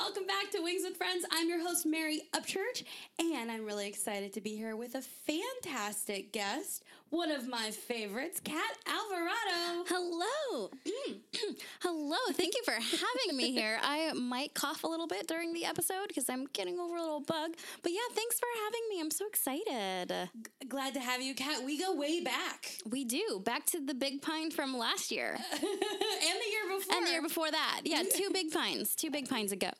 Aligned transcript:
Welcome 0.00 0.29
back 0.40 0.50
to 0.52 0.62
Wings 0.62 0.82
with 0.84 0.96
Friends. 0.96 1.26
I'm 1.30 1.48
your 1.48 1.60
host, 1.60 1.84
Mary 1.84 2.22
Upchurch, 2.32 2.84
and 3.18 3.50
I'm 3.50 3.66
really 3.66 3.88
excited 3.88 4.32
to 4.34 4.40
be 4.40 4.56
here 4.56 4.74
with 4.74 4.94
a 4.94 5.02
fantastic 5.02 6.32
guest, 6.32 6.82
one 7.10 7.30
of 7.30 7.48
my 7.48 7.72
favorites, 7.72 8.40
Kat 8.42 8.78
Alvarado. 8.86 9.84
Hello. 9.88 10.70
Mm. 10.86 11.16
Hello. 11.82 12.16
Thank 12.32 12.54
you 12.54 12.62
for 12.64 12.72
having 12.72 13.36
me 13.36 13.50
here. 13.50 13.78
I 13.82 14.12
might 14.12 14.54
cough 14.54 14.84
a 14.84 14.86
little 14.86 15.08
bit 15.08 15.26
during 15.26 15.52
the 15.52 15.64
episode 15.64 16.08
because 16.08 16.30
I'm 16.30 16.46
getting 16.52 16.78
over 16.78 16.96
a 16.96 17.00
little 17.00 17.20
bug. 17.20 17.56
But 17.82 17.92
yeah, 17.92 17.98
thanks 18.14 18.38
for 18.38 18.46
having 18.64 18.80
me. 18.90 19.00
I'm 19.00 19.10
so 19.10 19.26
excited. 19.26 20.30
Glad 20.68 20.94
to 20.94 21.00
have 21.00 21.20
you, 21.20 21.34
Kat. 21.34 21.64
We 21.64 21.78
go 21.78 21.94
way 21.94 22.22
back. 22.22 22.76
We 22.88 23.04
do. 23.04 23.42
Back 23.44 23.66
to 23.66 23.84
the 23.84 23.94
big 23.94 24.22
pine 24.22 24.52
from 24.52 24.78
last 24.78 25.10
year. 25.10 25.36
and 25.52 25.60
the 25.62 26.50
year 26.50 26.78
before. 26.78 26.96
And 26.96 27.06
the 27.06 27.10
year 27.10 27.22
before 27.22 27.50
that. 27.50 27.80
Yeah, 27.84 28.04
two 28.14 28.30
big 28.32 28.52
pines. 28.52 28.94
Two 28.94 29.10
big 29.10 29.28
pines 29.28 29.50
ago. 29.50 29.70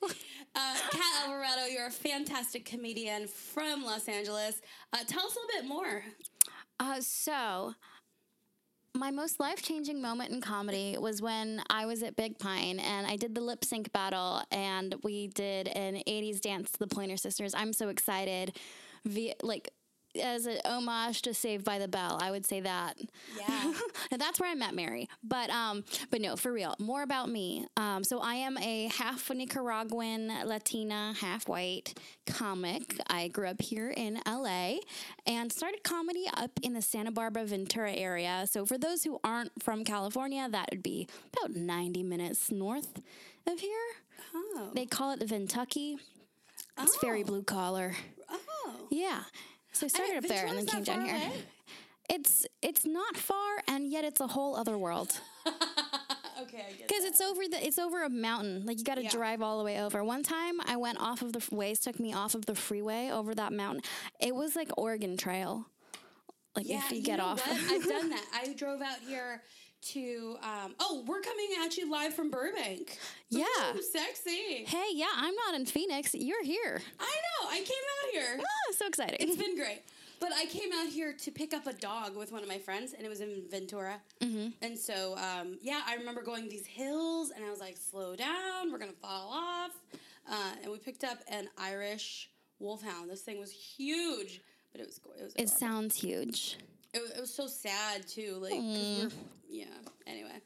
Uh, 0.55 0.75
Kat 0.91 1.03
Alvarado, 1.25 1.67
you're 1.67 1.87
a 1.87 1.91
fantastic 1.91 2.65
comedian 2.65 3.27
from 3.27 3.85
Los 3.85 4.09
Angeles. 4.09 4.61
Uh, 4.93 4.99
tell 5.07 5.25
us 5.27 5.37
a 5.37 5.39
little 5.39 5.61
bit 5.61 5.69
more. 5.69 6.03
Uh, 6.81 7.01
so, 7.01 7.75
my 8.95 9.11
most 9.11 9.39
life 9.39 9.63
changing 9.63 10.03
moment 10.03 10.31
in 10.31 10.41
comedy 10.41 10.97
was 10.99 11.23
when 11.23 11.63
I 11.71 11.87
was 11.87 12.03
at 12.03 12.17
Big 12.17 12.39
Pine 12.39 12.81
and 12.81 13.07
I 13.07 13.17
did 13.17 13.35
the 13.35 13.41
lip 13.41 13.65
sync 13.65 13.93
battle 13.93 14.43
and 14.51 14.95
we 15.05 15.29
did 15.29 15.69
an 15.69 16.03
80s 16.07 16.41
dance 16.41 16.73
to 16.73 16.79
the 16.79 16.89
Pointer 16.89 17.17
Sisters. 17.17 17.55
I'm 17.55 17.73
so 17.73 17.89
excited. 17.89 18.57
Via, 19.05 19.35
like, 19.43 19.71
as 20.21 20.47
an 20.47 20.59
homage 20.65 21.23
to 21.23 21.35
Saved 21.35 21.65
by 21.65 21.79
the 21.79 21.89
Bell, 21.89 22.19
I 22.21 22.31
would 22.31 22.47
say 22.47 22.61
that. 22.61 22.99
Yeah. 23.39 23.73
and 24.11 24.21
that's 24.21 24.41
where 24.41 24.51
I 24.51 24.55
met 24.55 24.75
Mary. 24.75 25.09
But 25.23 25.51
um, 25.51 25.85
but 26.11 26.21
no, 26.21 26.37
for 26.37 26.53
real. 26.53 26.75
More 26.79 27.03
about 27.03 27.29
me. 27.29 27.67
Um, 27.77 28.03
so 28.05 28.21
I 28.21 28.35
am 28.35 28.57
a 28.59 28.89
half 28.89 29.31
Nicaraguan 29.31 30.29
Latina, 30.45 31.15
half 31.21 31.49
white 31.49 31.95
comic. 32.27 32.97
I 33.09 33.29
grew 33.29 33.47
up 33.49 33.61
here 33.63 33.91
in 33.97 34.21
LA 34.27 34.77
and 35.27 35.53
started 35.53 35.83
comedy 35.85 36.27
up 36.37 36.51
in 36.63 36.73
the 36.73 36.83
Santa 36.83 37.11
Barbara 37.11 37.45
Ventura 37.45 37.93
area. 37.93 38.47
So 38.51 38.65
for 38.67 38.79
those 38.79 39.05
who 39.05 39.19
aren't 39.25 39.63
from 39.63 39.85
California, 39.85 40.49
that 40.51 40.69
would 40.71 40.83
be 40.83 41.09
about 41.37 41.55
90 41.55 42.03
minutes 42.03 42.51
north 42.51 43.01
of 43.47 43.61
here. 43.61 43.71
Oh. 44.35 44.71
They 44.75 44.87
call 44.87 45.13
it 45.13 45.21
the 45.21 45.27
Ventucky. 45.27 45.97
It's 46.79 46.97
very 47.01 47.23
Oh. 47.23 47.27
blue 47.27 47.43
collar. 47.43 47.95
Oh. 48.31 48.75
Yeah. 48.91 49.23
So 49.73 49.87
I 49.87 49.89
started 49.89 50.17
up 50.17 50.25
there 50.25 50.47
and 50.47 50.59
then 50.59 50.67
came 50.67 50.83
down 50.85 51.05
here. 51.05 51.15
away? 51.17 51.33
It's 52.09 52.47
it's 52.61 52.85
not 52.85 53.17
far 53.17 53.63
and 53.69 53.91
yet 53.91 54.05
it's 54.05 54.21
a 54.21 54.27
whole 54.27 54.57
other 54.57 54.77
world. 54.79 55.21
Okay, 56.43 56.65
I 56.67 56.73
get 56.73 56.89
Because 56.89 57.05
it's 57.05 57.21
over 57.21 57.43
the 57.51 57.65
it's 57.67 57.79
over 57.79 58.03
a 58.03 58.09
mountain. 58.09 58.65
Like 58.65 58.79
you 58.79 58.85
got 58.85 58.95
to 58.95 59.03
Yeah. 59.03 59.11
drive 59.11 59.43
all 59.43 59.59
the 59.59 59.65
way 59.65 59.79
over. 59.79 60.03
One 60.03 60.23
time 60.23 60.55
I 60.65 60.77
went 60.77 60.99
off 60.99 61.21
of 61.21 61.35
the 61.35 61.39
Waze 61.41 61.83
took 61.83 62.01
me 62.01 62.15
off 62.15 62.35
of 62.35 62.47
the 62.47 62.55
freeway 62.55 63.11
over 63.13 63.35
that 63.35 63.53
mountain. 63.53 63.83
It 64.21 64.35
was 64.35 64.57
like 64.57 64.71
Oregon 64.79 65.19
Trail. 65.19 65.67
Like 66.57 66.65
if 66.69 66.91
you 66.91 67.03
get 67.03 67.19
know 67.19 67.27
off. 67.27 67.47
I've 67.47 67.85
done 67.85 68.09
that. 68.15 68.25
I 68.33 68.55
drove 68.55 68.81
out 68.81 69.01
here 69.07 69.43
to. 69.83 70.37
Um, 70.43 70.75
oh, 70.81 71.05
we're 71.07 71.21
coming 71.21 71.49
at 71.65 71.77
you 71.77 71.91
live 71.91 72.15
from 72.15 72.31
Burbank. 72.31 72.99
Yeah. 73.29 73.45
Ooh, 73.75 73.83
sexy. 73.83 74.65
hey, 74.67 74.87
yeah, 74.95 75.07
I'm 75.17 75.35
not 75.35 75.55
in 75.55 75.67
Phoenix. 75.67 76.15
You're 76.15 76.45
here. 76.45 76.81
I 76.99 77.05
know. 77.43 77.49
I 77.51 77.57
came 77.57 77.65
out 77.65 78.11
here. 78.13 78.39
Ah, 78.41 78.73
so 78.77 78.87
exciting. 78.87 79.17
It's 79.21 79.37
been 79.37 79.57
great. 79.57 79.83
But 80.21 80.33
I 80.37 80.45
came 80.45 80.69
out 80.79 80.89
here 80.89 81.15
to 81.15 81.31
pick 81.31 81.55
up 81.55 81.67
a 81.67 81.73
dog 81.73 82.15
with 82.15 82.31
one 82.31 82.43
of 82.43 82.49
my 82.49 82.59
friends, 82.59 82.93
and 82.93 83.07
it 83.07 83.09
was 83.09 83.23
in 83.23 83.43
Ventura. 83.51 84.03
Mm-hmm. 84.21 84.49
And 84.61 84.79
so, 84.79 85.17
um, 85.17 85.57
yeah, 85.63 85.81
I 85.89 85.95
remember 85.95 86.23
going 86.23 86.47
these 86.47 86.67
hills, 86.67 87.31
and 87.35 87.43
I 87.43 87.49
was 87.49 87.59
like, 87.59 87.79
"Slow 87.79 88.15
down, 88.17 88.71
we're 88.71 88.77
gonna 88.77 88.93
fall 89.01 89.31
off." 89.33 89.71
Uh, 90.31 90.51
and 90.63 90.71
we 90.71 90.77
picked 90.77 91.05
up 91.05 91.21
an 91.29 91.49
Irish 91.57 92.29
wolfhound. 92.59 93.09
This 93.09 93.23
thing 93.23 93.39
was 93.41 93.51
huge, 93.51 94.43
but 94.73 94.83
it 94.83 94.89
was 94.89 95.01
it 95.19 95.25
was 95.25 95.33
it 95.37 95.49
sounds 95.49 95.97
huge. 95.97 96.59
It, 96.93 96.99
wa- 97.03 97.17
it 97.17 97.21
was 97.23 97.33
so 97.33 97.47
sad 97.47 98.07
too. 98.07 98.37
like 98.43 98.53
Mm. 98.53 99.11
Yeah. 99.51 99.65
Anyway, 100.07 100.41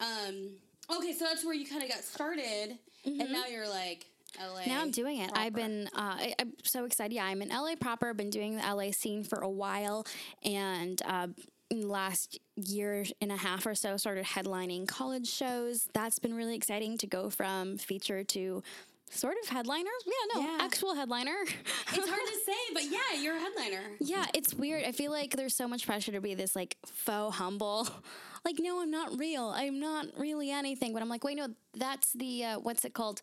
um, 0.00 0.50
okay, 0.96 1.12
so 1.12 1.24
that's 1.24 1.44
where 1.44 1.54
you 1.54 1.66
kind 1.66 1.82
of 1.82 1.88
got 1.88 2.02
started, 2.02 2.78
and 3.04 3.32
now 3.32 3.46
you're 3.50 3.68
like 3.68 4.06
LA. 4.38 4.60
Mm-hmm. 4.60 4.70
Now 4.70 4.80
I'm 4.80 4.90
doing 4.90 5.18
it. 5.18 5.30
I've 5.34 5.54
been, 5.54 5.88
uh, 5.94 6.16
I, 6.18 6.34
I'm 6.38 6.52
so 6.64 6.84
excited. 6.84 7.14
Yeah, 7.14 7.24
I'm 7.24 7.42
in 7.42 7.48
LA 7.48 7.74
proper. 7.80 8.12
Been 8.14 8.30
doing 8.30 8.56
the 8.56 8.62
LA 8.62 8.90
scene 8.92 9.24
for 9.24 9.40
a 9.40 9.48
while, 9.48 10.06
and 10.44 11.00
uh, 11.06 11.28
in 11.70 11.80
the 11.80 11.86
last 11.86 12.38
year 12.56 13.04
and 13.20 13.30
a 13.30 13.36
half 13.36 13.66
or 13.66 13.74
so, 13.74 13.96
started 13.96 14.24
headlining 14.24 14.88
college 14.88 15.28
shows. 15.28 15.88
That's 15.92 16.18
been 16.18 16.34
really 16.34 16.56
exciting 16.56 16.98
to 16.98 17.06
go 17.06 17.30
from 17.30 17.76
feature 17.78 18.24
to 18.24 18.62
sort 19.10 19.36
of 19.42 19.48
headliner. 19.48 19.90
Yeah, 20.06 20.12
no, 20.34 20.40
Yeah. 20.48 20.58
actual 20.60 20.94
headliner. 20.94 21.36
It's 21.94 22.08
hard 22.08 22.20
to 22.26 22.38
say, 22.46 22.52
but 22.74 22.84
yeah, 22.84 23.20
you're 23.20 23.36
a 23.36 23.40
headliner. 23.40 23.82
Yeah, 24.00 24.26
it's 24.34 24.54
weird. 24.54 24.84
I 24.84 24.92
feel 24.92 25.10
like 25.10 25.36
there's 25.36 25.54
so 25.54 25.66
much 25.68 25.86
pressure 25.86 26.12
to 26.12 26.20
be 26.20 26.34
this 26.34 26.54
like 26.56 26.76
faux 26.86 27.36
humble. 27.36 27.88
Like, 28.44 28.60
no, 28.60 28.80
I'm 28.80 28.90
not 28.90 29.18
real. 29.18 29.48
I'm 29.48 29.78
not 29.80 30.06
really 30.16 30.50
anything. 30.52 30.92
But 30.94 31.02
I'm 31.02 31.08
like, 31.08 31.24
wait, 31.24 31.36
no, 31.36 31.48
that's 31.74 32.12
the 32.12 32.44
uh, 32.44 32.58
what's 32.60 32.84
it 32.84 32.94
called? 32.94 33.20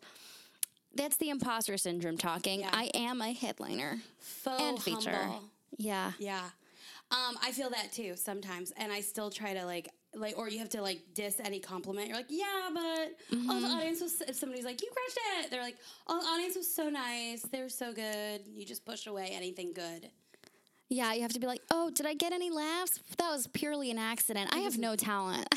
That's 0.94 1.16
the 1.16 1.30
imposter 1.30 1.76
syndrome 1.78 2.16
talking. 2.18 2.60
Yeah. 2.60 2.70
I 2.72 2.90
am 2.94 3.20
a 3.22 3.32
headliner 3.32 3.98
Faux 4.20 4.62
and 4.62 4.80
feature. 4.80 5.16
humble. 5.16 5.42
Yeah. 5.78 6.12
Yeah. 6.18 6.42
Um, 7.10 7.36
I 7.42 7.50
feel 7.52 7.70
that 7.70 7.92
too 7.92 8.14
sometimes, 8.14 8.72
and 8.76 8.92
I 8.92 9.00
still 9.00 9.30
try 9.30 9.54
to 9.54 9.64
like, 9.64 9.88
like, 10.16 10.36
or 10.38 10.48
you 10.48 10.58
have 10.58 10.68
to 10.70 10.82
like 10.82 11.00
diss 11.14 11.40
any 11.44 11.60
compliment. 11.60 12.08
You're 12.08 12.16
like, 12.16 12.26
yeah, 12.28 12.68
but 12.72 13.36
Mm-hmm. 13.36 13.48
the 13.48 13.68
audience 13.68 14.00
was. 14.00 14.20
If 14.22 14.36
somebody's 14.36 14.64
like, 14.64 14.82
you 14.82 14.88
crushed 14.92 15.18
it, 15.44 15.50
they're 15.50 15.62
like, 15.62 15.76
oh, 16.08 16.20
the 16.20 16.26
audience 16.26 16.56
was 16.56 16.72
so 16.72 16.88
nice. 16.88 17.42
They're 17.42 17.68
so 17.68 17.92
good. 17.92 18.40
You 18.46 18.64
just 18.64 18.84
push 18.84 19.06
away 19.06 19.30
anything 19.32 19.72
good. 19.72 20.10
Yeah, 20.88 21.12
you 21.14 21.22
have 21.22 21.32
to 21.32 21.40
be 21.40 21.46
like, 21.46 21.62
oh, 21.72 21.90
did 21.90 22.06
I 22.06 22.14
get 22.14 22.32
any 22.32 22.50
laughs? 22.50 23.00
That 23.18 23.30
was 23.30 23.48
purely 23.48 23.90
an 23.90 23.98
accident. 23.98 24.50
I 24.52 24.60
have 24.60 24.78
no 24.78 24.94
talent. 24.94 25.52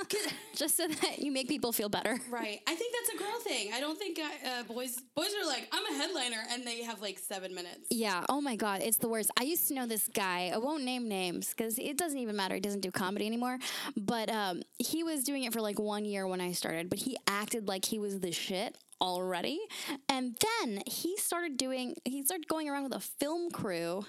Just 0.54 0.76
so 0.76 0.86
that 0.86 1.18
you 1.18 1.32
make 1.32 1.48
people 1.48 1.72
feel 1.72 1.88
better. 1.88 2.18
Right. 2.30 2.60
I 2.66 2.74
think 2.74 2.94
that's 2.94 3.14
a 3.14 3.18
girl 3.18 3.40
thing. 3.40 3.72
I 3.72 3.80
don't 3.80 3.98
think 3.98 4.20
uh, 4.20 4.62
boys 4.64 5.00
boys 5.16 5.34
are 5.34 5.46
like, 5.46 5.68
I'm 5.72 5.84
a 5.86 5.96
headliner, 5.96 6.42
and 6.50 6.64
they 6.64 6.82
have 6.82 7.00
like 7.00 7.18
seven 7.18 7.54
minutes. 7.54 7.88
Yeah. 7.90 8.24
Oh 8.28 8.40
my 8.40 8.54
God. 8.54 8.80
It's 8.82 8.98
the 8.98 9.08
worst. 9.08 9.30
I 9.38 9.42
used 9.42 9.66
to 9.68 9.74
know 9.74 9.86
this 9.86 10.06
guy. 10.08 10.52
I 10.54 10.58
won't 10.58 10.84
name 10.84 11.08
names 11.08 11.50
because 11.50 11.78
it 11.78 11.96
doesn't 11.98 12.18
even 12.18 12.36
matter. 12.36 12.54
He 12.54 12.60
doesn't 12.60 12.80
do 12.80 12.90
comedy 12.90 13.26
anymore. 13.26 13.58
But 13.96 14.30
um, 14.30 14.62
he 14.78 15.02
was 15.02 15.24
doing 15.24 15.44
it 15.44 15.52
for 15.52 15.60
like 15.60 15.78
one 15.78 16.04
year 16.04 16.26
when 16.26 16.40
I 16.40 16.52
started, 16.52 16.88
but 16.88 17.00
he 17.00 17.16
acted 17.26 17.66
like 17.66 17.84
he 17.84 17.98
was 17.98 18.20
the 18.20 18.32
shit 18.32 18.76
already. 19.00 19.60
And 20.08 20.36
then 20.62 20.82
he 20.86 21.16
started 21.16 21.56
doing, 21.56 21.94
he 22.04 22.22
started 22.24 22.48
going 22.48 22.68
around 22.68 22.84
with 22.84 22.94
a 22.94 23.00
film 23.00 23.50
crew. 23.50 24.04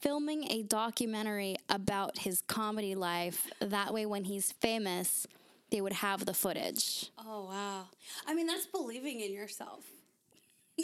Filming 0.00 0.44
a 0.50 0.62
documentary 0.62 1.56
about 1.68 2.18
his 2.18 2.40
comedy 2.42 2.94
life. 2.94 3.48
That 3.60 3.92
way, 3.92 4.06
when 4.06 4.24
he's 4.24 4.52
famous, 4.52 5.26
they 5.70 5.80
would 5.80 5.92
have 5.94 6.24
the 6.24 6.34
footage. 6.34 7.10
Oh 7.18 7.44
wow. 7.46 7.86
I 8.26 8.34
mean, 8.34 8.46
that's 8.46 8.66
believing 8.66 9.20
in 9.20 9.32
yourself. 9.32 9.84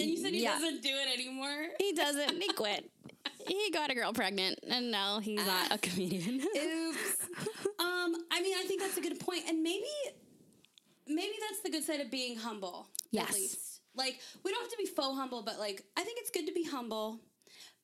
And 0.00 0.10
you 0.10 0.16
said 0.16 0.32
he 0.32 0.42
Yeah. 0.42 0.54
doesn't 0.58 0.82
do 0.82 0.88
it 0.90 1.14
anymore. 1.14 1.66
He 1.78 1.92
doesn't. 1.92 2.42
He 2.42 2.48
quit. 2.56 2.90
He 3.46 3.70
got 3.70 3.92
a 3.92 3.94
girl 3.94 4.12
pregnant, 4.12 4.58
and 4.68 4.90
now 4.90 5.20
he's 5.20 5.46
not 5.46 5.70
a 5.72 5.78
comedian. 5.78 6.40
Oops. 6.56 7.16
um, 7.78 8.16
I 8.32 8.42
mean, 8.42 8.56
I 8.58 8.64
think 8.66 8.80
that's 8.80 8.96
a 8.96 9.00
good 9.00 9.20
point, 9.20 9.44
and 9.48 9.62
maybe, 9.62 9.86
maybe 11.06 11.34
that's 11.48 11.60
the 11.60 11.70
good 11.70 11.84
side 11.84 12.00
of 12.00 12.10
being 12.10 12.36
humble. 12.36 12.88
Yes. 13.12 13.28
At 13.28 13.34
least, 13.36 13.80
like, 13.94 14.18
we 14.42 14.50
don't 14.50 14.62
have 14.62 14.70
to 14.72 14.76
be 14.78 14.86
faux 14.86 15.16
humble, 15.16 15.42
but 15.42 15.60
like, 15.60 15.84
I 15.96 16.02
think 16.02 16.18
it's 16.20 16.30
good 16.30 16.46
to 16.48 16.52
be 16.52 16.64
humble. 16.64 17.20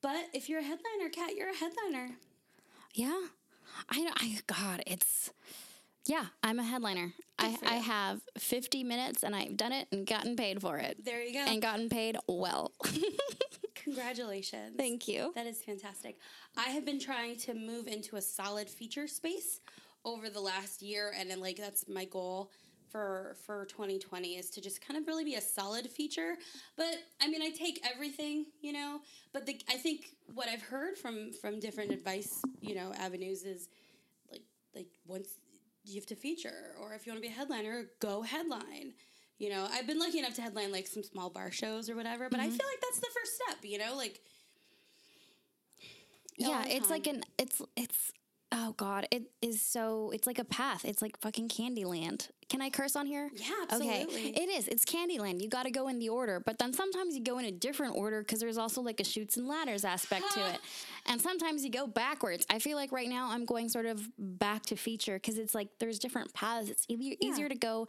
But 0.01 0.27
if 0.33 0.49
you're 0.49 0.59
a 0.59 0.63
headliner, 0.63 1.09
Kat, 1.11 1.35
you're 1.35 1.49
a 1.49 1.55
headliner. 1.55 2.11
Yeah. 2.93 3.21
I 3.89 4.01
know. 4.01 4.11
I 4.15 4.39
God, 4.47 4.83
it's 4.87 5.31
yeah. 6.05 6.25
I'm 6.43 6.59
a 6.59 6.63
headliner. 6.63 7.13
I, 7.39 7.57
I 7.65 7.75
have 7.75 8.21
50 8.37 8.83
minutes, 8.83 9.23
and 9.23 9.35
I've 9.35 9.57
done 9.57 9.71
it 9.71 9.87
and 9.91 10.05
gotten 10.05 10.35
paid 10.35 10.61
for 10.61 10.77
it, 10.77 11.03
There 11.03 11.23
you 11.23 11.33
go. 11.33 11.39
and 11.39 11.59
gotten 11.61 11.89
paid 11.89 12.17
well. 12.27 12.71
Congratulations. 13.75 14.75
Thank 14.77 15.07
you. 15.07 15.31
That 15.35 15.47
is 15.47 15.61
fantastic. 15.63 16.17
I 16.57 16.69
have 16.69 16.85
been 16.85 16.99
trying 16.99 17.37
to 17.37 17.53
move 17.53 17.87
into 17.87 18.15
a 18.17 18.21
solid 18.21 18.69
feature 18.69 19.07
space 19.07 19.59
over 20.05 20.29
the 20.29 20.39
last 20.39 20.81
year, 20.81 21.13
and 21.17 21.29
then 21.29 21.39
like 21.39 21.57
that's 21.57 21.87
my 21.87 22.05
goal 22.05 22.51
for 22.91 23.35
for 23.45 23.65
2020 23.65 24.35
is 24.35 24.49
to 24.51 24.61
just 24.61 24.85
kind 24.85 24.99
of 24.99 25.07
really 25.07 25.23
be 25.23 25.35
a 25.35 25.41
solid 25.41 25.89
feature. 25.89 26.35
But 26.75 26.95
I 27.21 27.27
mean, 27.27 27.41
I 27.41 27.49
take 27.49 27.83
everything, 27.89 28.45
you 28.61 28.73
know. 28.73 28.99
But 29.33 29.45
the, 29.45 29.59
I 29.69 29.77
think 29.77 30.15
what 30.33 30.47
I've 30.47 30.61
heard 30.61 30.97
from 30.97 31.31
from 31.33 31.59
different 31.59 31.91
advice, 31.91 32.41
you 32.59 32.75
know, 32.75 32.93
avenues 32.97 33.43
is 33.43 33.69
like 34.31 34.43
like 34.75 34.87
once 35.05 35.29
you 35.85 35.95
have 35.95 36.05
to 36.07 36.15
feature, 36.15 36.75
or 36.79 36.93
if 36.93 37.05
you 37.05 37.11
want 37.11 37.23
to 37.23 37.27
be 37.27 37.33
a 37.33 37.37
headliner, 37.37 37.85
go 37.99 38.21
headline. 38.21 38.93
You 39.39 39.49
know, 39.49 39.67
I've 39.71 39.87
been 39.87 39.97
lucky 39.97 40.19
enough 40.19 40.35
to 40.35 40.41
headline 40.41 40.71
like 40.71 40.85
some 40.85 41.01
small 41.01 41.31
bar 41.31 41.49
shows 41.49 41.89
or 41.89 41.95
whatever, 41.95 42.29
but 42.29 42.39
I 42.39 42.43
mm-hmm. 42.43 42.57
feel 42.57 42.67
like 42.67 42.81
that's 42.81 42.99
the 42.99 43.07
first 43.07 43.35
step. 43.35 43.57
You 43.63 43.79
know, 43.79 43.95
like 43.95 44.21
yeah, 46.37 46.65
it's 46.67 46.89
like 46.89 47.07
an 47.07 47.23
it's 47.37 47.61
it's 47.75 48.11
oh 48.51 48.73
god, 48.77 49.07
it 49.11 49.23
is 49.41 49.61
so. 49.61 50.11
It's 50.13 50.27
like 50.27 50.39
a 50.39 50.43
path. 50.43 50.85
It's 50.85 51.01
like 51.01 51.19
fucking 51.19 51.49
Candyland. 51.49 52.29
Can 52.49 52.61
I 52.61 52.69
curse 52.69 52.95
on 52.95 53.05
here? 53.05 53.29
Yeah, 53.35 53.51
absolutely. 53.63 54.03
Okay, 54.03 54.29
it 54.29 54.49
is. 54.49 54.67
It's 54.67 54.83
Candyland. 54.83 55.41
You 55.41 55.47
got 55.47 55.63
to 55.63 55.71
go 55.71 55.87
in 55.87 55.99
the 55.99 56.09
order, 56.09 56.41
but 56.45 56.59
then 56.59 56.73
sometimes 56.73 57.15
you 57.15 57.23
go 57.23 57.37
in 57.39 57.45
a 57.45 57.51
different 57.51 57.95
order 57.95 58.21
because 58.21 58.39
there's 58.41 58.57
also 58.57 58.81
like 58.81 58.99
a 58.99 59.05
Chutes 59.05 59.37
and 59.37 59.47
Ladders 59.47 59.85
aspect 59.85 60.25
to 60.33 60.39
it, 60.49 60.59
and 61.05 61.21
sometimes 61.21 61.63
you 61.63 61.71
go 61.71 61.87
backwards. 61.87 62.45
I 62.49 62.59
feel 62.59 62.77
like 62.77 62.91
right 62.91 63.09
now 63.09 63.29
I'm 63.31 63.45
going 63.45 63.69
sort 63.69 63.85
of 63.85 64.07
back 64.17 64.65
to 64.67 64.75
feature 64.75 65.15
because 65.15 65.37
it's 65.37 65.55
like 65.55 65.69
there's 65.79 65.99
different 65.99 66.33
paths. 66.33 66.69
It's 66.69 66.85
easier, 66.89 67.15
easier 67.21 67.49
to 67.49 67.55
go 67.55 67.87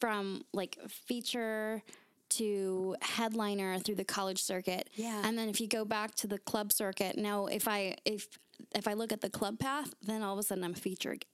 from 0.00 0.42
like 0.52 0.78
feature 0.88 1.82
to 2.30 2.96
headliner 3.02 3.78
through 3.80 3.96
the 3.96 4.04
college 4.04 4.42
circuit. 4.42 4.88
Yeah. 4.94 5.20
And 5.24 5.36
then 5.36 5.48
if 5.48 5.60
you 5.60 5.66
go 5.66 5.84
back 5.84 6.14
to 6.16 6.26
the 6.26 6.38
club 6.38 6.72
circuit, 6.72 7.18
now 7.18 7.46
if 7.46 7.68
I 7.68 7.96
if 8.04 8.28
if 8.74 8.86
I 8.88 8.94
look 8.94 9.12
at 9.12 9.20
the 9.20 9.30
club 9.30 9.58
path, 9.58 9.94
then 10.02 10.22
all 10.22 10.32
of 10.34 10.38
a 10.38 10.42
sudden 10.42 10.64
I'm 10.64 10.74
featured. 10.74 11.24
Again. 11.24 11.26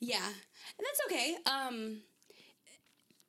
Yeah, 0.00 0.26
and 0.26 0.84
that's 0.86 1.00
okay. 1.06 1.36
Um, 1.46 1.98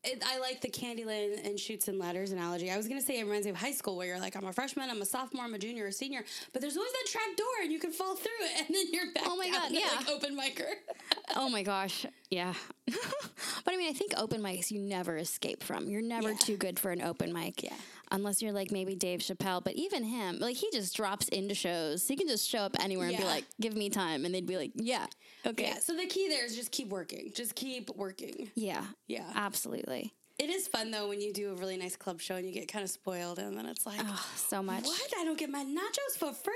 it, 0.04 0.24
I 0.26 0.40
like 0.40 0.62
the 0.62 0.70
Candyland 0.70 1.46
and 1.46 1.60
Chutes 1.60 1.88
and 1.88 2.00
Ladders 2.00 2.32
analogy. 2.32 2.72
I 2.72 2.78
was 2.78 2.88
gonna 2.88 3.02
say 3.02 3.20
it 3.20 3.24
reminds 3.24 3.46
me 3.46 3.52
of 3.52 3.58
high 3.58 3.72
school 3.72 3.96
where 3.98 4.08
you're 4.08 4.20
like, 4.20 4.36
I'm 4.36 4.46
a 4.46 4.52
freshman, 4.52 4.90
I'm 4.90 5.00
a 5.02 5.06
sophomore, 5.06 5.46
I'm 5.46 5.54
a 5.54 5.60
junior, 5.60 5.86
a 5.86 5.92
senior, 5.92 6.24
but 6.54 6.62
there's 6.64 6.76
always 6.76 6.92
that 6.92 7.06
trap 7.12 7.38
door 7.38 7.48
and 7.62 7.72
you 7.72 7.78
can 7.80 7.92
fall 7.92 8.16
through 8.16 8.32
it, 8.42 8.52
and 8.68 8.76
then 8.76 8.86
you're 8.92 9.14
back. 9.14 9.24
Oh 9.28 9.38
my 9.38 9.48
God, 9.52 9.72
yeah. 9.72 9.90
like 9.98 10.10
open 10.10 10.36
micer. 10.36 10.66
Oh 11.36 11.50
my 11.50 11.64
gosh. 11.64 12.06
Yeah. 12.30 12.54
but 12.88 13.74
I 13.74 13.78
mean, 13.78 13.90
I 13.90 13.94
think 13.94 14.12
open 14.18 14.42
mics 14.42 14.70
you 14.70 14.82
never 14.82 15.16
escape 15.16 15.64
from. 15.64 15.88
You're 15.88 16.02
never 16.02 16.32
Yeah. 16.32 16.38
too 16.38 16.58
good 16.58 16.78
for 16.78 16.92
an 16.92 17.02
open 17.02 17.32
mic. 17.32 17.64
Yeah. 17.64 17.72
Unless 18.12 18.42
you're 18.42 18.52
like 18.52 18.72
maybe 18.72 18.94
Dave 18.96 19.22
Chappelle, 19.22 19.64
but 19.64 19.74
even 19.76 20.04
him, 20.04 20.38
like 20.40 20.58
he 20.58 20.70
just 20.72 20.96
drops 20.96 21.28
into 21.30 21.56
shows. 21.56 22.08
He 22.08 22.16
can 22.16 22.28
just 22.28 22.48
show 22.48 22.60
up 22.60 22.76
anywhere 22.82 23.08
and 23.08 23.18
be 23.18 23.24
like, 23.24 23.46
"Give 23.60 23.76
me 23.76 23.90
time," 23.90 24.26
and 24.26 24.36
they'd 24.36 24.46
be 24.46 24.58
like, 24.58 24.72
"Yeah, 24.76 25.06
okay, 25.46 25.68
yeah. 25.68 25.80
So 25.80 25.96
the 25.96 26.06
key 26.08 26.28
there 26.30 26.46
is 26.46 26.56
just 26.56 26.72
keep 26.72 26.90
working. 26.90 27.32
Just 27.34 27.56
keep 27.56 27.90
working. 27.96 28.52
yeah, 28.56 28.86
Yeah. 29.08 29.32
absolutely." 29.34 30.14
It 30.42 30.50
is 30.50 30.68
fun 30.68 30.90
though 30.90 31.08
when 31.08 31.22
you 31.22 31.32
do 31.32 31.52
a 31.52 31.54
really 31.54 31.78
nice 31.78 31.96
club 31.96 32.20
show 32.20 32.36
and 32.36 32.48
you 32.48 32.52
get 32.52 32.68
kind 32.68 32.84
of 32.84 32.90
spoiled, 32.90 33.38
and 33.38 33.56
then 33.56 33.68
it's 33.68 33.86
like, 33.86 34.00
Oh, 34.04 34.26
so 34.36 34.64
much. 34.64 34.84
what? 34.86 35.14
I 35.20 35.24
don't 35.24 35.38
get 35.38 35.52
my 35.52 35.64
nachos 35.64 36.18
for 36.18 36.34
free? 36.34 36.56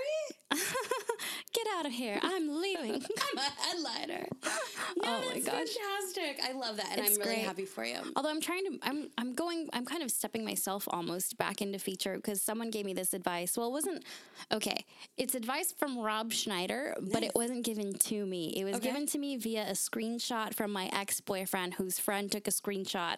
Get 1.53 1.67
out 1.77 1.85
of 1.85 1.91
here! 1.93 2.19
I'm 2.21 2.61
leaving. 2.61 2.95
I'm 3.31 3.37
a 3.37 3.41
headliner. 3.41 4.25
No, 4.97 5.03
Oh 5.07 5.29
my 5.33 5.39
gosh. 5.39 5.67
fantastic! 5.67 6.39
I 6.43 6.53
love 6.53 6.77
that, 6.77 6.87
and 6.91 7.01
It's 7.01 7.11
I'm 7.15 7.19
really 7.19 7.35
great. 7.35 7.45
happy 7.45 7.65
for 7.65 7.83
you. 7.83 7.97
Although 8.15 8.29
I'm 8.29 8.39
trying 8.41 8.63
to, 8.65 8.79
I'm 8.81 9.09
I'm 9.17 9.33
going, 9.33 9.69
I'm 9.73 9.85
kind 9.85 10.01
of 10.03 10.09
stepping 10.11 10.45
myself 10.45 10.87
almost 10.89 11.37
back 11.37 11.61
into 11.61 11.79
feature 11.79 12.15
because 12.15 12.41
someone 12.41 12.69
gave 12.71 12.85
me 12.85 12.93
this 12.93 13.13
advice. 13.13 13.57
Well, 13.57 13.67
it 13.67 13.71
wasn't 13.71 14.03
okay. 14.53 14.85
It's 15.17 15.35
advice 15.35 15.73
from 15.77 15.97
Rob 15.99 16.31
Schneider, 16.31 16.95
but 17.11 17.23
it 17.23 17.33
wasn't 17.35 17.65
given 17.65 17.93
to 17.93 18.25
me. 18.25 18.53
It 18.57 18.63
was 18.63 18.75
Okay. 18.75 18.87
given 18.87 19.05
to 19.07 19.17
me 19.17 19.35
via 19.37 19.63
a 19.63 19.73
screenshot 19.73 20.53
from 20.53 20.71
my 20.71 20.89
ex 20.93 21.19
boyfriend, 21.19 21.73
whose 21.75 21.99
friend 21.99 22.31
took 22.31 22.47
a 22.47 22.51
screenshot 22.51 23.17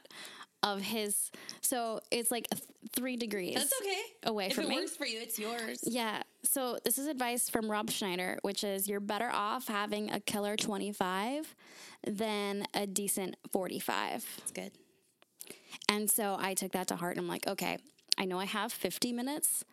of 0.63 0.81
his. 0.81 1.31
So 1.61 1.99
it's 2.11 2.31
like 2.31 2.47
th- 2.49 2.63
three 2.93 3.15
degrees. 3.15 3.55
That's 3.55 3.73
okay. 3.81 4.01
Away 4.23 4.47
if 4.47 4.55
from 4.55 4.67
me. 4.69 4.75
If 4.75 4.77
it 4.77 4.81
works 4.83 4.97
for 4.97 5.05
you, 5.05 5.19
it's 5.21 5.37
yours. 5.39 5.79
Yeah. 5.83 6.23
So 6.43 6.77
this 6.83 6.97
is 6.97 7.07
advice 7.07 7.49
from 7.49 7.69
Rob 7.69 7.89
Schneider, 7.89 8.39
which 8.41 8.63
is 8.63 8.87
you're 8.87 8.99
better 8.99 9.29
off 9.31 9.67
having 9.67 10.11
a 10.11 10.19
killer 10.19 10.55
25 10.55 11.55
than 12.05 12.65
a 12.73 12.87
decent 12.87 13.35
45. 13.51 14.25
It's 14.39 14.51
good. 14.51 14.71
And 15.89 16.09
so 16.09 16.37
I 16.39 16.53
took 16.53 16.71
that 16.73 16.87
to 16.87 16.95
heart 16.95 17.17
and 17.17 17.21
I'm 17.21 17.27
like, 17.29 17.47
okay, 17.47 17.77
I 18.17 18.25
know 18.25 18.39
I 18.39 18.45
have 18.45 18.71
50 18.73 19.13
minutes, 19.13 19.63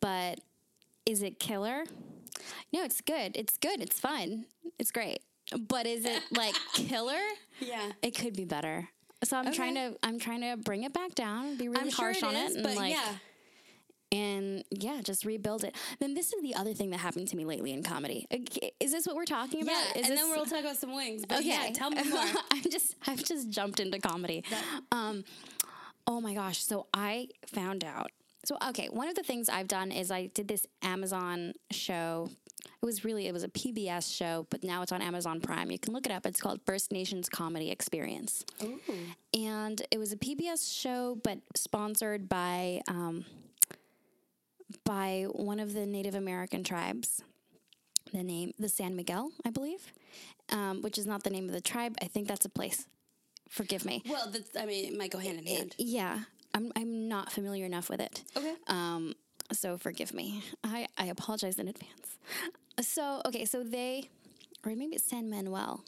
but 0.00 0.40
is 1.04 1.22
it 1.22 1.38
killer? 1.38 1.84
No, 2.72 2.84
it's 2.84 3.00
good. 3.00 3.36
It's 3.36 3.56
good. 3.58 3.80
It's 3.82 3.98
fun. 3.98 4.46
It's 4.78 4.90
great. 4.92 5.20
But 5.68 5.86
is 5.86 6.04
it 6.04 6.22
like 6.32 6.54
killer? 6.74 7.18
Yeah. 7.60 7.92
It 8.00 8.12
could 8.16 8.34
be 8.34 8.46
better. 8.46 8.88
So 9.24 9.36
I'm 9.36 9.52
trying 9.52 9.74
to 9.74 9.96
I'm 10.02 10.18
trying 10.18 10.40
to 10.40 10.56
bring 10.56 10.84
it 10.84 10.92
back 10.92 11.14
down, 11.14 11.56
be 11.56 11.68
really 11.68 11.80
I'm 11.80 11.90
sure 11.90 12.06
harsh 12.06 12.18
it 12.18 12.24
on 12.24 12.34
is, 12.34 12.52
it 12.52 12.56
and 12.56 12.64
but 12.64 12.76
like 12.76 12.92
yeah. 12.92 14.18
and 14.18 14.64
yeah, 14.70 15.00
just 15.02 15.24
rebuild 15.26 15.62
it. 15.64 15.76
Then 15.98 16.14
this 16.14 16.32
is 16.32 16.42
the 16.42 16.54
other 16.54 16.72
thing 16.72 16.90
that 16.90 16.98
happened 17.00 17.28
to 17.28 17.36
me 17.36 17.44
lately 17.44 17.72
in 17.72 17.82
comedy. 17.82 18.26
Is 18.80 18.92
this 18.92 19.06
what 19.06 19.16
we're 19.16 19.26
talking 19.26 19.62
about? 19.62 19.72
Yeah, 19.72 20.00
Is 20.00 20.08
and 20.08 20.12
this, 20.12 20.20
then 20.20 20.30
we'll 20.30 20.46
talk 20.46 20.60
about 20.60 20.76
some 20.76 20.94
wings. 20.94 21.24
But 21.28 21.40
Okay, 21.40 21.48
yeah, 21.48 21.70
tell 21.74 21.90
me 21.90 22.02
more. 22.08 22.24
I'm 22.50 22.62
just 22.70 22.96
I've 23.06 23.22
just 23.22 23.50
jumped 23.50 23.78
into 23.78 23.98
comedy. 23.98 24.42
Um, 24.90 25.24
oh 26.06 26.20
my 26.20 26.34
gosh! 26.34 26.64
So 26.64 26.86
I 26.94 27.28
found 27.46 27.84
out. 27.84 28.10
So 28.46 28.56
okay, 28.70 28.88
one 28.88 29.08
of 29.08 29.16
the 29.16 29.22
things 29.22 29.50
I've 29.50 29.68
done 29.68 29.92
is 29.92 30.10
I 30.10 30.26
did 30.26 30.48
this 30.48 30.66
Amazon 30.82 31.52
show. 31.70 32.30
It 32.64 32.86
was 32.86 33.04
really 33.04 33.26
it 33.26 33.32
was 33.32 33.44
a 33.44 33.48
PBS 33.48 34.14
show, 34.14 34.46
but 34.50 34.64
now 34.64 34.82
it's 34.82 34.92
on 34.92 35.02
Amazon 35.02 35.40
Prime. 35.40 35.70
You 35.70 35.78
can 35.78 35.92
look 35.92 36.06
it 36.06 36.12
up. 36.12 36.26
It's 36.26 36.40
called 36.40 36.60
First 36.66 36.92
Nations 36.92 37.28
Comedy 37.28 37.70
Experience, 37.70 38.44
and 39.34 39.82
it 39.90 39.98
was 39.98 40.12
a 40.12 40.16
PBS 40.16 40.72
show, 40.72 41.18
but 41.22 41.38
sponsored 41.54 42.28
by 42.28 42.82
um, 42.88 43.24
by 44.84 45.26
one 45.32 45.60
of 45.60 45.74
the 45.74 45.86
Native 45.86 46.14
American 46.14 46.62
tribes 46.64 47.22
the 48.12 48.22
name 48.22 48.52
the 48.58 48.68
San 48.68 48.96
Miguel, 48.96 49.30
I 49.44 49.50
believe, 49.50 49.92
um, 50.50 50.82
which 50.82 50.98
is 50.98 51.06
not 51.06 51.22
the 51.22 51.30
name 51.30 51.46
of 51.46 51.52
the 51.52 51.60
tribe. 51.60 51.96
I 52.02 52.06
think 52.06 52.28
that's 52.28 52.44
a 52.44 52.48
place. 52.48 52.86
Forgive 53.48 53.84
me. 53.84 54.02
well, 54.08 54.30
that's, 54.30 54.56
I 54.56 54.66
mean, 54.66 54.92
it 54.92 54.98
might 54.98 55.10
go 55.10 55.18
hand 55.18 55.38
in 55.38 55.46
hand. 55.46 55.74
Yeah, 55.78 56.20
I'm 56.54 56.72
I'm 56.76 57.08
not 57.08 57.32
familiar 57.32 57.66
enough 57.66 57.88
with 57.90 58.00
it. 58.00 58.22
Okay. 58.36 58.54
Um, 58.68 59.14
so 59.52 59.76
forgive 59.76 60.14
me. 60.14 60.42
I 60.64 60.86
I 60.96 61.06
apologize 61.06 61.58
in 61.58 61.68
advance. 61.68 62.18
So 62.80 63.22
okay, 63.26 63.44
so 63.44 63.62
they, 63.62 64.08
or 64.64 64.74
maybe 64.74 64.96
it's 64.96 65.04
San 65.04 65.28
Manuel. 65.28 65.84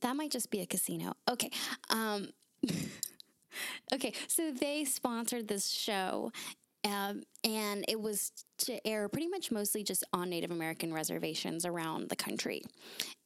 That 0.00 0.16
might 0.16 0.30
just 0.30 0.50
be 0.50 0.60
a 0.60 0.66
casino. 0.66 1.14
Okay. 1.30 1.50
Um, 1.90 2.30
okay, 3.92 4.12
so 4.28 4.50
they 4.52 4.84
sponsored 4.84 5.48
this 5.48 5.68
show, 5.68 6.32
um, 6.84 7.22
and 7.44 7.84
it 7.88 8.00
was 8.00 8.32
to 8.58 8.86
air 8.86 9.08
pretty 9.08 9.28
much 9.28 9.50
mostly 9.50 9.82
just 9.82 10.04
on 10.12 10.30
Native 10.30 10.50
American 10.50 10.92
reservations 10.92 11.66
around 11.66 12.08
the 12.08 12.16
country. 12.16 12.62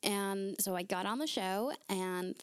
And 0.03 0.57
so 0.61 0.75
I 0.75 0.83
got 0.83 1.07
on 1.07 1.19
the 1.19 1.27
show, 1.27 1.73
and 1.89 2.35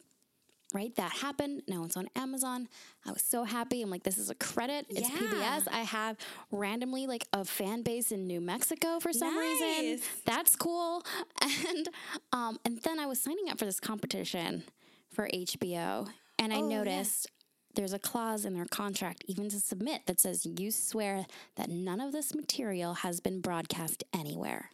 right, 0.72 0.94
that 0.96 1.12
happened. 1.12 1.62
Now 1.68 1.84
it's 1.84 1.96
on 1.96 2.08
Amazon. 2.16 2.68
I 3.06 3.12
was 3.12 3.22
so 3.22 3.44
happy. 3.44 3.82
I'm 3.82 3.90
like, 3.90 4.02
this 4.02 4.18
is 4.18 4.30
a 4.30 4.34
credit. 4.34 4.86
It's 4.88 5.00
Yeah. 5.00 5.16
PBS. 5.16 5.68
I 5.70 5.80
have 5.82 6.16
randomly 6.50 7.06
like 7.06 7.26
a 7.32 7.44
fan 7.44 7.82
base 7.82 8.12
in 8.12 8.26
New 8.26 8.40
Mexico 8.40 8.98
for 9.00 9.12
some 9.12 9.36
reason. 9.36 9.90
Nice. 9.90 10.08
That's 10.24 10.56
cool. 10.56 11.04
And 11.68 11.88
um, 12.32 12.58
and 12.64 12.78
then 12.82 12.98
I 12.98 13.06
was 13.06 13.20
signing 13.20 13.48
up 13.50 13.58
for 13.58 13.64
this 13.64 13.80
competition 13.80 14.62
for 15.10 15.28
HBO, 15.32 16.08
and 16.38 16.52
I 16.52 16.56
Oh, 16.56 16.68
yeah. 16.68 16.76
noticed 16.78 17.26
there's 17.74 17.92
a 17.92 17.98
clause 17.98 18.44
in 18.44 18.54
their 18.54 18.66
contract 18.66 19.24
even 19.26 19.48
to 19.48 19.58
submit 19.60 20.02
that 20.06 20.20
says 20.20 20.44
you 20.46 20.70
swear 20.70 21.26
that 21.56 21.68
none 21.70 22.00
of 22.00 22.12
this 22.12 22.34
material 22.34 22.94
has 22.94 23.20
been 23.20 23.40
broadcast 23.40 24.04
anywhere. 24.12 24.70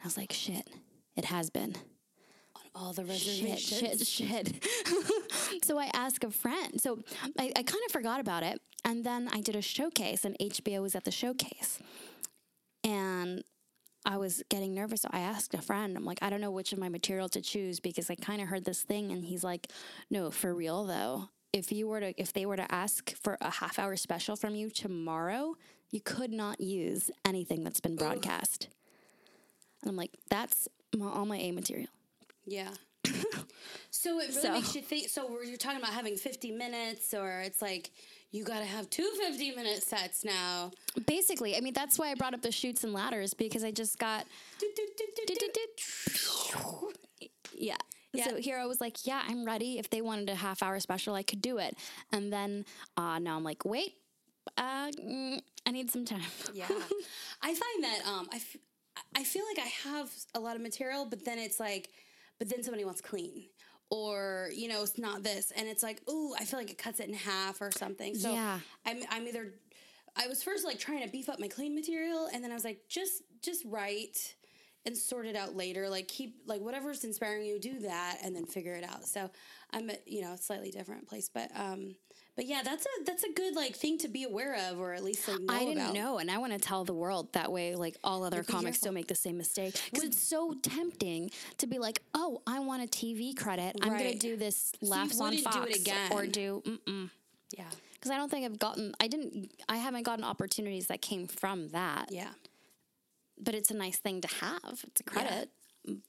I 0.00 0.04
was 0.04 0.16
like, 0.16 0.32
shit, 0.32 0.68
it 1.16 1.26
has 1.26 1.50
been. 1.50 1.76
All 2.74 2.92
the 2.92 3.04
reservations. 3.04 3.60
shit, 3.60 4.06
shit. 4.06 4.54
shit. 4.64 5.64
so 5.64 5.78
I 5.78 5.90
asked 5.92 6.24
a 6.24 6.30
friend. 6.30 6.80
So 6.80 7.00
I, 7.38 7.52
I 7.56 7.62
kind 7.62 7.82
of 7.86 7.92
forgot 7.92 8.20
about 8.20 8.42
it. 8.42 8.60
And 8.84 9.04
then 9.04 9.28
I 9.32 9.40
did 9.40 9.56
a 9.56 9.62
showcase, 9.62 10.24
and 10.24 10.36
HBO 10.38 10.80
was 10.82 10.94
at 10.94 11.04
the 11.04 11.10
showcase. 11.10 11.78
And 12.82 13.42
I 14.06 14.16
was 14.16 14.42
getting 14.48 14.74
nervous. 14.74 15.02
So 15.02 15.10
I 15.12 15.20
asked 15.20 15.54
a 15.54 15.60
friend, 15.60 15.96
I'm 15.96 16.04
like, 16.04 16.18
I 16.22 16.30
don't 16.30 16.40
know 16.40 16.50
which 16.50 16.72
of 16.72 16.78
my 16.78 16.88
material 16.88 17.28
to 17.30 17.40
choose 17.40 17.80
because 17.80 18.08
I 18.08 18.14
kind 18.14 18.40
of 18.40 18.48
heard 18.48 18.64
this 18.64 18.82
thing. 18.82 19.12
And 19.12 19.24
he's 19.24 19.44
like, 19.44 19.68
no, 20.10 20.30
for 20.30 20.54
real 20.54 20.84
though. 20.84 21.28
If 21.52 21.72
you 21.72 21.88
were 21.88 22.00
to, 22.00 22.20
if 22.20 22.32
they 22.32 22.46
were 22.46 22.56
to 22.56 22.72
ask 22.72 23.14
for 23.16 23.36
a 23.40 23.50
half 23.50 23.78
hour 23.78 23.96
special 23.96 24.36
from 24.36 24.54
you 24.54 24.70
tomorrow, 24.70 25.56
you 25.90 26.00
could 26.00 26.32
not 26.32 26.60
use 26.60 27.10
anything 27.24 27.64
that's 27.64 27.80
been 27.80 27.96
broadcast. 27.96 28.68
And 29.82 29.90
I'm 29.90 29.96
like, 29.96 30.12
that's 30.30 30.68
my, 30.96 31.10
all 31.10 31.26
my 31.26 31.38
A 31.38 31.50
material. 31.50 31.88
Yeah. 32.46 32.70
so 33.90 34.18
it 34.20 34.28
really 34.28 34.32
So- 34.42 34.52
makes 34.52 34.74
you 34.74 34.82
think. 34.82 35.08
So 35.08 35.26
we're- 35.26 35.48
you're 35.48 35.56
talking 35.56 35.78
about 35.80 35.92
having 35.94 36.16
50 36.16 36.50
minutes, 36.52 37.12
or 37.14 37.40
it's 37.40 37.60
like 37.62 37.90
you 38.30 38.44
got 38.44 38.60
to 38.60 38.64
have 38.64 38.88
two 38.90 39.10
50 39.18 39.52
minute 39.52 39.82
sets 39.82 40.24
now. 40.24 40.70
Basically, 41.06 41.56
I 41.56 41.60
mean, 41.60 41.72
that's 41.72 41.98
why 41.98 42.10
I 42.10 42.14
brought 42.14 42.34
up 42.34 42.42
the 42.42 42.52
Chutes 42.52 42.84
and 42.84 42.92
Ladders 42.92 43.34
because 43.34 43.64
I 43.64 43.70
just 43.72 43.98
got. 43.98 44.26
Yeah. 47.52 47.76
Yeah. 48.12 48.24
So 48.28 48.36
here 48.36 48.58
I 48.58 48.66
was 48.66 48.80
like, 48.80 49.06
yeah, 49.06 49.22
I'm 49.28 49.44
ready. 49.44 49.78
If 49.78 49.90
they 49.90 50.00
wanted 50.00 50.30
a 50.30 50.34
half 50.34 50.62
hour 50.62 50.80
special, 50.80 51.14
I 51.14 51.22
could 51.22 51.40
do 51.40 51.58
it. 51.58 51.76
And 52.12 52.32
then 52.32 52.64
uh, 52.96 53.18
now 53.20 53.36
I'm 53.36 53.44
like, 53.44 53.64
wait, 53.64 53.94
uh, 54.56 54.90
mm, 54.90 55.40
I 55.66 55.70
need 55.70 55.90
some 55.90 56.04
time. 56.04 56.22
Yeah. 56.52 56.66
I 57.42 57.54
find 57.54 57.84
that 57.84 58.00
um, 58.06 58.28
I, 58.32 58.36
f- 58.36 58.56
I 59.14 59.22
feel 59.24 59.44
like 59.46 59.64
I 59.64 59.68
have 59.90 60.10
a 60.34 60.40
lot 60.40 60.56
of 60.56 60.62
material, 60.62 61.04
but 61.04 61.24
then 61.24 61.38
it's 61.38 61.60
like, 61.60 61.90
but 62.40 62.48
then 62.48 62.64
somebody 62.64 62.84
wants 62.84 63.00
clean. 63.00 63.44
Or 63.92 64.48
you 64.52 64.68
know 64.68 64.82
it's 64.82 64.98
not 64.98 65.22
this, 65.24 65.52
and 65.56 65.68
it's 65.68 65.82
like, 65.82 66.00
ooh, 66.08 66.32
I 66.38 66.44
feel 66.44 66.60
like 66.60 66.70
it 66.70 66.78
cuts 66.78 67.00
it 67.00 67.08
in 67.08 67.14
half 67.14 67.60
or 67.60 67.72
something. 67.72 68.14
So 68.14 68.32
Yeah. 68.32 68.60
I'm 68.86 68.98
I'm 69.10 69.26
either 69.26 69.52
I 70.16 70.28
was 70.28 70.42
first 70.42 70.64
like 70.64 70.78
trying 70.78 71.02
to 71.02 71.08
beef 71.08 71.28
up 71.28 71.40
my 71.40 71.48
clean 71.48 71.74
material, 71.74 72.28
and 72.32 72.42
then 72.42 72.52
I 72.52 72.54
was 72.54 72.64
like, 72.64 72.82
just 72.88 73.22
just 73.42 73.64
write, 73.64 74.36
and 74.86 74.96
sort 74.96 75.26
it 75.26 75.34
out 75.34 75.56
later. 75.56 75.88
Like 75.88 76.06
keep 76.06 76.36
like 76.46 76.60
whatever's 76.60 77.02
inspiring 77.02 77.44
you, 77.46 77.58
do 77.58 77.80
that, 77.80 78.18
and 78.22 78.34
then 78.34 78.46
figure 78.46 78.74
it 78.74 78.84
out. 78.84 79.06
So 79.06 79.28
I'm 79.72 79.90
at 79.90 80.06
you 80.06 80.22
know 80.22 80.34
a 80.34 80.38
slightly 80.38 80.70
different 80.70 81.08
place, 81.08 81.28
but 81.32 81.50
um, 81.56 81.96
but 82.40 82.48
yeah, 82.48 82.62
that's 82.62 82.86
a 82.86 83.04
that's 83.04 83.22
a 83.22 83.30
good 83.34 83.54
like 83.54 83.76
thing 83.76 83.98
to 83.98 84.08
be 84.08 84.24
aware 84.24 84.56
of, 84.70 84.80
or 84.80 84.94
at 84.94 85.04
least 85.04 85.28
like 85.28 85.42
know 85.42 85.54
I 85.54 85.58
didn't 85.58 85.76
about. 85.76 85.92
know, 85.92 86.18
and 86.20 86.30
I 86.30 86.38
want 86.38 86.54
to 86.54 86.58
tell 86.58 86.86
the 86.86 86.94
world 86.94 87.30
that 87.34 87.52
way. 87.52 87.74
Like 87.74 87.98
all 88.02 88.24
other 88.24 88.42
be 88.42 88.50
comics 88.50 88.78
careful. 88.78 88.86
don't 88.86 88.94
make 88.94 89.08
the 89.08 89.14
same 89.14 89.36
mistake 89.36 89.78
because 89.84 90.04
it's 90.04 90.26
so 90.26 90.54
tempting 90.62 91.32
to 91.58 91.66
be 91.66 91.78
like, 91.78 92.00
"Oh, 92.14 92.40
I 92.46 92.60
want 92.60 92.82
a 92.82 92.86
TV 92.86 93.36
credit. 93.36 93.76
I'm 93.82 93.90
going 93.90 94.12
to 94.12 94.18
do 94.18 94.38
this 94.38 94.72
you 94.80 94.88
laughs 94.88 95.20
on 95.20 95.32
wouldn't 95.32 95.44
do 95.44 95.50
Fox 95.50 95.70
it 95.70 95.80
again. 95.82 96.12
or 96.12 96.24
do 96.24 96.62
mm 96.64 96.78
mm. 96.86 97.10
Yeah, 97.58 97.64
because 97.92 98.10
I 98.10 98.16
don't 98.16 98.30
think 98.30 98.46
I've 98.46 98.58
gotten. 98.58 98.94
I 98.98 99.06
didn't. 99.06 99.52
I 99.68 99.76
haven't 99.76 100.04
gotten 100.04 100.24
opportunities 100.24 100.86
that 100.86 101.02
came 101.02 101.26
from 101.26 101.68
that. 101.68 102.10
yeah. 102.10 102.30
But 103.38 103.54
it's 103.54 103.70
a 103.70 103.76
nice 103.76 103.98
thing 103.98 104.22
to 104.22 104.28
have. 104.28 104.82
It's 104.86 105.00
a 105.02 105.04
credit. 105.04 105.50
You 105.84 106.00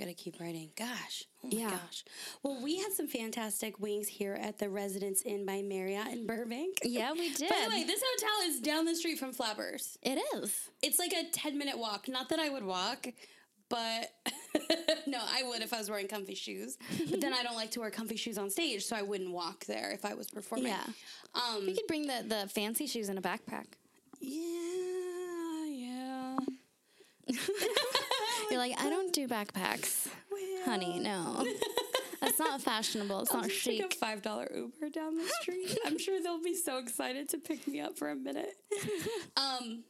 gotta 0.00 0.14
keep 0.14 0.40
writing. 0.40 0.70
Gosh. 0.76 1.24
Oh 1.44 1.48
my 1.52 1.58
Yeah. 1.58 1.70
gosh. 1.70 2.04
Well, 2.42 2.60
we 2.62 2.78
had 2.78 2.92
some 2.92 3.06
fantastic 3.06 3.78
wings 3.78 4.08
here 4.08 4.34
at 4.34 4.58
the 4.58 4.68
Residence 4.68 5.22
Inn 5.22 5.44
by 5.46 5.62
Marriott 5.62 6.08
in 6.08 6.26
Burbank. 6.26 6.78
Yeah, 6.82 7.12
we 7.12 7.32
did. 7.34 7.48
By 7.50 7.64
the 7.64 7.70
way, 7.70 7.84
this 7.84 8.02
hotel 8.14 8.50
is 8.50 8.60
down 8.60 8.84
the 8.86 8.94
street 8.96 9.18
from 9.18 9.32
Flappers. 9.32 9.98
it 10.02 10.18
is. 10.36 10.68
It's 10.82 10.98
like 10.98 11.12
a 11.12 11.30
10 11.30 11.56
minute 11.58 11.78
walk. 11.78 12.08
Not 12.08 12.28
that 12.30 12.38
I 12.38 12.48
would 12.48 12.64
walk, 12.64 13.06
but 13.68 14.10
no, 15.06 15.18
I 15.20 15.42
would 15.44 15.62
if 15.62 15.72
I 15.72 15.78
was 15.78 15.88
wearing 15.90 16.08
comfy 16.08 16.34
shoes. 16.34 16.76
But 17.10 17.20
then 17.20 17.32
I 17.32 17.42
don't 17.42 17.54
like 17.56 17.70
to 17.72 17.80
wear 17.80 17.90
comfy 17.90 18.16
shoes 18.16 18.38
on 18.38 18.50
stage, 18.50 18.84
so 18.84 18.96
I 18.96 19.02
wouldn't 19.02 19.30
walk 19.32 19.64
there 19.66 19.90
if 19.92 20.04
I 20.04 20.14
was 20.14 20.28
performing. 20.28 20.68
Yeah. 20.68 20.82
Um, 21.34 21.68
You 21.68 21.74
could 21.74 21.86
bring 21.86 22.06
the 22.06 22.24
the 22.26 22.48
fancy 22.48 22.86
shoes 22.86 23.08
in 23.08 23.16
a 23.18 23.22
backpack. 23.22 23.66
yeah, 24.20 25.66
yeah. 25.66 26.36
You're 28.50 28.58
like, 28.58 28.80
I 28.80 28.90
don't 28.90 29.12
do 29.12 29.28
backpacks, 29.28 30.08
honey. 30.64 30.98
No, 30.98 31.46
that's 32.20 32.38
not 32.38 32.60
fashionable. 32.60 33.20
It's 33.20 33.34
I'll 33.34 33.42
not 33.42 33.50
chic. 33.50 33.80
take 33.80 33.94
a 33.94 33.96
five 33.96 34.22
dollar 34.22 34.50
Uber 34.54 34.90
down 34.90 35.16
the 35.16 35.24
street. 35.40 35.78
I'm 35.86 35.98
sure 35.98 36.20
they'll 36.22 36.42
be 36.42 36.54
so 36.56 36.78
excited 36.78 37.28
to 37.30 37.38
pick 37.38 37.66
me 37.68 37.80
up 37.80 37.96
for 37.96 38.10
a 38.10 38.16
minute. 38.16 38.54
Um. 39.36 39.84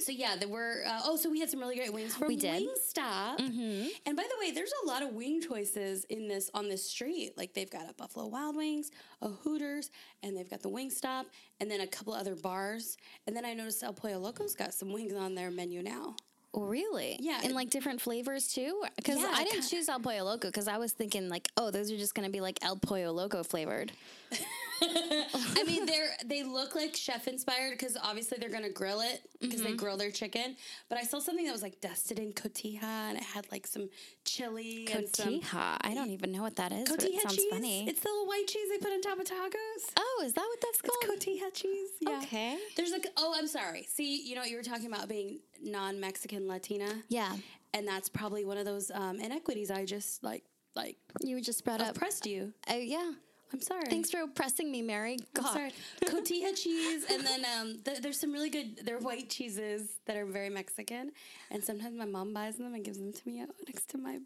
So 0.00 0.12
yeah, 0.12 0.34
there 0.36 0.48
were. 0.48 0.82
Uh, 0.86 1.00
oh, 1.04 1.16
so 1.16 1.30
we 1.30 1.40
had 1.40 1.50
some 1.50 1.60
really 1.60 1.76
great 1.76 1.92
wings 1.92 2.16
from 2.16 2.28
We 2.28 2.36
did. 2.36 2.62
Wingstop. 2.66 3.38
And 3.38 4.16
by 4.16 4.22
the 4.22 4.36
way, 4.40 4.50
there's 4.50 4.72
a 4.82 4.86
lot 4.86 5.02
of 5.02 5.10
wing 5.10 5.42
choices 5.42 6.04
in 6.04 6.26
this 6.26 6.50
on 6.54 6.68
this 6.70 6.88
street. 6.88 7.32
Like 7.36 7.52
they've 7.52 7.70
got 7.70 7.82
a 7.88 7.92
Buffalo 7.92 8.26
Wild 8.26 8.56
Wings, 8.56 8.90
a 9.20 9.28
Hooters, 9.28 9.90
and 10.22 10.34
they've 10.34 10.48
got 10.48 10.62
the 10.62 10.70
Wingstop, 10.70 11.26
and 11.60 11.70
then 11.70 11.82
a 11.82 11.86
couple 11.86 12.14
other 12.14 12.34
bars. 12.34 12.96
And 13.26 13.36
then 13.36 13.44
I 13.44 13.52
noticed 13.52 13.82
El 13.82 13.92
Pollo 13.92 14.18
Loco's 14.18 14.54
got 14.54 14.72
some 14.72 14.90
wings 14.90 15.12
on 15.14 15.34
their 15.34 15.50
menu 15.50 15.82
now. 15.82 16.16
Oh, 16.52 16.64
really? 16.64 17.16
Yeah. 17.20 17.42
In 17.42 17.54
like 17.54 17.70
different 17.70 18.00
flavors 18.00 18.48
too? 18.48 18.82
Because 18.96 19.18
Yeah, 19.18 19.30
I 19.32 19.44
didn't 19.44 19.52
kinda. 19.60 19.68
choose 19.68 19.88
El 19.88 20.00
Pollo 20.00 20.24
Loco 20.24 20.48
because 20.48 20.66
I 20.66 20.78
was 20.78 20.92
thinking 20.92 21.28
like, 21.28 21.48
oh, 21.56 21.70
those 21.70 21.90
are 21.92 21.96
just 21.96 22.14
going 22.14 22.26
to 22.26 22.32
be 22.32 22.40
like 22.40 22.58
El 22.62 22.76
Pollo 22.76 23.12
Loco 23.12 23.42
flavored. 23.42 23.92
I 24.82 25.64
mean, 25.66 25.86
they're 25.86 26.10
they 26.24 26.42
look 26.42 26.74
like 26.74 26.96
chef 26.96 27.28
inspired 27.28 27.72
because 27.72 27.96
obviously 28.02 28.38
they're 28.40 28.50
gonna 28.50 28.70
grill 28.70 29.00
it 29.00 29.20
because 29.40 29.62
they 29.62 29.70
mm-hmm. 29.70 29.76
grill 29.76 29.96
their 29.96 30.10
chicken. 30.10 30.56
But 30.88 30.98
I 30.98 31.02
saw 31.02 31.18
something 31.18 31.44
that 31.46 31.52
was 31.52 31.62
like 31.62 31.80
dusted 31.80 32.18
in 32.18 32.32
cotija 32.32 32.82
and 32.82 33.18
it 33.18 33.24
had 33.24 33.46
like 33.52 33.66
some 33.66 33.88
chili 34.24 34.88
and 34.92 35.08
some 35.14 35.40
Cotija. 35.40 35.76
I 35.80 35.94
don't 35.94 36.10
even 36.10 36.32
know 36.32 36.42
what 36.42 36.56
that 36.56 36.72
is, 36.72 36.88
cotija 36.88 37.20
sounds 37.20 37.36
cheese. 37.36 37.50
funny. 37.50 37.88
It's 37.88 38.00
the 38.00 38.08
little 38.08 38.26
white 38.26 38.46
cheese 38.46 38.68
they 38.70 38.78
put 38.78 38.92
on 38.92 39.02
top 39.02 39.18
of 39.18 39.26
tacos. 39.26 39.92
oh, 39.96 40.22
is 40.24 40.32
that 40.32 40.42
what 40.48 40.60
that's 40.60 40.80
It's 40.82 41.06
called? 41.06 41.20
cotija 41.20 41.52
cheese. 41.52 41.90
Yeah. 42.00 42.20
Okay. 42.22 42.58
There's 42.76 42.92
like 42.92 43.06
oh, 43.16 43.34
I'm 43.36 43.48
sorry. 43.48 43.82
See, 43.82 44.22
you 44.26 44.34
know 44.34 44.42
what 44.42 44.50
you 44.50 44.56
were 44.56 44.62
talking 44.62 44.86
about 44.86 45.08
being 45.08 45.40
non-Mexican 45.62 46.46
Latina, 46.48 46.88
Yeah. 47.08 47.34
and 47.74 47.86
that's 47.86 48.08
probably 48.08 48.44
one 48.44 48.56
of 48.58 48.64
those 48.64 48.90
um, 48.92 49.20
inequities 49.20 49.70
I 49.70 49.84
just 49.84 50.22
like 50.22 50.44
like 50.76 50.96
You 51.20 51.40
just 51.40 51.64
brought 51.64 51.80
up. 51.80 51.96
oppressed 51.96 52.26
you. 52.26 52.52
Oh, 52.68 52.76
yeah. 52.76 53.12
I'm 53.52 53.60
sorry. 53.60 53.82
Thanks 53.90 54.12
for 54.12 54.24
pressing 54.28 54.70
me, 54.70 54.80
Mary. 54.80 55.18
I'm 55.36 55.42
sorry. 55.42 55.72
Cotija 56.04 56.54
cheese, 56.54 57.04
and 57.10 57.26
then 57.26 57.44
um, 57.58 57.80
th- 57.84 57.98
there's 58.00 58.20
some 58.20 58.32
really 58.32 58.48
good. 58.50 58.78
They're 58.84 59.00
white 59.00 59.28
cheeses 59.28 59.98
that 60.06 60.16
are 60.16 60.24
very 60.24 60.48
Mexican, 60.50 61.10
and 61.50 61.62
sometimes 61.64 61.96
my 61.98 62.04
mom 62.04 62.32
buys 62.32 62.56
them 62.58 62.74
and 62.74 62.84
gives 62.84 62.98
them 62.98 63.12
to 63.12 63.20
me 63.28 63.40
out 63.40 63.48
next 63.66 63.88
to 63.90 63.98
my 63.98 64.18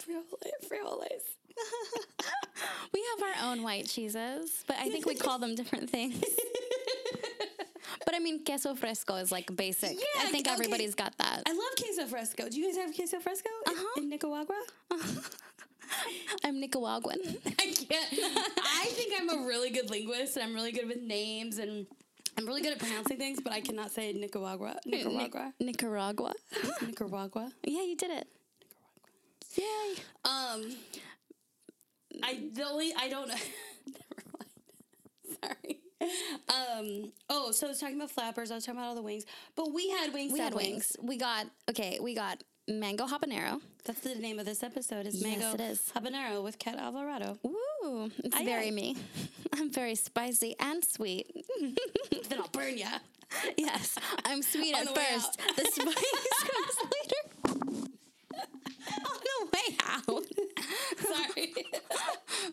frijoles. 0.00 0.66
frijoles. 0.66 1.24
We 2.92 3.04
have 3.18 3.28
our 3.44 3.50
own 3.52 3.62
white 3.62 3.86
cheeses, 3.86 4.64
but 4.66 4.76
I 4.78 4.88
think 4.88 5.04
we 5.06 5.14
call 5.14 5.38
them 5.38 5.54
different 5.54 5.88
things. 5.90 6.22
but 8.10 8.16
I 8.16 8.18
mean, 8.18 8.44
queso 8.44 8.74
fresco 8.74 9.14
is 9.16 9.30
like 9.30 9.54
basic. 9.54 9.96
I 10.18 10.26
think 10.26 10.48
okay. 10.48 10.54
everybody's 10.54 10.96
got 10.96 11.16
that. 11.18 11.42
I 11.46 11.52
love 11.52 11.76
queso 11.78 12.06
fresco. 12.06 12.48
Do 12.48 12.58
you 12.58 12.66
guys 12.66 12.76
have 12.76 12.92
queso 12.92 13.20
fresco 13.20 13.48
in- 13.66 13.72
Uh-huh. 13.72 14.00
in, 14.00 14.08
Nicaragua? 14.08 14.60
I'm 16.44 16.58
Nicaraguan. 16.58 17.18
I 17.58 17.72
can't. 17.72 18.12
I 18.58 18.86
think 18.90 19.12
I'm 19.16 19.28
a 19.30 19.46
really 19.46 19.70
good 19.70 19.90
linguist, 19.90 20.36
and 20.36 20.44
I'm 20.44 20.54
really 20.54 20.72
good 20.72 20.88
with 20.88 21.00
names, 21.02 21.58
and 21.58 21.86
I'm 22.36 22.46
really 22.46 22.62
good 22.62 22.72
at 22.72 22.80
pronouncing 22.80 23.16
things, 23.16 23.38
but 23.40 23.52
I 23.52 23.60
cannot 23.60 23.92
say 23.92 24.12
Nicaragua. 24.12 24.80
Nicaragua. 24.86 25.52
Nicaragua. 25.60 26.32
Nicaragua. 26.82 27.52
Yeah, 27.64 27.82
you 27.82 27.96
did 27.96 28.10
it. 28.10 28.26
Nicaragua. 29.56 29.56
Yay. 29.56 30.02
Um, 30.24 30.76
I 32.24 32.40
the 32.54 32.64
only 32.64 32.92
I 32.98 33.08
don't. 33.08 33.30
Never 36.50 36.82
mind. 36.82 36.86
Sorry. 36.86 37.02
Um. 37.04 37.12
Oh, 37.28 37.50
so 37.52 37.66
I 37.66 37.70
was 37.70 37.78
talking 37.78 37.96
about 37.96 38.10
flappers. 38.10 38.50
I 38.50 38.54
was 38.56 38.64
talking 38.64 38.78
about 38.80 38.88
all 38.88 38.94
the 38.94 39.02
wings, 39.02 39.24
but 39.56 39.72
we 39.72 39.88
had 39.90 40.12
wings. 40.12 40.32
We 40.32 40.38
had 40.40 40.54
wings. 40.54 40.96
We 41.02 41.16
got, 41.16 41.46
okay, 41.70 41.98
we 42.00 42.14
got 42.14 42.42
mango 42.68 43.06
habanero. 43.06 43.60
That's 43.84 44.00
the 44.00 44.14
name 44.14 44.38
of 44.38 44.46
this 44.46 44.62
episode. 44.62 45.06
Is 45.06 45.14
Yes, 45.16 45.22
mango 45.24 45.54
it 45.54 45.60
is. 45.60 45.82
habanero 45.94 46.42
with 46.42 46.58
Kat 46.58 46.76
Alvarado. 46.78 47.38
Ooh, 47.46 48.10
it's 48.24 48.36
Aye, 48.36 48.44
very 48.44 48.68
aye. 48.68 48.72
me. 48.72 48.96
I'm 49.54 49.70
very 49.70 49.94
spicy 49.94 50.54
and 50.60 50.84
sweet. 50.84 51.26
then 52.28 52.38
I'll 52.40 52.48
burn 52.48 52.78
ya. 52.78 52.88
yes, 53.56 53.96
I'm 54.24 54.42
sweet 54.42 54.74
at 54.74 54.86
the 54.88 54.94
first. 55.00 55.38
The 55.56 55.64
spice 55.64 55.94
comes 56.50 56.76
later. 56.92 57.86
On 59.06 59.18
the 59.22 59.46
way 59.52 59.76
out. 59.86 60.24
Sorry. 60.98 61.54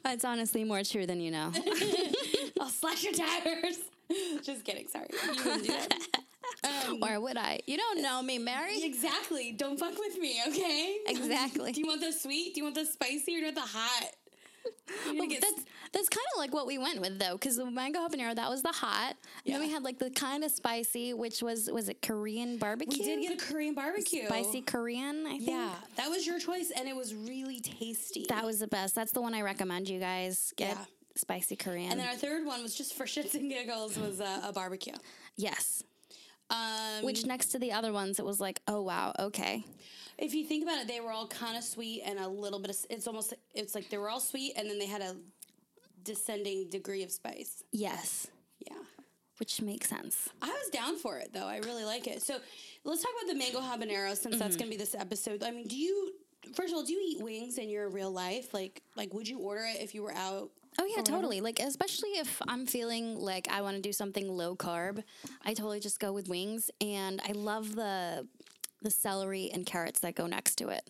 That's 0.04 0.24
honestly 0.25 0.63
more 0.63 0.84
true 0.84 1.06
than 1.06 1.20
you 1.20 1.32
know. 1.32 1.51
I'll 2.62 2.70
slash 2.70 3.04
your 3.04 3.14
tires. 3.14 3.78
Just 4.44 4.64
kidding. 4.64 4.88
Sorry. 4.88 5.08
You 5.12 5.44
wouldn't 5.44 5.64
do 5.64 5.72
that. 5.72 5.94
Um, 6.64 7.04
or 7.04 7.20
would 7.20 7.38
I? 7.38 7.60
You 7.68 7.78
don't 7.78 8.02
know 8.02 8.22
me, 8.22 8.40
Mary. 8.40 8.82
exactly. 8.82 9.52
Don't 9.52 9.78
fuck 9.78 9.98
with 10.00 10.18
me, 10.18 10.42
okay? 10.48 10.98
Exactly. 11.08 11.72
Do 11.74 11.82
you 11.82 11.88
want 11.88 12.02
the 12.02 12.12
sweet? 12.12 12.56
Do 12.56 12.62
you 12.62 12.64
want 12.64 12.76
the 12.76 12.86
spicy 12.86 13.34
or 13.36 13.40
do 13.40 13.40
you 13.40 13.44
want 13.44 13.56
the 13.56 13.62
hot? 13.62 14.06
Well, 15.08 15.28
that's 15.30 15.66
that's 15.94 16.10
kind 16.10 16.26
of 16.34 16.40
like 16.40 16.54
what 16.54 16.66
we 16.66 16.78
went 16.78 17.00
with 17.02 17.20
though, 17.20 17.34
because 17.34 17.58
the 17.58 17.70
mango 17.70 18.00
habanero 18.00 18.36
that 18.36 18.50
was 18.50 18.64
the 18.64 18.72
hot. 18.72 19.16
And 19.46 19.54
then 19.54 19.62
we 19.62 19.70
had 19.70 19.84
like 19.84 20.00
the 20.00 20.10
kind 20.10 20.44
of 20.44 20.52
spicy, 20.52 21.14
which 21.14 21.42
was 21.42 21.70
was 21.72 21.90
it 21.90 22.02
Korean 22.02 22.58
barbecue? 22.58 23.00
We 23.00 23.06
did 23.06 23.22
get 23.22 23.42
a 23.42 23.46
Korean 23.54 23.76
barbecue. 23.76 24.26
spicy 24.26 24.62
Korean. 24.62 25.26
I 25.28 25.38
think. 25.38 25.50
Yeah, 25.50 25.74
that 25.98 26.10
was 26.10 26.26
your 26.26 26.40
choice, 26.40 26.72
and 26.76 26.88
it 26.88 26.96
was 26.96 27.14
really 27.14 27.60
tasty. 27.60 28.26
that 28.30 28.46
was 28.46 28.60
the 28.60 28.68
best. 28.68 28.96
That's 28.96 29.12
the 29.12 29.22
one 29.22 29.34
I 29.34 29.42
recommend 29.42 29.90
you 29.90 30.00
guys 30.00 30.54
get. 30.58 30.70
Yeah. 30.78 30.86
Spicy 31.17 31.55
Korean. 31.55 31.91
and 31.91 32.00
then 32.00 32.07
our 32.07 32.15
third 32.15 32.45
one 32.45 32.62
was 32.63 32.75
just 32.75 32.93
for 32.93 33.05
shits 33.05 33.33
and 33.33 33.50
giggles 33.50 33.97
was 33.97 34.21
uh, 34.21 34.41
a 34.43 34.51
barbecue. 34.53 34.93
yes, 35.36 35.83
Um, 36.50 37.03
which 37.03 37.25
next 37.25 37.47
to 37.47 37.59
the 37.59 37.71
other 37.74 37.91
ones, 37.91 38.19
it 38.19 38.25
was 38.25 38.39
like, 38.39 38.62
oh 38.67 38.81
wow, 38.81 39.13
okay. 39.19 39.63
if 40.17 40.33
you 40.33 40.45
think 40.45 40.63
about 40.63 40.81
it, 40.81 40.88
they 40.88 41.00
were 41.01 41.12
all 41.12 41.27
kind 41.27 41.57
of 41.57 41.63
sweet 41.63 42.01
and 42.05 42.17
a 42.19 42.27
little 42.27 42.59
bit 42.59 42.69
of. 42.71 42.77
It's 42.89 43.07
almost. 43.07 43.33
It's 43.53 43.75
like 43.75 43.89
they 43.89 43.97
were 43.97 44.09
all 44.09 44.19
sweet, 44.21 44.53
and 44.57 44.69
then 44.69 44.79
they 44.79 44.86
had 44.88 45.01
a 45.01 45.15
descending 46.03 46.69
degree 46.69 47.03
of 47.03 47.12
spice. 47.12 47.63
Yes, 47.71 48.27
Yeah. 48.65 48.77
which 49.39 49.62
makes 49.62 49.89
sense. 49.89 50.29
I 50.41 50.47
was 50.50 50.69
down 50.71 50.97
for 50.97 51.17
it 51.17 51.33
though. 51.33 51.45
I 51.47 51.57
really 51.57 51.83
like 51.83 52.07
it. 52.07 52.21
So 52.21 52.38
let's 52.83 53.01
talk 53.03 53.12
about 53.21 53.33
the 53.33 53.38
mango 53.38 53.59
habanero 53.59 54.15
since 54.15 54.38
that's 54.39 54.55
going 54.55 54.71
to 54.71 54.77
be 54.77 54.77
this 54.77 54.95
episode. 54.95 55.43
I 55.43 55.51
mean, 55.51 55.67
do 55.67 55.75
you 55.75 56.13
first 56.55 56.71
of 56.71 56.77
all 56.77 56.83
do 56.86 56.93
you 56.93 57.01
eat 57.17 57.21
wings 57.24 57.57
in 57.57 57.69
your 57.69 57.89
real 57.89 58.12
life? 58.12 58.53
Like, 58.53 58.81
like 58.95 59.13
would 59.13 59.27
you 59.27 59.39
order 59.39 59.65
it 59.65 59.81
if 59.81 59.93
you 59.93 60.01
were 60.01 60.13
out? 60.13 60.50
Oh 60.79 60.86
yeah, 60.86 61.01
totally. 61.01 61.41
Like 61.41 61.60
especially 61.60 62.10
if 62.12 62.41
I'm 62.48 62.65
feeling 62.65 63.17
like 63.17 63.48
I 63.50 63.62
want 63.62 63.75
to 63.77 63.81
do 63.81 63.91
something 63.91 64.27
low 64.27 64.55
carb, 64.55 65.03
I 65.46 65.53
totally 65.53 65.79
just 65.79 66.00
go 66.00 66.13
with 66.13 66.27
wings 66.29 66.69
and 66.81 67.22
I 67.27 67.31
love 67.34 67.75
the 67.75 68.27
the 68.84 68.91
celery 68.91 69.50
and 69.51 69.65
carrots 69.65 70.01
that 70.01 70.15
go 70.15 70.27
next 70.27 70.55
to 70.57 70.69
it. 70.69 70.89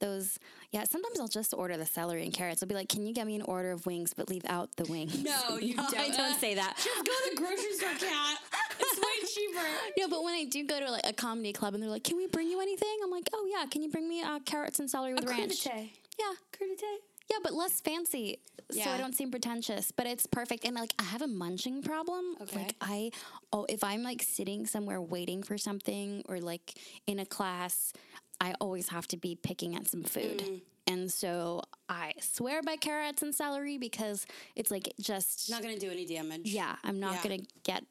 Those 0.00 0.38
yeah, 0.70 0.84
sometimes 0.84 1.18
I'll 1.18 1.26
just 1.26 1.52
order 1.52 1.76
the 1.76 1.86
celery 1.86 2.22
and 2.22 2.32
carrots. 2.32 2.62
I'll 2.62 2.68
be 2.68 2.74
like, 2.76 2.88
"Can 2.88 3.04
you 3.06 3.12
get 3.12 3.26
me 3.26 3.34
an 3.34 3.42
order 3.42 3.72
of 3.72 3.84
wings 3.86 4.14
but 4.14 4.28
leave 4.28 4.44
out 4.48 4.76
the 4.76 4.84
wings?" 4.84 5.24
No, 5.24 5.56
you 5.60 5.74
don't. 5.74 5.98
I 5.98 6.10
don't 6.10 6.38
say 6.38 6.54
that. 6.54 6.76
Just 6.84 7.04
go 7.04 7.12
to 7.12 7.30
the 7.34 7.36
grocery 7.36 7.72
store, 7.72 7.88
Kat. 7.98 8.38
It's 8.78 9.00
way 9.00 9.26
cheaper. 9.34 9.66
No, 9.98 10.08
but 10.08 10.22
when 10.22 10.34
I 10.34 10.44
do 10.44 10.62
go 10.64 10.78
to 10.78 10.90
like 10.92 11.04
a 11.04 11.12
comedy 11.12 11.52
club 11.52 11.74
and 11.74 11.82
they're 11.82 11.90
like, 11.90 12.04
"Can 12.04 12.16
we 12.16 12.28
bring 12.28 12.48
you 12.48 12.60
anything?" 12.60 12.96
I'm 13.02 13.10
like, 13.10 13.28
"Oh 13.32 13.48
yeah, 13.50 13.66
can 13.66 13.82
you 13.82 13.90
bring 13.90 14.08
me 14.08 14.22
uh, 14.22 14.38
carrots 14.44 14.78
and 14.78 14.88
celery 14.88 15.14
with 15.14 15.24
ranch?" 15.28 15.64
Crudité. 15.64 15.90
Yeah, 16.16 16.34
Crudité. 16.52 16.98
Yeah, 17.30 17.38
but 17.42 17.52
less 17.54 17.80
fancy. 17.80 18.38
So 18.70 18.82
I 18.90 18.98
don't 18.98 19.14
seem 19.14 19.30
pretentious, 19.30 19.92
but 19.92 20.06
it's 20.06 20.26
perfect. 20.26 20.64
And 20.66 20.74
like 20.74 20.92
I 20.98 21.02
have 21.04 21.22
a 21.22 21.26
munching 21.26 21.82
problem. 21.82 22.36
Okay. 22.42 22.58
Like 22.58 22.74
I 22.82 23.10
oh 23.52 23.64
if 23.68 23.82
I'm 23.82 24.02
like 24.02 24.22
sitting 24.22 24.66
somewhere 24.66 25.00
waiting 25.00 25.42
for 25.42 25.56
something 25.56 26.22
or 26.28 26.38
like 26.38 26.74
in 27.06 27.18
a 27.18 27.24
class, 27.26 27.92
I 28.40 28.54
always 28.60 28.88
have 28.90 29.06
to 29.08 29.16
be 29.16 29.34
picking 29.36 29.74
at 29.74 29.88
some 29.88 30.02
food. 30.04 30.38
Mm. 30.38 30.60
And 30.86 31.12
so 31.12 31.62
I 31.88 32.12
swear 32.20 32.62
by 32.62 32.76
carrots 32.76 33.22
and 33.22 33.34
celery 33.34 33.78
because 33.78 34.26
it's 34.56 34.70
like 34.70 34.92
just 35.00 35.50
Not 35.50 35.62
gonna 35.62 35.78
do 35.78 35.90
any 35.90 36.06
damage. 36.06 36.42
yeah, 36.52 36.76
I'm 36.84 36.98
not 37.00 37.14
Yeah. 37.14 37.22
gonna 37.22 37.42
get 37.62 37.84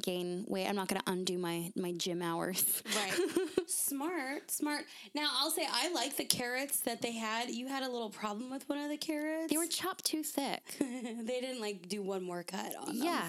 gain 0.00 0.44
weight. 0.48 0.66
I'm 0.66 0.76
not 0.76 0.88
gonna 0.88 1.02
undo 1.06 1.38
my 1.38 1.70
my 1.76 1.92
gym 1.92 2.22
hours. 2.22 2.82
Right. 2.96 3.12
smart, 3.66 4.50
smart. 4.50 4.84
Now 5.14 5.28
I'll 5.38 5.50
say 5.50 5.66
I 5.70 5.92
like 5.92 6.16
the 6.16 6.24
carrots 6.24 6.80
that 6.80 7.02
they 7.02 7.12
had. 7.12 7.50
You 7.50 7.68
had 7.68 7.82
a 7.82 7.90
little 7.90 8.10
problem 8.10 8.50
with 8.50 8.68
one 8.68 8.78
of 8.78 8.88
the 8.88 8.96
carrots. 8.96 9.50
They 9.50 9.58
were 9.58 9.66
chopped 9.66 10.04
too 10.04 10.22
thick. 10.22 10.62
they 10.78 11.40
didn't 11.40 11.60
like 11.60 11.88
do 11.88 12.02
one 12.02 12.22
more 12.22 12.42
cut 12.42 12.74
on 12.76 12.98
them. 12.98 13.06
Yeah. 13.06 13.28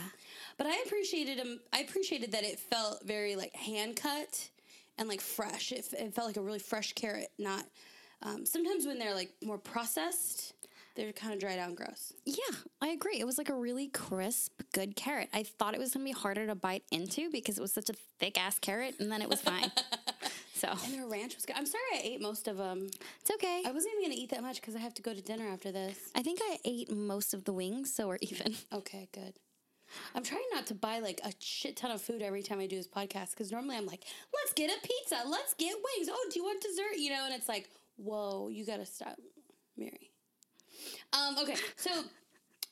But 0.57 0.67
I 0.67 0.81
appreciated 0.85 1.39
them. 1.39 1.59
I 1.71 1.79
appreciated 1.79 2.31
that 2.31 2.43
it 2.43 2.59
felt 2.59 3.03
very 3.05 3.35
like 3.35 3.53
hand 3.55 3.95
cut 3.95 4.49
and 4.97 5.09
like 5.09 5.21
fresh. 5.21 5.71
It, 5.71 5.87
it 5.93 6.13
felt 6.13 6.27
like 6.27 6.37
a 6.37 6.41
really 6.41 6.59
fresh 6.59 6.93
carrot. 6.93 7.31
Not 7.37 7.65
um, 8.21 8.45
sometimes 8.45 8.85
when 8.85 8.99
they're 8.99 9.13
like 9.13 9.31
more 9.43 9.57
processed, 9.57 10.53
they're 10.95 11.11
kind 11.11 11.33
of 11.33 11.39
dried 11.39 11.59
out 11.59 11.69
and 11.69 11.77
gross. 11.77 12.13
Yeah, 12.25 12.55
I 12.81 12.89
agree. 12.89 13.19
It 13.19 13.25
was 13.25 13.37
like 13.37 13.49
a 13.49 13.55
really 13.55 13.87
crisp, 13.87 14.61
good 14.73 14.95
carrot. 14.95 15.29
I 15.33 15.43
thought 15.43 15.73
it 15.73 15.79
was 15.79 15.93
gonna 15.93 16.05
be 16.05 16.11
harder 16.11 16.45
to 16.47 16.55
bite 16.55 16.83
into 16.91 17.29
because 17.31 17.57
it 17.57 17.61
was 17.61 17.73
such 17.73 17.89
a 17.89 17.93
thick 18.19 18.39
ass 18.39 18.59
carrot, 18.59 18.95
and 18.99 19.11
then 19.11 19.21
it 19.21 19.29
was 19.29 19.41
fine. 19.41 19.71
so 20.53 20.69
And 20.85 20.93
their 20.93 21.07
ranch 21.07 21.35
was 21.35 21.45
good. 21.45 21.55
I'm 21.57 21.65
sorry 21.65 21.83
I 21.95 22.01
ate 22.03 22.21
most 22.21 22.47
of 22.47 22.57
them. 22.57 22.89
it's 23.21 23.31
okay. 23.31 23.63
I 23.65 23.71
wasn't 23.71 23.93
even 23.95 24.09
gonna 24.09 24.21
eat 24.21 24.29
that 24.31 24.41
much 24.41 24.61
because 24.61 24.75
I 24.75 24.79
have 24.79 24.93
to 24.95 25.01
go 25.01 25.13
to 25.13 25.21
dinner 25.21 25.47
after 25.47 25.71
this. 25.71 25.97
I 26.15 26.21
think 26.21 26.39
I 26.43 26.57
ate 26.65 26.91
most 26.91 27.33
of 27.33 27.45
the 27.45 27.53
wings, 27.53 27.93
so 27.93 28.07
we're 28.07 28.17
even. 28.21 28.55
Okay, 28.73 29.09
good. 29.13 29.33
I'm 30.15 30.23
trying 30.23 30.43
not 30.53 30.65
to 30.67 30.75
buy 30.75 30.99
like 30.99 31.21
a 31.23 31.31
shit 31.39 31.75
ton 31.77 31.91
of 31.91 32.01
food 32.01 32.21
every 32.21 32.41
time 32.41 32.59
I 32.59 32.67
do 32.67 32.75
this 32.77 32.87
podcast 32.87 33.31
because 33.31 33.51
normally 33.51 33.77
I'm 33.77 33.85
like, 33.85 34.05
let's 34.33 34.53
get 34.53 34.69
a 34.69 34.87
pizza, 34.87 35.17
let's 35.27 35.53
get 35.53 35.75
wings. 35.75 36.09
Oh, 36.11 36.29
do 36.31 36.39
you 36.39 36.45
want 36.45 36.61
dessert? 36.61 36.97
You 36.97 37.11
know, 37.11 37.25
and 37.25 37.33
it's 37.33 37.47
like, 37.49 37.69
whoa, 37.97 38.49
you 38.49 38.65
gotta 38.65 38.85
stop, 38.85 39.17
Mary. 39.77 40.02
Um, 41.13 41.37
okay, 41.39 41.55
so 41.75 41.91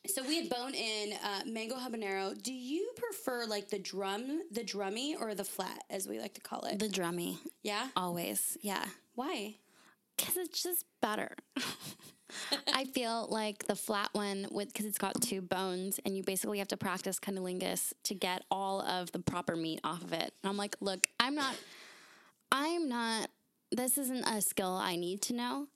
so 0.07 0.23
we 0.23 0.37
had 0.37 0.49
bone 0.49 0.73
in 0.73 1.13
uh, 1.23 1.41
mango 1.45 1.75
habanero. 1.75 2.41
Do 2.41 2.53
you 2.53 2.91
prefer 2.95 3.45
like 3.45 3.69
the 3.69 3.79
drum, 3.79 4.41
the 4.51 4.61
drummy, 4.61 5.13
or 5.19 5.35
the 5.35 5.43
flat, 5.43 5.83
as 5.89 6.07
we 6.07 6.19
like 6.19 6.33
to 6.35 6.41
call 6.41 6.63
it? 6.63 6.79
The 6.79 6.87
drummy, 6.89 7.37
yeah. 7.61 7.89
always. 7.95 8.57
Yeah. 8.61 8.83
Why? 9.13 9.55
Because 10.17 10.37
it's 10.37 10.63
just 10.63 10.85
better. 11.01 11.35
I 12.73 12.85
feel 12.85 13.27
like 13.29 13.67
the 13.67 13.75
flat 13.75 14.09
one 14.13 14.47
with 14.51 14.69
because 14.69 14.85
it's 14.85 14.97
got 14.97 15.21
two 15.21 15.41
bones 15.41 15.99
and 16.05 16.15
you 16.15 16.23
basically 16.23 16.59
have 16.59 16.69
to 16.69 16.77
practice 16.77 17.19
cunnilingus 17.19 17.93
to 18.03 18.15
get 18.15 18.43
all 18.49 18.81
of 18.81 19.11
the 19.11 19.19
proper 19.19 19.55
meat 19.55 19.81
off 19.83 20.03
of 20.03 20.13
it. 20.13 20.33
And 20.41 20.49
I'm 20.49 20.57
like, 20.57 20.77
look, 20.79 21.07
I'm 21.19 21.35
not, 21.35 21.55
I'm 22.51 22.87
not. 22.89 23.29
This 23.71 23.97
isn't 23.97 24.23
a 24.23 24.41
skill 24.41 24.73
I 24.73 24.95
need 24.95 25.21
to 25.23 25.33
know, 25.33 25.67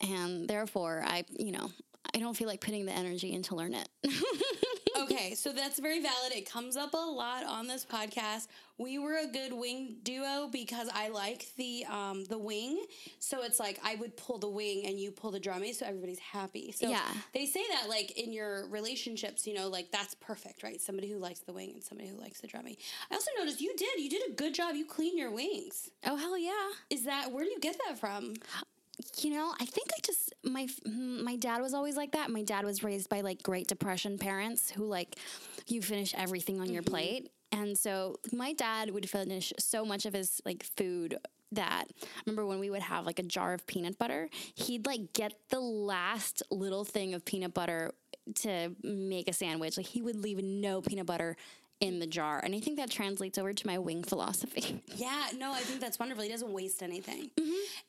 and 0.00 0.48
therefore 0.48 1.02
I, 1.06 1.24
you 1.38 1.52
know, 1.52 1.70
I 2.14 2.18
don't 2.18 2.36
feel 2.36 2.48
like 2.48 2.60
putting 2.60 2.86
the 2.86 2.92
energy 2.92 3.32
in 3.32 3.42
to 3.44 3.54
learn 3.54 3.74
it. 3.74 3.88
okay, 4.98 5.34
so 5.34 5.52
that's 5.52 5.78
very 5.78 6.00
valid. 6.00 6.32
It 6.34 6.48
comes 6.50 6.76
up 6.76 6.94
a 6.94 6.96
lot 6.96 7.44
on 7.44 7.66
this 7.66 7.84
podcast. 7.84 8.48
We 8.78 8.98
were 8.98 9.16
a 9.18 9.26
good 9.26 9.52
wing 9.52 9.96
duo 10.04 10.48
because 10.50 10.88
I 10.94 11.08
like 11.08 11.48
the 11.56 11.84
um, 11.90 12.24
the 12.24 12.38
wing. 12.38 12.82
So 13.18 13.42
it's 13.42 13.58
like 13.60 13.78
I 13.84 13.96
would 13.96 14.16
pull 14.16 14.38
the 14.38 14.48
wing 14.48 14.86
and 14.86 14.98
you 14.98 15.10
pull 15.10 15.30
the 15.32 15.40
drummy, 15.40 15.74
so 15.74 15.84
everybody's 15.84 16.18
happy. 16.20 16.72
So 16.72 16.88
Yeah. 16.88 17.02
they 17.34 17.44
say 17.44 17.62
that 17.72 17.88
like 17.88 18.12
in 18.18 18.32
your 18.32 18.66
relationships, 18.68 19.46
you 19.46 19.54
know, 19.54 19.68
like 19.68 19.90
that's 19.90 20.14
perfect, 20.14 20.62
right? 20.62 20.80
Somebody 20.80 21.10
who 21.10 21.18
likes 21.18 21.40
the 21.40 21.52
wing 21.52 21.72
and 21.74 21.82
somebody 21.84 22.08
who 22.08 22.16
likes 22.18 22.40
the 22.40 22.48
drummy. 22.48 22.78
I 23.10 23.14
also 23.16 23.30
noticed 23.38 23.60
you 23.60 23.74
did 23.76 23.98
you 24.00 24.08
did 24.08 24.22
a 24.30 24.32
good 24.32 24.54
job. 24.54 24.74
You 24.76 24.86
clean 24.86 25.18
your 25.18 25.30
wings. 25.32 25.90
oh 26.06 26.16
hell 26.16 26.38
yeah! 26.38 26.68
Is 26.88 27.04
that 27.04 27.32
where 27.32 27.44
do 27.44 27.50
you 27.50 27.60
get 27.60 27.76
that 27.86 27.98
from? 27.98 28.34
You 29.18 29.30
know, 29.30 29.54
I 29.60 29.64
think 29.64 29.88
I 29.96 30.00
just 30.04 30.34
my 30.44 30.66
mm, 30.86 31.22
my 31.22 31.36
dad 31.36 31.60
was 31.60 31.74
always 31.74 31.96
like 31.96 32.12
that. 32.12 32.30
My 32.30 32.42
dad 32.42 32.64
was 32.64 32.82
raised 32.82 33.08
by 33.08 33.20
like 33.20 33.42
Great 33.42 33.68
Depression 33.68 34.18
parents 34.18 34.70
who 34.70 34.84
like 34.84 35.16
you 35.66 35.82
finish 35.82 36.14
everything 36.16 36.60
on 36.60 36.72
your 36.72 36.82
plate. 36.82 37.30
And 37.52 37.78
so 37.78 38.16
my 38.32 38.52
dad 38.52 38.90
would 38.90 39.08
finish 39.08 39.52
so 39.58 39.84
much 39.84 40.04
of 40.04 40.14
his 40.14 40.40
like 40.44 40.64
food 40.76 41.16
that 41.52 41.86
I 41.88 42.06
remember 42.26 42.46
when 42.46 42.58
we 42.58 42.70
would 42.70 42.82
have 42.82 43.06
like 43.06 43.18
a 43.18 43.22
jar 43.22 43.54
of 43.54 43.66
peanut 43.66 43.98
butter, 43.98 44.28
he'd 44.54 44.86
like 44.86 45.12
get 45.12 45.32
the 45.48 45.60
last 45.60 46.42
little 46.50 46.84
thing 46.84 47.14
of 47.14 47.24
peanut 47.24 47.54
butter 47.54 47.92
to 48.36 48.74
make 48.82 49.28
a 49.28 49.32
sandwich. 49.32 49.76
Like 49.76 49.86
he 49.86 50.02
would 50.02 50.16
leave 50.16 50.42
no 50.42 50.82
peanut 50.82 51.06
butter 51.06 51.36
in 51.80 52.00
the 52.00 52.06
jar. 52.06 52.40
And 52.42 52.54
I 52.54 52.60
think 52.60 52.76
that 52.78 52.90
translates 52.90 53.38
over 53.38 53.52
to 53.52 53.66
my 53.66 53.78
wing 53.78 54.02
philosophy. 54.02 54.82
Yeah, 54.98 55.26
no, 55.38 55.52
I 55.52 55.60
think 55.60 55.80
that's 55.80 56.00
wonderful. 56.00 56.24
He 56.24 56.30
doesn't 56.30 56.52
waste 56.52 56.82
anything. 56.82 57.30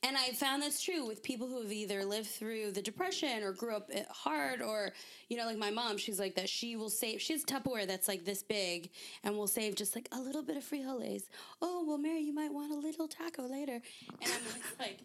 And 0.04 0.16
I 0.16 0.30
found 0.34 0.62
that's 0.62 0.80
true 0.80 1.08
with 1.08 1.24
people 1.24 1.48
who 1.48 1.60
have 1.64 1.72
either 1.72 2.06
lived 2.06 2.28
through 2.28 2.72
the 2.72 2.84
depression 2.84 3.42
or 3.42 3.52
grew 3.52 3.76
up 3.76 3.90
hard 4.12 4.62
or, 4.62 4.92
you 5.28 5.36
know, 5.36 5.46
like 5.48 5.58
my 5.58 5.72
mom, 5.72 5.98
she's 5.98 6.20
like 6.20 6.36
that. 6.36 6.48
She 6.48 6.76
will 6.76 6.92
save, 6.92 7.20
she 7.20 7.34
has 7.34 7.44
Tupperware 7.44 7.88
that's 7.88 8.08
like 8.08 8.26
this 8.26 8.44
big 8.44 8.92
and 9.24 9.36
will 9.36 9.48
save 9.48 9.74
just 9.76 9.96
like 9.96 10.08
a 10.12 10.20
little 10.20 10.44
bit 10.44 10.56
of 10.56 10.64
frijoles. 10.64 11.24
Oh, 11.64 11.84
well, 11.88 11.98
Mary, 11.98 12.22
you 12.22 12.34
might 12.34 12.54
want 12.54 12.72
a 12.72 12.78
little 12.78 13.08
taco 13.08 13.48
later. 13.48 13.82
And 14.22 14.32
I'm 14.32 14.42
always 14.50 14.64
like, 14.80 15.00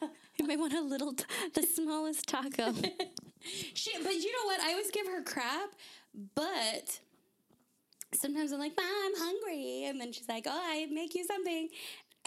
um, 0.00 0.10
you 0.38 0.46
might 0.46 0.58
want 0.58 0.72
a 0.72 0.80
little, 0.80 1.12
t- 1.12 1.24
the 1.54 1.64
smallest 1.64 2.26
taco. 2.26 2.72
she, 3.74 3.90
but 4.02 4.14
you 4.14 4.32
know 4.32 4.46
what? 4.46 4.60
I 4.60 4.70
always 4.70 4.90
give 4.90 5.06
her 5.06 5.22
crap, 5.22 5.70
but 6.34 7.00
sometimes 8.14 8.52
I'm 8.52 8.58
like, 8.58 8.76
Mom, 8.76 8.86
I'm 8.86 9.16
hungry. 9.16 9.84
And 9.86 10.00
then 10.00 10.12
she's 10.12 10.28
like, 10.28 10.44
Oh, 10.46 10.62
I 10.64 10.86
make 10.86 11.14
you 11.14 11.24
something. 11.24 11.68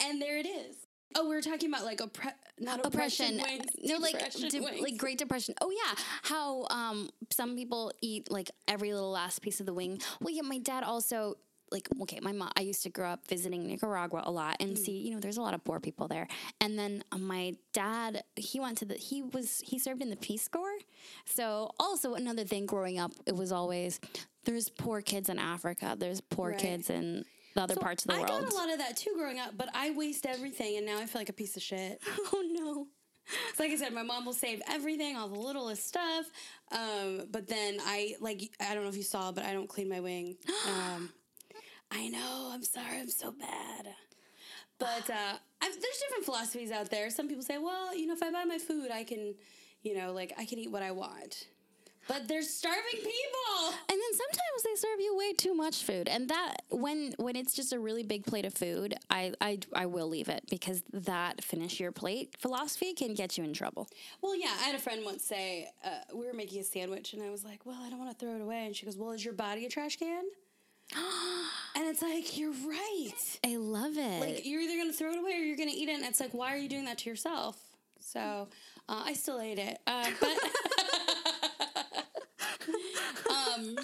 And 0.04 0.20
there 0.20 0.38
it 0.38 0.46
is. 0.46 0.76
Oh, 1.14 1.28
we 1.28 1.34
were 1.34 1.42
talking 1.42 1.68
about 1.68 1.84
like 1.84 1.98
oppre- 1.98 2.32
not 2.58 2.84
oppression, 2.86 3.38
oppression. 3.38 3.58
wings, 3.60 3.66
no, 3.84 3.98
like 3.98 4.32
de- 4.32 4.82
like 4.82 4.96
Great 4.96 5.18
Depression. 5.18 5.54
Oh 5.60 5.70
yeah, 5.70 5.94
how 6.22 6.66
um 6.70 7.10
some 7.30 7.54
people 7.54 7.92
eat 8.00 8.30
like 8.30 8.50
every 8.66 8.92
little 8.94 9.10
last 9.10 9.42
piece 9.42 9.60
of 9.60 9.66
the 9.66 9.74
wing. 9.74 10.00
Well, 10.20 10.34
yeah, 10.34 10.42
my 10.42 10.58
dad 10.58 10.84
also 10.84 11.34
like 11.70 11.88
okay, 12.02 12.18
my 12.20 12.32
mom. 12.32 12.50
I 12.56 12.62
used 12.62 12.82
to 12.84 12.90
grow 12.90 13.08
up 13.08 13.26
visiting 13.26 13.66
Nicaragua 13.66 14.22
a 14.24 14.30
lot 14.30 14.56
and 14.60 14.78
see 14.78 14.92
you 14.92 15.12
know 15.12 15.20
there's 15.20 15.38
a 15.38 15.42
lot 15.42 15.54
of 15.54 15.64
poor 15.64 15.80
people 15.80 16.08
there. 16.08 16.28
And 16.60 16.78
then 16.78 17.02
uh, 17.12 17.18
my 17.18 17.54
dad 17.72 18.22
he 18.36 18.60
went 18.60 18.78
to 18.78 18.84
the 18.84 18.94
he 18.94 19.22
was 19.22 19.60
he 19.64 19.78
served 19.78 20.02
in 20.02 20.10
the 20.10 20.16
Peace 20.16 20.48
Corps. 20.48 20.78
So 21.24 21.70
also 21.80 22.14
another 22.14 22.44
thing 22.44 22.66
growing 22.66 22.98
up, 22.98 23.12
it 23.26 23.34
was 23.36 23.52
always 23.52 24.00
there's 24.44 24.68
poor 24.68 25.00
kids 25.02 25.28
in 25.28 25.38
Africa. 25.38 25.96
There's 25.98 26.20
poor 26.20 26.50
Right. 26.50 26.58
kids 26.58 26.90
in 26.90 27.24
the 27.54 27.62
other 27.62 27.74
So 27.74 27.80
parts 27.80 28.04
of 28.04 28.10
the 28.10 28.14
world. 28.18 28.30
I 28.30 28.32
world. 28.34 28.44
got 28.44 28.52
a 28.52 28.56
lot 28.56 28.70
of 28.72 28.78
that 28.78 28.96
too 28.96 29.12
growing 29.16 29.38
up, 29.38 29.56
but 29.56 29.68
I 29.74 29.90
waste 29.90 30.26
everything, 30.26 30.76
and 30.78 30.86
now 30.86 30.98
I 30.98 31.06
feel 31.06 31.20
like 31.20 31.28
a 31.28 31.32
piece 31.34 31.56
of 31.56 31.62
shit. 31.62 32.00
oh 32.32 32.42
no. 32.50 32.86
So 33.54 33.62
like 33.62 33.72
I 33.72 33.76
said, 33.76 33.92
my 33.92 34.02
mom 34.02 34.24
will 34.24 34.32
save 34.32 34.60
everything, 34.68 35.16
all 35.16 35.28
the 35.28 35.38
littlest 35.38 35.86
stuff. 35.86 36.26
Um, 36.72 37.26
but 37.30 37.46
then 37.46 37.78
I 37.80 38.14
like 38.20 38.50
I 38.60 38.74
don't 38.74 38.82
know 38.82 38.88
if 38.88 38.96
you 38.96 39.04
saw, 39.04 39.30
but 39.32 39.44
I 39.44 39.52
don't 39.52 39.68
clean 39.68 39.88
my 39.88 40.00
wing. 40.00 40.36
Um, 40.68 41.10
I 41.94 42.08
know. 42.08 42.50
I'm 42.52 42.62
sorry. 42.64 42.98
I'm 43.00 43.10
so 43.10 43.30
bad. 43.32 43.86
But 44.78 45.10
uh, 45.10 45.34
I've, 45.60 45.72
there's 45.72 45.98
different 46.08 46.24
philosophies 46.24 46.72
out 46.72 46.90
there. 46.90 47.10
Some 47.10 47.28
people 47.28 47.44
say, 47.44 47.58
well, 47.58 47.94
you 47.94 48.06
know, 48.06 48.14
if 48.14 48.22
I 48.22 48.30
buy 48.32 48.44
my 48.44 48.58
food, 48.58 48.90
I 48.90 49.04
can, 49.04 49.34
you 49.82 49.94
know, 49.96 50.12
like 50.12 50.32
I 50.38 50.44
can 50.46 50.58
eat 50.58 50.70
what 50.72 50.82
I 50.82 50.90
want. 50.90 51.46
But 52.08 52.28
they're 52.28 52.42
starving 52.42 52.82
people. 52.92 53.74
And 53.88 54.00
then 54.00 54.12
sometimes 54.12 54.62
they 54.64 54.74
serve 54.74 55.00
you 55.00 55.16
way 55.16 55.32
too 55.32 55.54
much 55.54 55.84
food, 55.84 56.08
and 56.08 56.28
that 56.28 56.62
when 56.70 57.14
when 57.18 57.36
it's 57.36 57.54
just 57.54 57.72
a 57.72 57.78
really 57.78 58.02
big 58.02 58.24
plate 58.24 58.44
of 58.44 58.54
food, 58.54 58.94
I 59.10 59.32
I, 59.40 59.58
I 59.74 59.86
will 59.86 60.08
leave 60.08 60.28
it 60.28 60.44
because 60.50 60.82
that 60.92 61.42
finish 61.44 61.80
your 61.80 61.92
plate 61.92 62.34
philosophy 62.38 62.92
can 62.94 63.14
get 63.14 63.38
you 63.38 63.44
in 63.44 63.52
trouble. 63.52 63.88
Well, 64.20 64.36
yeah, 64.36 64.54
I 64.60 64.64
had 64.64 64.74
a 64.74 64.78
friend 64.78 65.04
once 65.04 65.24
say 65.24 65.70
uh, 65.84 65.90
we 66.14 66.26
were 66.26 66.34
making 66.34 66.60
a 66.60 66.64
sandwich, 66.64 67.12
and 67.12 67.22
I 67.22 67.30
was 67.30 67.44
like, 67.44 67.64
"Well, 67.64 67.78
I 67.80 67.88
don't 67.90 67.98
want 67.98 68.10
to 68.10 68.24
throw 68.24 68.34
it 68.34 68.40
away," 68.42 68.66
and 68.66 68.74
she 68.74 68.84
goes, 68.84 68.96
"Well, 68.96 69.12
is 69.12 69.24
your 69.24 69.34
body 69.34 69.64
a 69.66 69.68
trash 69.68 69.96
can?" 69.96 70.24
and 71.76 71.86
it's 71.88 72.02
like 72.02 72.36
you're 72.36 72.52
right. 72.66 73.38
I 73.44 73.56
love 73.56 73.96
it. 73.96 74.20
Like 74.20 74.46
you're 74.46 74.60
either 74.60 74.76
gonna 74.76 74.92
throw 74.92 75.12
it 75.12 75.18
away 75.18 75.32
or 75.32 75.42
you're 75.44 75.56
gonna 75.56 75.70
eat 75.74 75.88
it, 75.88 75.94
and 75.94 76.04
it's 76.04 76.20
like, 76.20 76.34
why 76.34 76.54
are 76.54 76.58
you 76.58 76.68
doing 76.68 76.84
that 76.84 76.98
to 76.98 77.10
yourself? 77.10 77.56
So 78.00 78.48
uh, 78.88 79.02
I 79.04 79.14
still 79.14 79.40
ate 79.40 79.58
it, 79.58 79.78
uh, 79.86 80.10
but 80.20 80.36
um, 83.54 83.76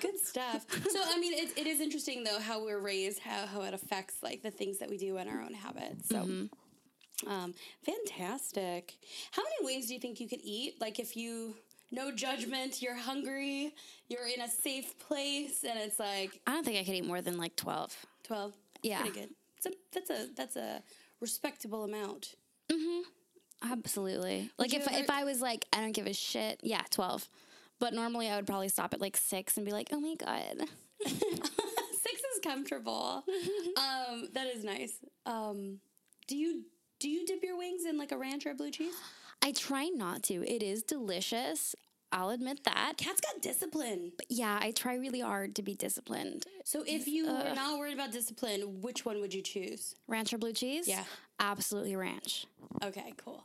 good 0.00 0.18
stuff. 0.18 0.66
So 0.90 1.00
I 1.04 1.18
mean, 1.18 1.32
it, 1.34 1.56
it 1.56 1.66
is 1.66 1.80
interesting 1.80 2.24
though 2.24 2.38
how 2.38 2.64
we're 2.64 2.80
raised, 2.80 3.20
how 3.20 3.46
how 3.46 3.62
it 3.62 3.74
affects 3.74 4.22
like 4.22 4.42
the 4.42 4.50
things 4.50 4.78
that 4.78 4.90
we 4.90 4.96
do 4.96 5.16
and 5.16 5.28
our 5.28 5.40
own 5.42 5.54
habits. 5.54 6.08
So. 6.08 6.48
Um, 7.26 7.54
fantastic. 7.82 8.94
How 9.30 9.42
many 9.42 9.72
wings 9.74 9.86
do 9.86 9.94
you 9.94 10.00
think 10.00 10.20
you 10.20 10.28
could 10.28 10.42
eat? 10.44 10.74
Like 10.82 10.98
if 10.98 11.16
you 11.16 11.56
no 11.90 12.12
judgment, 12.12 12.82
you're 12.82 12.96
hungry, 12.96 13.74
you're 14.08 14.26
in 14.26 14.42
a 14.42 14.48
safe 14.48 14.98
place, 14.98 15.64
and 15.64 15.78
it's 15.78 15.98
like 15.98 16.40
I 16.46 16.52
don't 16.52 16.64
think 16.64 16.78
I 16.78 16.84
could 16.84 16.94
eat 16.94 17.06
more 17.06 17.22
than 17.22 17.38
like 17.38 17.56
twelve. 17.56 17.96
twelve. 18.22 18.52
Yeah. 18.82 19.00
pretty 19.00 19.20
good. 19.20 19.30
So 19.60 19.70
that's 19.92 20.10
a 20.10 20.28
that's 20.36 20.56
a 20.56 20.82
respectable 21.20 21.84
amount. 21.84 22.34
Absolutely. 23.62 24.50
Like 24.58 24.74
if 24.74 24.86
ever- 24.88 24.98
if 24.98 25.10
I 25.10 25.24
was 25.24 25.40
like 25.40 25.66
I 25.72 25.80
don't 25.80 25.92
give 25.92 26.06
a 26.06 26.12
shit, 26.12 26.60
yeah, 26.62 26.82
twelve. 26.90 27.28
But 27.78 27.92
normally 27.92 28.28
I 28.30 28.36
would 28.36 28.46
probably 28.46 28.68
stop 28.68 28.94
at 28.94 29.00
like 29.00 29.16
six 29.16 29.56
and 29.56 29.66
be 29.66 29.72
like, 29.72 29.88
oh 29.92 30.00
my 30.00 30.14
god. 30.14 30.68
Six 31.06 32.20
is 32.20 32.36
is 32.36 32.40
comfortable. 32.42 33.24
um, 33.76 34.28
that 34.32 34.46
is 34.46 34.64
nice. 34.64 34.94
Um, 35.26 35.80
do 36.28 36.36
you 36.36 36.62
do 36.98 37.08
you 37.08 37.26
dip 37.26 37.42
your 37.42 37.58
wings 37.58 37.84
in 37.84 37.98
like 37.98 38.12
a 38.12 38.16
ranch 38.16 38.46
or 38.46 38.50
a 38.50 38.54
blue 38.54 38.70
cheese? 38.70 38.94
I 39.42 39.52
try 39.52 39.88
not 39.88 40.22
to. 40.24 40.34
It 40.46 40.62
is 40.62 40.82
delicious. 40.82 41.74
I'll 42.12 42.30
admit 42.30 42.64
that. 42.64 42.94
Kat's 42.96 43.20
got 43.20 43.42
discipline. 43.42 44.12
But 44.16 44.26
yeah, 44.30 44.58
I 44.60 44.70
try 44.70 44.94
really 44.94 45.20
hard 45.20 45.54
to 45.56 45.62
be 45.62 45.74
disciplined. 45.74 46.46
So 46.64 46.84
if 46.86 47.06
you 47.06 47.26
were 47.26 47.52
not 47.54 47.78
worried 47.78 47.94
about 47.94 48.12
discipline, 48.12 48.80
which 48.80 49.04
one 49.04 49.20
would 49.20 49.34
you 49.34 49.42
choose? 49.42 49.94
Ranch 50.06 50.32
or 50.32 50.38
blue 50.38 50.52
cheese? 50.52 50.88
Yeah. 50.88 51.04
Absolutely 51.38 51.96
ranch. 51.96 52.46
Okay, 52.82 53.12
cool. 53.16 53.44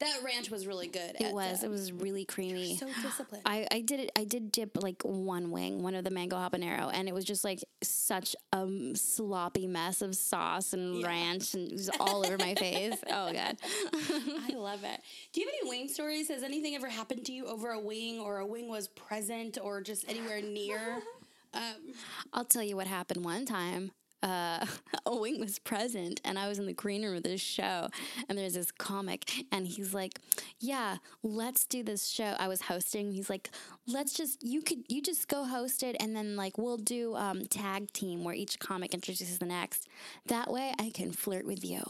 That 0.00 0.20
ranch 0.24 0.50
was 0.50 0.66
really 0.66 0.86
good. 0.88 1.16
It 1.20 1.32
was. 1.34 1.62
It 1.62 1.68
was 1.70 1.92
really 1.92 2.24
creamy. 2.24 2.76
so 2.76 2.86
disciplined. 3.02 3.42
I, 3.46 3.66
I 3.70 3.80
did 3.80 4.00
it. 4.00 4.12
I 4.16 4.24
did 4.24 4.50
dip 4.52 4.82
like 4.82 5.02
one 5.02 5.50
wing, 5.50 5.82
one 5.82 5.94
of 5.94 6.04
the 6.04 6.10
mango 6.10 6.36
habanero, 6.36 6.90
and 6.92 7.08
it 7.08 7.14
was 7.14 7.24
just 7.24 7.44
like 7.44 7.62
such 7.82 8.34
a 8.52 8.66
sloppy 8.94 9.66
mess 9.66 10.00
of 10.02 10.16
sauce 10.16 10.72
and 10.72 10.96
Yeah. 11.00 11.06
ranch, 11.06 11.54
and 11.54 11.68
it 11.70 11.72
was 11.72 11.90
all 12.00 12.24
over 12.24 12.38
my 12.38 12.54
face. 12.54 12.94
Oh 13.10 13.32
god. 13.32 13.56
I 13.62 14.54
love 14.54 14.84
it. 14.84 15.00
Do 15.32 15.40
you 15.40 15.46
have 15.46 15.54
any 15.62 15.68
wing 15.70 15.88
stories? 15.88 16.28
Has 16.28 16.42
anything 16.42 16.74
ever 16.74 16.88
happened 16.88 17.24
to 17.26 17.32
you 17.32 17.46
over 17.46 17.70
a 17.70 17.80
wing, 17.80 18.20
or 18.20 18.38
a 18.38 18.46
wing 18.46 18.68
was 18.68 18.88
present, 18.88 19.58
or 19.62 19.80
just 19.80 20.08
anywhere 20.08 20.40
near? 20.40 21.02
Um, 21.52 21.94
I'll 22.32 22.44
tell 22.44 22.62
you 22.62 22.76
what 22.76 22.86
happened 22.86 23.24
one 23.24 23.44
time. 23.44 23.90
Uh, 24.22 24.66
wing 25.06 25.40
was 25.40 25.58
present, 25.58 26.20
and 26.24 26.38
I 26.38 26.48
was 26.48 26.58
in 26.58 26.66
the 26.66 26.72
green 26.72 27.04
room 27.04 27.16
of 27.16 27.22
this 27.22 27.40
show, 27.40 27.88
and 28.28 28.38
there's 28.38 28.54
this 28.54 28.70
comic, 28.70 29.30
and 29.52 29.66
he's 29.66 29.94
like, 29.94 30.18
"Yeah, 30.58 30.96
let's 31.22 31.66
do 31.66 31.82
this 31.82 32.08
show." 32.08 32.36
I 32.38 32.48
was 32.48 32.62
hosting. 32.62 33.12
He's 33.12 33.30
like, 33.30 33.50
"Let's 33.86 34.14
just 34.14 34.42
you 34.42 34.62
could 34.62 34.84
you 34.88 35.02
just 35.02 35.28
go 35.28 35.44
host 35.44 35.82
it, 35.82 35.96
and 36.00 36.14
then 36.14 36.36
like 36.36 36.58
we'll 36.58 36.76
do 36.76 37.14
um, 37.16 37.46
tag 37.46 37.92
team 37.92 38.24
where 38.24 38.34
each 38.34 38.58
comic 38.58 38.94
introduces 38.94 39.38
the 39.38 39.46
next. 39.46 39.88
That 40.26 40.50
way, 40.50 40.74
I 40.78 40.90
can 40.90 41.12
flirt 41.12 41.46
with 41.46 41.64
you, 41.64 41.82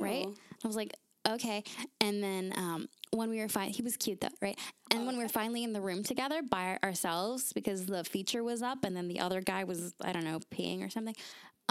right?" 0.00 0.24
Ew. 0.24 0.34
I 0.64 0.66
was 0.66 0.76
like, 0.76 0.94
"Okay," 1.28 1.64
and 2.00 2.22
then 2.22 2.52
um, 2.56 2.88
when 3.12 3.28
we 3.28 3.40
were 3.40 3.48
fine, 3.48 3.70
he 3.70 3.82
was 3.82 3.96
cute 3.96 4.20
though, 4.20 4.28
right? 4.40 4.58
And 4.90 5.06
when 5.06 5.16
we 5.16 5.22
were 5.22 5.28
finally 5.28 5.64
in 5.64 5.72
the 5.72 5.80
room 5.80 6.02
together 6.02 6.42
by 6.42 6.78
ourselves 6.82 7.52
because 7.52 7.86
the 7.86 8.04
feature 8.04 8.42
was 8.42 8.62
up 8.62 8.84
and 8.84 8.96
then 8.96 9.08
the 9.08 9.20
other 9.20 9.40
guy 9.40 9.64
was, 9.64 9.94
I 10.02 10.12
don't 10.12 10.24
know, 10.24 10.40
peeing 10.50 10.84
or 10.84 10.90
something, 10.90 11.14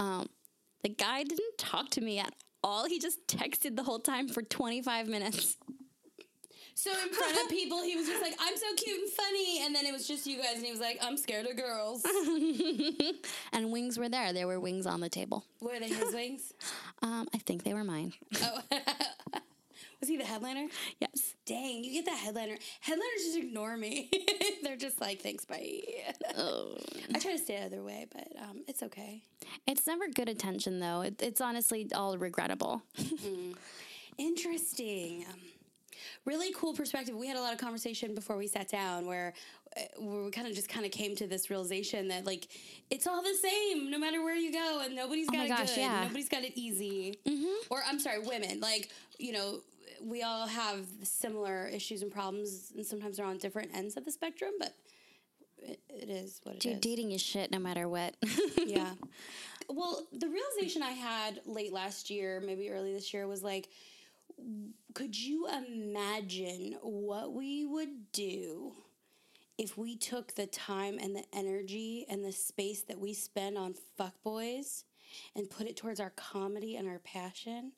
um, 0.02 0.28
the 0.82 0.88
guy 0.88 1.22
didn't 1.22 1.58
talk 1.58 1.90
to 1.90 2.00
me 2.00 2.18
at 2.18 2.34
all. 2.64 2.86
He 2.86 2.98
just 2.98 3.26
texted 3.28 3.76
the 3.76 3.84
whole 3.84 4.00
time 4.00 4.28
for 4.28 4.42
25 4.42 5.06
minutes. 5.06 5.56
so 6.74 6.90
in 6.90 7.12
front 7.12 7.38
of 7.40 7.48
people, 7.48 7.82
he 7.82 7.94
was 7.94 8.06
just 8.08 8.20
like, 8.20 8.34
"I'm 8.40 8.56
so 8.56 8.66
cute 8.76 9.00
and 9.00 9.10
funny," 9.12 9.64
and 9.64 9.74
then 9.74 9.86
it 9.86 9.92
was 9.92 10.08
just 10.08 10.26
you 10.26 10.38
guys, 10.38 10.56
and 10.56 10.64
he 10.64 10.72
was 10.72 10.80
like, 10.80 10.98
"I'm 11.00 11.16
scared 11.16 11.46
of 11.46 11.56
girls." 11.56 12.02
and 13.52 13.70
wings 13.70 13.96
were 13.96 14.08
there. 14.08 14.32
There 14.32 14.48
were 14.48 14.58
wings 14.58 14.86
on 14.86 15.00
the 15.00 15.08
table. 15.08 15.44
Were 15.60 15.78
they 15.78 15.88
his 15.88 16.12
wings? 16.12 16.52
Um, 17.02 17.28
I 17.32 17.38
think 17.38 17.62
they 17.62 17.74
were 17.74 17.84
mine. 17.84 18.12
Oh, 18.42 18.60
was 20.02 20.08
he 20.08 20.16
the 20.16 20.24
headliner? 20.24 20.66
yes. 21.00 21.34
Dang, 21.46 21.84
you 21.84 21.92
get 21.92 22.06
that 22.06 22.18
headliner. 22.18 22.56
Headliners 22.80 23.24
just 23.24 23.38
ignore 23.38 23.76
me. 23.76 24.10
They're 24.62 24.76
just 24.76 25.00
like, 25.00 25.20
"Thanks, 25.22 25.44
bye." 25.44 25.80
Oh. 26.36 26.76
I 27.14 27.18
try 27.18 27.32
to 27.32 27.38
stay 27.38 27.56
the 27.58 27.66
other 27.66 27.82
way, 27.84 28.06
but 28.12 28.26
um, 28.42 28.62
it's 28.66 28.82
okay. 28.82 29.22
It's 29.66 29.86
never 29.86 30.08
good 30.08 30.28
attention 30.28 30.80
though. 30.80 31.02
It, 31.02 31.22
it's 31.22 31.40
honestly 31.40 31.88
all 31.94 32.18
regrettable. 32.18 32.82
Interesting. 34.18 35.24
Um, 35.32 35.38
really 36.24 36.52
cool 36.52 36.74
perspective. 36.74 37.14
We 37.16 37.28
had 37.28 37.36
a 37.36 37.40
lot 37.40 37.52
of 37.52 37.58
conversation 37.60 38.14
before 38.14 38.36
we 38.36 38.46
sat 38.46 38.68
down 38.68 39.06
where, 39.06 39.32
uh, 39.76 39.80
where 39.98 40.24
we 40.24 40.30
kind 40.30 40.46
of 40.46 40.54
just 40.54 40.68
kind 40.68 40.84
of 40.84 40.92
came 40.92 41.14
to 41.16 41.26
this 41.26 41.48
realization 41.50 42.08
that 42.08 42.26
like 42.26 42.48
it's 42.90 43.06
all 43.06 43.22
the 43.22 43.34
same 43.34 43.90
no 43.90 43.98
matter 43.98 44.22
where 44.22 44.36
you 44.36 44.52
go 44.52 44.80
and 44.84 44.94
nobody's 44.94 45.28
got 45.28 45.38
my 45.38 45.44
it 45.44 45.48
gosh, 45.48 45.74
good. 45.74 45.80
yeah. 45.80 46.02
Nobody's 46.04 46.28
got 46.28 46.42
it 46.42 46.52
easy. 46.56 47.18
Or 47.70 47.82
I'm 47.86 47.98
sorry, 47.98 48.20
women. 48.20 48.60
Like, 48.60 48.90
you 49.18 49.32
know, 49.32 49.60
we 50.02 50.22
all 50.22 50.46
have 50.46 50.86
similar 51.02 51.66
issues 51.66 52.02
and 52.02 52.10
problems 52.10 52.72
and 52.76 52.84
sometimes 52.84 53.16
they're 53.16 53.26
on 53.26 53.38
different 53.38 53.70
ends 53.74 53.96
of 53.96 54.04
the 54.04 54.10
spectrum, 54.10 54.52
but 54.58 54.74
it, 55.58 55.80
it 55.88 56.08
is 56.08 56.40
what 56.42 56.56
it 56.56 56.66
is. 56.66 56.72
Dude, 56.72 56.80
dating 56.80 57.12
is 57.12 57.20
shit 57.20 57.50
no 57.50 57.58
matter 57.58 57.88
what. 57.88 58.16
yeah. 58.66 58.92
Well, 59.68 60.04
the 60.12 60.28
realization 60.28 60.82
I 60.82 60.90
had 60.90 61.40
late 61.46 61.72
last 61.72 62.10
year, 62.10 62.42
maybe 62.44 62.68
early 62.68 62.92
this 62.92 63.14
year, 63.14 63.26
was 63.26 63.42
like, 63.44 63.70
could 64.92 65.16
you 65.16 65.48
imagine 65.48 66.76
what 66.82 67.32
we 67.32 67.64
would 67.64 68.10
do 68.12 68.74
if 69.58 69.78
we 69.78 69.96
took 69.96 70.34
the 70.34 70.46
time 70.46 70.98
and 71.00 71.14
the 71.14 71.24
energy 71.32 72.04
and 72.10 72.24
the 72.24 72.32
space 72.32 72.82
that 72.82 72.98
we 72.98 73.14
spend 73.14 73.56
on 73.56 73.74
fuckboys 73.98 74.82
and 75.36 75.48
put 75.48 75.66
it 75.66 75.76
towards 75.76 76.00
our 76.00 76.10
comedy 76.10 76.76
and 76.76 76.88
our 76.88 76.98
passion? 76.98 77.72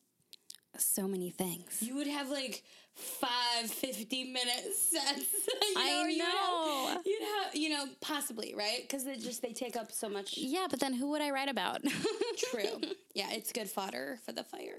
So 0.81 1.07
many 1.09 1.31
things. 1.31 1.79
You 1.81 1.95
would 1.97 2.07
have 2.07 2.29
like 2.31 2.63
five 2.95 3.69
50 3.71 4.25
minute 4.33 4.65
sets. 4.77 5.17
you 5.47 5.75
I 5.77 6.07
you'd 6.09 6.21
have- 6.21 6.29
know. 6.29 7.03
You'd 7.05 7.23
have, 7.23 7.55
you 7.57 7.69
know, 7.71 7.85
possibly, 8.01 8.55
right? 8.57 8.81
Because 8.83 9.05
they 9.05 9.17
just, 9.17 9.43
they 9.43 9.53
take 9.53 9.77
up 9.77 9.91
so 9.93 10.09
much 10.09 10.35
Yeah, 10.37 10.67
but 10.71 10.81
then 10.81 10.95
who 10.95 11.11
would 11.11 11.21
I 11.23 11.31
write 11.31 11.49
about? 11.49 11.83
True. 12.51 12.81
yeah, 13.15 13.31
it's 13.33 13.53
good 13.53 13.69
fodder 13.69 14.19
for 14.25 14.33
the 14.33 14.45
fire. 14.45 14.79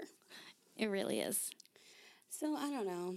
it 0.76 0.86
really 0.86 1.20
is. 1.20 1.50
So 2.30 2.54
I 2.56 2.70
don't 2.70 2.86
know. 2.86 3.16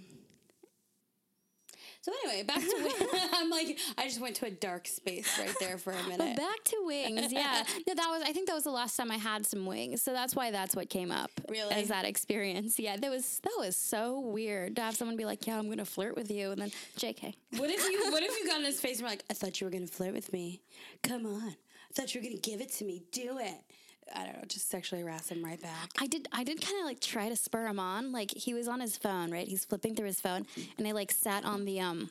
So 2.02 2.14
anyway, 2.24 2.44
back 2.44 2.60
to 2.62 3.29
like 3.66 3.78
I 3.98 4.06
just 4.06 4.20
went 4.22 4.36
to 4.38 4.46
a 4.46 4.52
dark 4.52 4.88
space 4.88 5.38
right 5.40 5.54
there 5.60 5.78
for 5.78 5.92
a 5.92 6.04
minute. 6.04 6.18
But 6.18 6.38
back 6.38 6.64
to 6.66 6.78
wings, 6.86 7.32
yeah. 7.32 7.64
No, 7.88 7.94
that 7.96 8.08
was 8.10 8.24
I 8.24 8.32
think 8.34 8.48
that 8.48 8.56
was 8.56 8.64
the 8.64 8.72
last 8.72 8.96
time 8.98 9.12
I 9.12 9.18
had 9.18 9.46
some 9.46 9.66
wings, 9.66 10.02
so 10.02 10.12
that's 10.14 10.36
why 10.36 10.52
that's 10.52 10.76
what 10.76 10.90
came 10.90 11.12
up. 11.12 11.32
Really? 11.50 11.74
as 11.74 11.88
that 11.90 12.06
experience. 12.06 12.80
Yeah, 12.80 12.98
that 12.98 13.10
was 13.10 13.40
that 13.44 13.54
was 13.58 13.76
so 13.76 14.20
weird 14.20 14.76
to 14.78 14.82
have 14.82 14.96
someone 14.96 15.18
be 15.18 15.26
like, 15.26 15.46
"Yeah, 15.48 15.58
I'm 15.58 15.70
gonna 15.70 15.86
flirt 15.86 16.16
with 16.16 16.30
you," 16.32 16.52
and 16.52 16.62
then 16.62 16.72
J.K. 16.98 17.36
what 17.58 17.70
if 17.70 17.84
you 17.90 18.12
what 18.12 18.24
if 18.24 18.38
you 18.40 18.46
got 18.48 18.60
in 18.60 18.66
his 18.74 18.80
face 18.80 18.98
and 18.98 19.04
were 19.04 19.10
like, 19.10 19.24
I 19.30 19.34
thought 19.34 19.60
you 19.60 19.66
were 19.66 19.72
gonna 19.72 19.88
flirt 19.88 20.14
with 20.14 20.32
me. 20.34 20.62
Come 21.04 21.26
on. 21.26 21.56
I 21.90 21.94
thought 21.94 22.14
you 22.14 22.22
were 22.22 22.28
gonna 22.28 22.40
give 22.42 22.62
it 22.62 22.72
to 22.74 22.86
me. 22.86 23.04
Do 23.12 23.38
it. 23.40 23.56
I 24.16 24.26
don't 24.26 24.38
know, 24.38 24.44
just 24.48 24.70
sexually 24.70 25.04
harass 25.04 25.30
him 25.30 25.44
right 25.46 25.62
back. 25.62 25.92
I 26.00 26.08
did 26.08 26.28
I 26.32 26.44
did 26.44 26.62
kind 26.62 26.80
of 26.80 26.86
like 26.86 27.00
try 27.00 27.30
to 27.30 27.36
spur 27.36 27.68
him 27.68 27.80
on. 27.80 28.12
Like 28.12 28.32
he 28.32 28.54
was 28.54 28.68
on 28.68 28.80
his 28.80 28.98
phone, 28.98 29.32
right? 29.32 29.48
He's 29.48 29.66
flipping 29.66 29.96
through 29.96 30.08
his 30.08 30.20
phone, 30.20 30.46
and 30.78 30.88
I 30.88 30.92
like 30.92 31.12
sat 31.12 31.46
on 31.46 31.66
the 31.66 31.80
um 31.80 32.10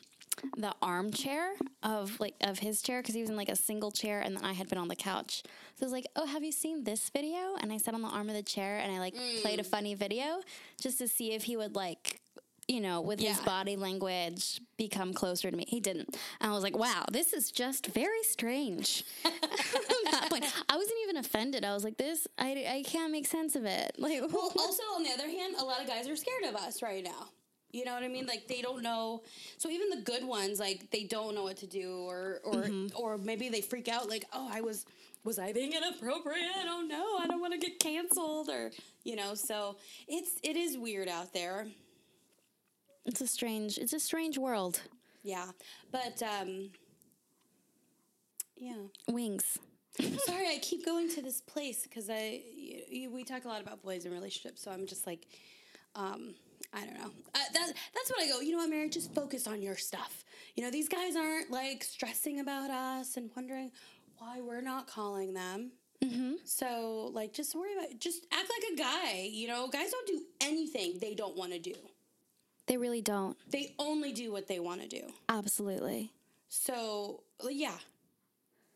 the 0.57 0.75
armchair 0.83 1.53
of 1.83 2.19
like 2.21 2.35
of 2.43 2.59
his 2.59 2.83
chair 2.83 3.01
because 3.01 3.15
he 3.15 3.21
was 3.21 3.31
in 3.31 3.37
like 3.37 3.49
a 3.49 3.57
single 3.57 3.91
chair, 3.91 4.21
and 4.21 4.37
then 4.37 4.45
I 4.45 4.53
had 4.53 4.69
been 4.69 4.79
on 4.79 4.89
the 4.89 4.97
couch. 4.97 5.43
So 5.77 5.85
I 5.85 5.87
was 5.87 5.93
like, 5.93 6.07
"Oh, 6.17 6.27
have 6.27 6.43
you 6.45 6.53
seen 6.53 6.85
this 6.85 7.11
video?" 7.11 7.57
And 7.61 7.73
I 7.73 7.79
sat 7.79 7.95
on 7.95 8.03
the 8.03 8.09
arm 8.09 8.29
of 8.29 8.35
the 8.35 8.43
chair, 8.43 8.79
and 8.79 8.93
I 8.93 8.99
like 8.99 9.15
played 9.43 9.61
a 9.61 9.63
mm. 9.63 9.67
funny 9.67 9.95
video 9.95 10.41
just 10.81 10.99
to 10.99 11.09
see 11.09 11.33
if 11.33 11.45
he 11.45 11.57
would 11.57 11.75
like. 11.75 12.21
You 12.71 12.83
know, 12.83 13.01
with 13.01 13.19
his 13.19 13.41
body 13.41 13.77
language, 13.77 14.61
become 14.77 15.15
closer 15.15 15.51
to 15.51 15.57
me. 15.57 15.65
He 15.67 15.81
didn't. 15.81 16.19
And 16.39 16.51
I 16.51 16.53
was 16.53 16.63
like, 16.63 16.77
wow, 16.77 17.07
this 17.11 17.33
is 17.33 17.51
just 17.51 17.87
very 17.87 18.23
strange. 18.25 19.05
At 19.25 19.33
that 20.11 20.27
point, 20.29 20.45
I 20.69 20.77
wasn't 20.77 20.99
even 21.05 21.17
offended. 21.17 21.65
I 21.65 21.73
was 21.73 21.83
like, 21.83 21.97
this, 21.97 22.27
I, 22.39 22.67
I 22.69 22.83
can't 22.87 23.11
make 23.11 23.27
sense 23.27 23.57
of 23.57 23.65
it. 23.65 23.93
Like, 23.99 24.21
Well, 24.21 24.53
also 24.59 24.83
on 24.95 25.03
the 25.03 25.09
other 25.09 25.31
hand, 25.31 25.55
a 25.59 25.65
lot 25.65 25.81
of 25.81 25.87
guys 25.87 26.11
are 26.11 26.17
scared 26.17 26.45
of 26.45 26.57
us 26.57 26.83
right 26.83 27.03
now. 27.03 27.29
You 27.71 27.85
know 27.85 27.93
what 27.95 28.03
I 28.03 28.09
mean? 28.09 28.27
Like 28.27 28.49
they 28.49 28.63
don't 28.63 28.83
know. 28.83 29.23
So 29.59 29.69
even 29.69 29.91
the 29.91 30.01
good 30.03 30.25
ones, 30.25 30.59
like 30.59 30.91
they 30.91 31.05
don't 31.05 31.35
know 31.35 31.43
what 31.43 31.59
to 31.59 31.67
do, 31.67 31.99
or 32.09 32.41
or 32.45 32.65
or 32.95 33.19
maybe 33.19 33.49
they 33.51 33.61
freak 33.61 33.89
out. 33.89 34.09
Like, 34.09 34.25
oh, 34.33 34.49
I 34.51 34.63
was 34.63 34.87
was 35.25 35.39
I 35.39 35.53
being 35.53 35.73
inappropriate? 35.75 36.47
Oh 36.67 36.85
no, 36.89 37.19
I 37.23 37.27
don't 37.27 37.41
want 37.41 37.53
to 37.53 37.59
get 37.59 37.79
canceled, 37.79 38.49
or 38.49 38.71
you 39.05 39.17
know. 39.17 39.35
So 39.35 39.77
it's 40.07 40.33
it 40.43 40.57
is 40.57 40.79
weird 40.79 41.09
out 41.09 41.33
there. 41.35 41.67
It's 43.05 43.21
a 43.21 43.27
strange. 43.27 43.77
It's 43.79 43.93
a 43.93 44.01
strange 44.01 44.39
world. 44.39 44.81
Yeah, 45.23 45.47
but 45.93 46.23
um, 46.23 46.71
yeah. 48.57 48.77
Wings. 49.09 49.59
Sorry, 50.27 50.47
I 50.49 50.59
keep 50.63 50.85
going 50.87 51.09
to 51.11 51.23
this 51.23 51.41
place 51.41 51.83
because 51.83 52.09
I 52.09 52.41
y- 52.57 52.83
y- 52.91 53.09
we 53.13 53.25
talk 53.25 53.45
a 53.45 53.49
lot 53.49 53.61
about 53.61 53.83
boys 53.83 54.05
and 54.05 54.15
relationships, 54.15 54.63
so 54.63 54.71
I'm 54.71 54.87
just 54.87 55.07
like, 55.07 55.27
um, 55.97 56.35
I 56.73 56.85
don't 56.85 56.95
know. 56.95 57.11
Uh, 57.35 57.39
that 57.53 57.73
that's 57.95 58.11
what 58.11 58.23
I 58.23 58.29
go. 58.29 58.41
You 58.41 58.53
know 58.53 58.59
what, 58.59 58.71
Mary? 58.71 58.89
Just 58.89 59.15
focus 59.15 59.47
on 59.47 59.63
your 59.63 59.77
stuff. 59.77 60.25
You 60.55 60.65
know, 60.65 60.71
these 60.71 60.89
guys 60.89 61.17
aren't 61.17 61.51
like 61.51 61.83
stressing 61.83 62.41
about 62.41 62.71
us 62.71 63.17
and 63.17 63.31
wondering 63.35 63.71
why 64.19 64.41
we're 64.41 64.61
not 64.61 64.87
calling 64.87 65.33
them. 65.35 65.73
Mm-hmm. 66.05 66.35
So 66.45 67.11
like, 67.13 67.33
just 67.33 67.55
worry 67.55 67.73
about. 67.73 67.99
Just 67.99 68.27
act 68.33 68.51
like 68.51 68.73
a 68.73 68.77
guy. 68.77 69.29
You 69.31 69.49
know, 69.49 69.69
guys 69.69 69.91
don't 69.91 70.07
do 70.07 70.21
anything 70.41 70.99
they 71.01 71.15
don't 71.15 71.37
want 71.37 71.53
to 71.53 71.59
do. 71.59 71.75
They 72.67 72.77
really 72.77 73.01
don't. 73.01 73.37
They 73.51 73.75
only 73.79 74.13
do 74.13 74.31
what 74.31 74.47
they 74.47 74.61
want 74.61 74.83
to 74.83 74.89
do. 74.89 75.03
Absolutely. 75.29 76.13
So 76.49 77.23
yeah, 77.49 77.79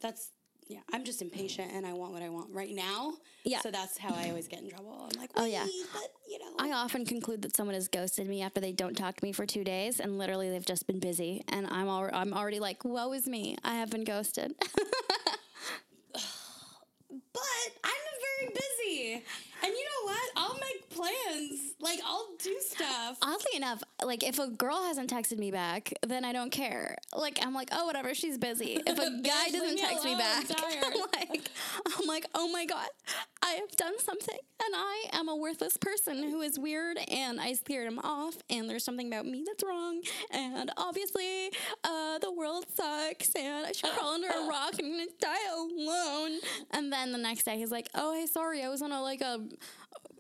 that's 0.01 0.31
yeah, 0.73 0.81
I'm 0.91 1.05
just 1.05 1.21
impatient 1.21 1.71
and 1.75 1.87
I 1.87 1.93
want 1.93 2.15
what 2.15 2.23
I 2.23 2.31
want 2.31 2.49
right 2.51 2.75
now. 2.75 3.13
Yeah. 3.45 3.61
So 3.61 3.71
that's 3.71 3.99
how 3.99 4.15
I 4.15 4.31
always 4.31 4.49
get 4.49 4.63
in 4.63 4.71
trouble. 4.71 5.07
I'm 5.13 5.21
like, 5.21 5.31
oh 5.37 5.45
yeah, 5.45 5.67
but 5.93 6.09
you 6.27 6.39
know. 6.39 6.47
I 6.59 6.73
often 6.73 7.05
conclude 7.05 7.43
that 7.43 7.55
someone 7.55 7.75
has 7.75 7.89
ghosted 7.89 8.27
me 8.27 8.41
after 8.41 8.59
they 8.59 8.73
don't 8.73 8.97
talk 8.97 9.17
to 9.17 9.25
me 9.25 9.33
for 9.33 9.45
two 9.45 9.65
days, 9.65 10.01
and 10.01 10.17
literally 10.17 10.49
they've 10.49 10.65
just 10.65 10.87
been 10.87 10.99
busy, 10.99 11.45
and 11.49 11.67
I'm 11.67 11.89
al- 11.89 12.11
I'm 12.15 12.33
already 12.33 12.59
like, 12.59 12.85
woe 12.87 13.13
is 13.13 13.27
me, 13.27 13.57
I 13.63 13.75
have 13.75 13.91
been 13.91 14.05
ghosted. 14.05 14.55
but 16.15 16.23
I'm 17.85 17.93
very 18.41 18.55
busy, 18.55 19.15
and 19.63 19.73
you 19.73 19.85
know 19.85 20.05
what? 20.05 20.31
I'll 20.37 20.59
make 20.59 20.89
plans 20.89 21.72
like 21.83 22.01
I'll 22.07 22.29
do 22.39 22.57
stuff. 22.61 23.19
Oddly 23.23 23.57
enough, 23.57 23.83
like 24.03 24.23
if 24.23 24.39
a 24.39 24.49
girl 24.49 24.85
hasn't 24.85 25.11
texted 25.11 25.39
me 25.39 25.51
back, 25.51 25.93
then 26.07 26.25
I 26.25 26.33
don't 26.33 26.51
care. 26.51 26.97
Like 27.15 27.39
I'm 27.43 27.53
like, 27.55 27.69
oh 27.73 27.87
whatever, 27.87 28.15
she's 28.15 28.39
busy. 28.39 28.81
If 28.93 28.99
a 28.99 29.23
guy 29.23 29.49
doesn't 29.51 29.77
me 29.77 29.81
text 29.81 30.05
me 30.05 30.13
alone, 30.13 30.23
I'm 30.23 30.49
back. 30.49 30.51
I'm 30.83 31.01
like, 31.31 31.51
I'm 31.99 32.07
like, 32.07 32.27
oh 32.35 32.49
my 32.49 32.67
god, 32.67 32.89
I 33.43 33.53
have 33.53 33.71
done 33.77 33.99
something, 33.99 34.39
and 34.65 34.75
I 34.75 35.07
am 35.13 35.29
a 35.29 35.37
worthless 35.37 35.77
person 35.77 36.23
who 36.23 36.43
is 36.43 36.59
weird, 36.59 36.99
and 37.09 37.41
I 37.41 37.55
scared 37.55 37.89
him 37.89 37.99
off, 38.01 38.37
and 38.51 38.69
there's 38.69 38.85
something 38.85 39.07
about 39.07 39.25
me 39.27 39.45
that's 39.47 39.63
wrong, 39.65 40.03
and 40.31 40.71
obviously, 40.77 41.51
uh, 41.85 42.19
the 42.19 42.33
world 42.33 42.67
sucks, 42.75 43.35
and 43.35 43.67
I 43.67 43.73
should 43.73 43.91
crawl 43.97 44.15
under 44.15 44.29
a 44.29 44.47
rock 44.49 44.79
and 44.79 45.01
I'm 45.01 45.09
die 45.21 45.37
alone. 45.55 46.39
And 46.71 46.93
then 46.93 47.13
the 47.13 47.19
next 47.19 47.45
day, 47.45 47.57
he's 47.57 47.71
like, 47.71 47.89
oh 47.95 48.15
hey, 48.15 48.27
sorry, 48.27 48.63
I 48.63 48.69
was 48.69 48.83
on 48.83 48.93
a 48.93 49.03
like 49.03 49.21
a 49.21 49.41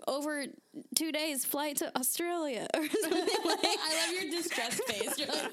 over 0.09 0.47
two 0.95 1.12
days 1.12 1.45
flight 1.45 1.77
to 1.77 1.97
Australia 1.99 2.67
or 2.75 2.87
something 3.03 3.21
like. 3.45 3.59
I 3.65 4.07
love 4.07 4.23
your 4.23 4.31
distress 4.31 4.81
face. 4.87 5.19
You're 5.19 5.29
like, 5.29 5.53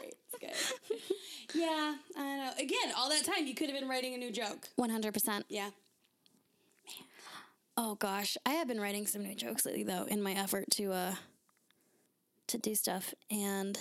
Great, 0.00 0.14
good. 0.40 0.98
Yeah, 1.54 1.94
I 2.16 2.20
don't 2.20 2.38
know. 2.38 2.50
Again, 2.58 2.92
all 2.96 3.08
that 3.10 3.24
time 3.24 3.46
you 3.46 3.54
could 3.54 3.70
have 3.70 3.78
been 3.78 3.88
writing 3.88 4.14
a 4.14 4.18
new 4.18 4.30
joke. 4.32 4.68
One 4.76 4.90
hundred 4.90 5.14
percent. 5.14 5.46
Yeah. 5.48 5.70
Oh 7.76 7.96
gosh, 7.96 8.36
I 8.46 8.50
have 8.50 8.68
been 8.68 8.80
writing 8.80 9.06
some 9.06 9.22
new 9.22 9.34
jokes 9.34 9.66
lately 9.66 9.82
though 9.84 10.04
in 10.04 10.22
my 10.22 10.32
effort 10.32 10.70
to 10.72 10.92
uh 10.92 11.14
to 12.48 12.58
do 12.58 12.74
stuff 12.74 13.14
and 13.30 13.78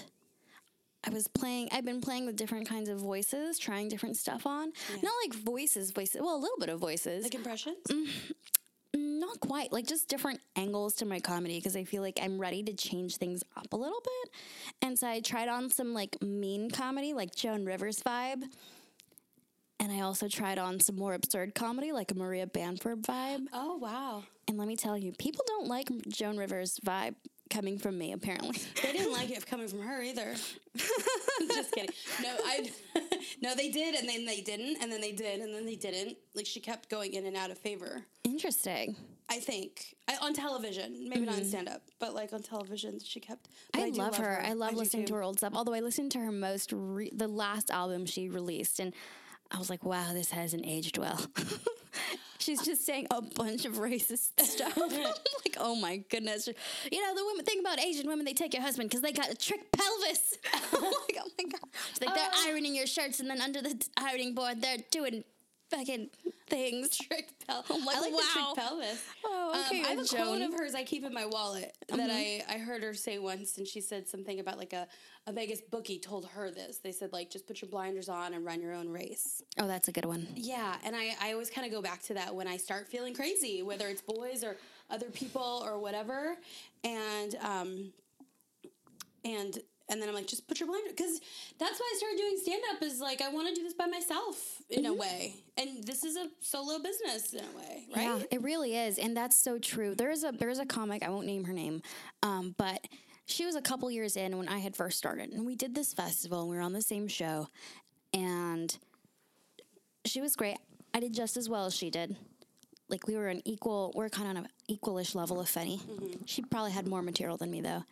I 1.06 1.10
was 1.10 1.28
playing 1.28 1.70
I've 1.72 1.86
been 1.86 2.02
playing 2.02 2.26
with 2.26 2.36
different 2.38 2.68
kinds 2.68 2.90
of 2.90 2.98
voices, 3.00 3.60
trying 3.60 3.90
different 3.90 4.18
stuff 4.18 4.48
on. 4.48 4.72
Not 5.02 5.14
like 5.24 5.34
voices, 5.34 5.92
voices. 5.92 6.22
Well, 6.22 6.36
a 6.36 6.38
little 6.40 6.58
bit 6.60 6.70
of 6.70 6.80
voices. 6.80 7.24
Like 7.24 7.36
impressions? 7.36 7.78
Not 9.34 9.40
quite, 9.40 9.72
like 9.72 9.88
just 9.88 10.08
different 10.08 10.42
angles 10.56 10.96
to 10.96 11.06
my 11.06 11.20
comedy 11.20 11.58
because 11.58 11.76
I 11.76 11.84
feel 11.84 12.02
like 12.02 12.20
I'm 12.22 12.40
ready 12.40 12.64
to 12.64 12.74
change 12.74 13.18
things 13.18 13.44
up 13.56 13.72
a 13.72 13.76
little 13.76 14.02
bit. 14.02 14.34
And 14.82 14.98
so 14.98 15.08
I 15.08 15.22
tried 15.22 15.48
on 15.48 15.70
some 15.70 15.94
like 15.94 16.22
mean 16.22 16.70
comedy, 16.70 17.14
like 17.14 17.34
Joan 17.36 17.66
Rivers 17.66 18.00
vibe. 18.00 18.44
And 19.80 19.92
I 19.92 20.02
also 20.02 20.28
tried 20.28 20.60
on 20.60 20.80
some 20.80 20.96
more 20.96 21.14
absurd 21.14 21.56
comedy, 21.56 21.92
like 21.92 22.12
a 22.12 22.16
Maria 22.16 22.48
Bamford 22.48 23.02
vibe. 23.02 23.48
Oh, 23.52 23.78
wow. 23.78 24.24
And 24.48 24.58
let 24.58 24.68
me 24.68 24.76
tell 24.76 24.98
you, 24.98 25.12
people 25.18 25.44
don't 25.48 25.68
like 25.68 25.90
Joan 26.08 26.38
Rivers' 26.38 26.80
vibe 26.86 27.16
coming 27.50 27.78
from 27.78 27.98
me, 27.98 28.14
apparently. 28.14 28.58
They 28.82 28.94
didn't 28.94 29.12
like 29.12 29.30
it 29.30 29.46
coming 29.46 29.68
from 29.68 29.82
her 29.82 30.02
either. 30.02 30.36
Just 31.48 31.72
kidding. 31.74 31.94
No, 32.22 32.30
I. 32.46 32.72
no, 33.42 33.56
they 33.56 33.70
did, 33.70 33.96
and 33.96 34.08
then 34.08 34.26
they 34.26 34.42
didn't, 34.42 34.78
and 34.82 34.92
then 34.92 35.02
they 35.02 35.12
did, 35.12 35.42
and 35.42 35.54
then 35.54 35.66
they 35.66 35.76
didn't. 35.76 36.18
Like 36.36 36.46
she 36.46 36.60
kept 36.60 36.90
going 36.90 37.14
in 37.14 37.26
and 37.26 37.36
out 37.36 37.52
of 37.52 37.58
favor. 37.58 38.04
Interesting. 38.24 38.96
I 39.30 39.40
think 39.40 39.96
I, 40.08 40.18
on 40.22 40.34
television, 40.34 41.10
maybe 41.10 41.26
not 41.26 41.36
in 41.36 41.42
mm-hmm. 41.42 41.50
stand 41.50 41.70
up, 41.70 41.82
but 42.00 42.14
like 42.14 42.34
on 42.34 42.42
television, 42.42 43.00
she 43.04 43.20
kept. 43.20 43.48
but 43.72 43.82
I, 43.82 43.90
do 43.90 43.98
love, 43.98 44.18
her. 44.18 44.42
I 44.44 44.54
love 44.54 44.72
do 44.72 44.78
listening 44.78 45.06
to 45.06 45.16
her 45.16 45.24
old 45.24 45.38
stuff. 45.38 45.54
Although 45.56 45.74
I 45.74 45.80
listened 45.80 46.12
to 46.14 46.20
her 46.20 46.32
most, 46.32 46.72
re- 46.74 47.12
the 47.14 47.28
last 47.28 47.72
album 47.72 48.06
she 48.06 48.30
released, 48.30 48.80
and 48.80 48.94
I 49.52 49.58
was 49.60 49.70
like, 49.70 49.84
wow, 49.84 50.14
this 50.14 50.32
hasn't 50.32 50.66
aged 50.66 50.98
well. 50.98 51.20
She's 52.40 52.62
just 52.62 52.86
saying 52.86 53.08
a 53.10 53.22
bunch 53.22 53.64
of 53.64 53.76
racist 53.76 54.32
stuff. 54.42 54.76
like, 54.78 55.56
oh 55.58 55.76
my 55.76 55.98
goodness. 56.10 56.50
You 56.92 57.02
know, 57.02 57.16
the 57.16 57.26
women 57.26 57.46
thing 57.46 57.60
about 57.60 57.80
Asian 57.80 58.08
women, 58.08 58.26
they 58.26 58.34
take 58.34 58.54
your 58.54 58.64
husband 58.64 58.90
because 58.90 59.02
they 59.02 59.14
got 59.14 59.32
a 59.32 59.36
trick 59.36 59.72
pelvis. 59.72 60.38
Like, 60.54 61.18
oh 61.20 61.30
my 61.38 61.46
God. 61.50 61.70
She's 61.90 62.02
like, 62.06 62.14
they're 62.14 62.30
oh. 62.34 62.50
ironing 62.50 62.76
your 62.76 62.88
shirts, 62.88 63.20
and 63.22 63.30
then 63.30 63.40
under 63.40 63.62
the 63.62 63.82
ironing 63.98 64.34
board, 64.34 64.62
they're 64.62 64.84
doing 64.92 65.24
fucking 65.76 66.10
things. 66.48 66.98
Tricked 66.98 67.48
pel- 67.48 67.66
I'm 67.70 67.86
like, 67.86 67.98
I 67.98 68.00
like 68.02 68.12
the 68.12 68.24
trick 68.34 68.46
pelvis. 68.56 69.04
Oh, 69.26 69.64
okay, 69.68 69.80
um, 69.80 69.86
I 69.86 69.90
have 69.90 70.00
a 70.00 70.04
Joan. 70.06 70.28
quote 70.28 70.42
of 70.42 70.54
hers 70.54 70.76
I 70.76 70.84
keep 70.84 71.04
in 71.04 71.14
my 71.14 71.26
wallet 71.26 71.76
that 71.90 72.10
I, 72.12 72.44
I 72.50 72.58
heard 72.58 72.84
her 72.84 72.94
say 72.94 73.18
once, 73.18 73.58
and 73.58 73.68
she 73.68 73.82
said 73.82 74.08
something 74.08 74.40
about 74.40 74.58
like 74.58 74.74
a, 74.74 74.88
a 75.28 75.34
Vegas 75.34 75.62
bookie 75.62 76.00
told 76.00 76.26
her 76.28 76.52
this. 76.52 76.78
They 76.78 76.92
said 76.92 77.14
like 77.14 77.30
just 77.30 77.48
put 77.48 77.62
your 77.62 77.70
blinders 77.70 78.10
on 78.10 78.34
and 78.34 78.46
run 78.46 78.62
your 78.62 78.74
own 78.74 78.90
race. 78.90 79.42
Oh, 79.60 79.68
that's 79.68 79.88
a 79.88 79.92
good 79.92 80.06
one. 80.06 80.28
Yeah, 80.36 80.76
and 80.84 80.96
I, 80.96 81.16
I 81.22 81.32
always 81.34 81.50
kind 81.50 81.66
of 81.66 81.74
go 81.74 81.82
back 81.82 82.02
to 82.04 82.14
that 82.16 82.34
when 82.34 82.48
I 82.48 82.58
start 82.58 82.88
feeling 82.88 83.14
crazy, 83.14 83.62
whether 83.64 83.88
it's 83.88 84.02
boys 84.02 84.44
or 84.44 84.58
other 84.90 85.08
people 85.08 85.62
or 85.66 85.80
whatever, 85.80 86.36
and 86.84 87.36
um, 87.42 87.94
and 89.26 89.60
and 89.90 90.02
then 90.02 90.10
I'm 90.10 90.16
like, 90.16 90.28
just 90.28 90.48
put 90.48 90.60
your 90.60 90.68
blinder 90.68 90.90
because 90.90 91.20
that's 91.60 91.80
why 91.80 91.92
I 91.94 91.98
started 91.98 92.18
doing 92.18 92.38
stand 92.42 92.62
up. 92.74 92.82
Is 92.82 93.00
like 93.00 93.22
I 93.22 93.30
want 93.30 93.48
to 93.50 93.56
do 93.56 93.64
this 93.64 93.74
by 93.74 93.86
myself 93.86 94.62
in 94.70 94.86
a 94.86 94.94
way, 94.94 95.36
and 95.58 95.84
this 95.84 96.04
is 96.04 96.16
a 96.16 96.28
solo 96.42 96.80
business 96.80 97.34
in 97.34 97.42
a 97.42 97.58
way, 97.58 97.86
right? 97.96 98.04
Yeah, 98.04 98.20
it 98.32 98.42
really 98.42 98.76
is, 98.76 98.98
and 98.98 99.16
that's 99.16 99.38
so 99.38 99.58
true. 99.58 99.96
There's 99.96 100.24
a 100.24 100.32
there's 100.32 100.60
a 100.60 100.66
comic 100.66 101.04
I 101.04 101.10
won't 101.10 101.28
name 101.28 101.44
her 101.46 101.54
name, 101.54 101.82
um, 102.22 102.56
but 102.58 102.88
she 103.26 103.46
was 103.46 103.56
a 103.56 103.62
couple 103.62 103.90
years 103.92 104.18
in 104.18 104.38
when 104.38 104.48
I 104.48 104.60
had 104.60 104.76
first 104.76 104.98
started, 104.98 105.32
and 105.32 105.46
we 105.46 105.56
did 105.56 105.76
this 105.76 105.94
festival, 105.94 106.42
and 106.42 106.50
we 106.50 106.56
were 106.56 106.62
on 106.64 106.74
the 106.74 106.82
same 106.82 107.08
show, 107.08 107.48
and 108.14 108.76
she 110.06 110.22
was 110.22 110.36
great. 110.36 110.58
I 110.94 111.00
did 111.00 111.14
just 111.14 111.38
as 111.38 111.50
well 111.50 111.66
as 111.66 111.76
she 111.76 111.90
did. 111.90 112.16
Like 112.90 113.08
we 113.08 113.16
were 113.16 113.28
an 113.28 113.42
equal, 113.46 113.92
we're 113.96 114.10
kind 114.10 114.30
of 114.30 114.38
on 114.38 114.44
an 114.46 114.50
equalish 114.70 115.16
level 115.16 115.40
of 115.40 115.48
Fenny. 115.48 115.80
She 116.26 116.42
probably 116.44 116.72
had 116.72 116.88
more 116.88 117.02
material 117.02 117.38
than 117.38 117.50
me 117.50 117.62
though, 117.62 117.84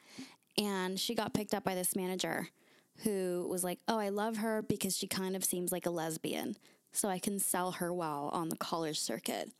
and 0.58 1.00
she 1.00 1.16
got 1.16 1.34
picked 1.34 1.54
up 1.54 1.64
by 1.64 1.76
this 1.76 1.96
manager, 1.96 2.48
who 3.04 3.48
was 3.50 3.64
like, 3.64 3.80
"Oh, 3.88 3.98
I 4.00 4.10
love 4.10 4.38
her 4.38 4.62
because 4.62 4.96
she 4.98 5.08
kind 5.08 5.36
of 5.36 5.44
seems 5.44 5.72
like 5.72 5.86
a 5.86 5.90
lesbian, 5.92 6.58
so 6.92 7.10
I 7.10 7.20
can 7.20 7.40
sell 7.40 7.72
her 7.74 7.94
well 7.94 8.30
on 8.34 8.50
the 8.50 8.58
college 8.58 9.00
circuit." 9.00 9.52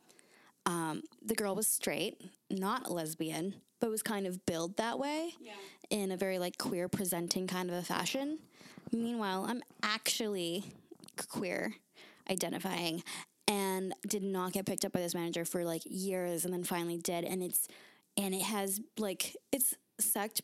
Um, 0.66 1.02
the 1.24 1.34
girl 1.34 1.54
was 1.56 1.66
straight, 1.66 2.20
not 2.50 2.86
a 2.88 2.92
lesbian, 2.92 3.56
but 3.80 3.90
was 3.90 4.02
kind 4.02 4.26
of 4.28 4.46
billed 4.46 4.76
that 4.76 4.98
way 4.98 5.34
Yeah. 5.40 5.54
in 5.90 6.12
a 6.12 6.16
very 6.16 6.38
like 6.38 6.56
queer 6.56 6.88
presenting 6.88 7.48
kind 7.48 7.68
of 7.68 7.74
a 7.76 7.82
fashion. 7.82 8.38
Meanwhile, 8.92 9.46
I'm 9.48 9.62
actually 9.82 10.62
queer 11.28 11.74
identifying 12.30 13.02
and 13.48 13.92
did 14.06 14.22
not 14.22 14.52
get 14.52 14.66
picked 14.66 14.84
up 14.84 14.92
by 14.92 15.00
this 15.00 15.14
manager 15.14 15.44
for 15.44 15.64
like 15.64 15.82
years 15.84 16.44
and 16.44 16.54
then 16.54 16.62
finally 16.62 16.96
did 16.96 17.24
and 17.24 17.42
it's 17.42 17.66
and 18.16 18.32
it 18.34 18.42
has 18.42 18.80
like 18.98 19.36
it's 19.50 19.74
sucked 19.98 20.42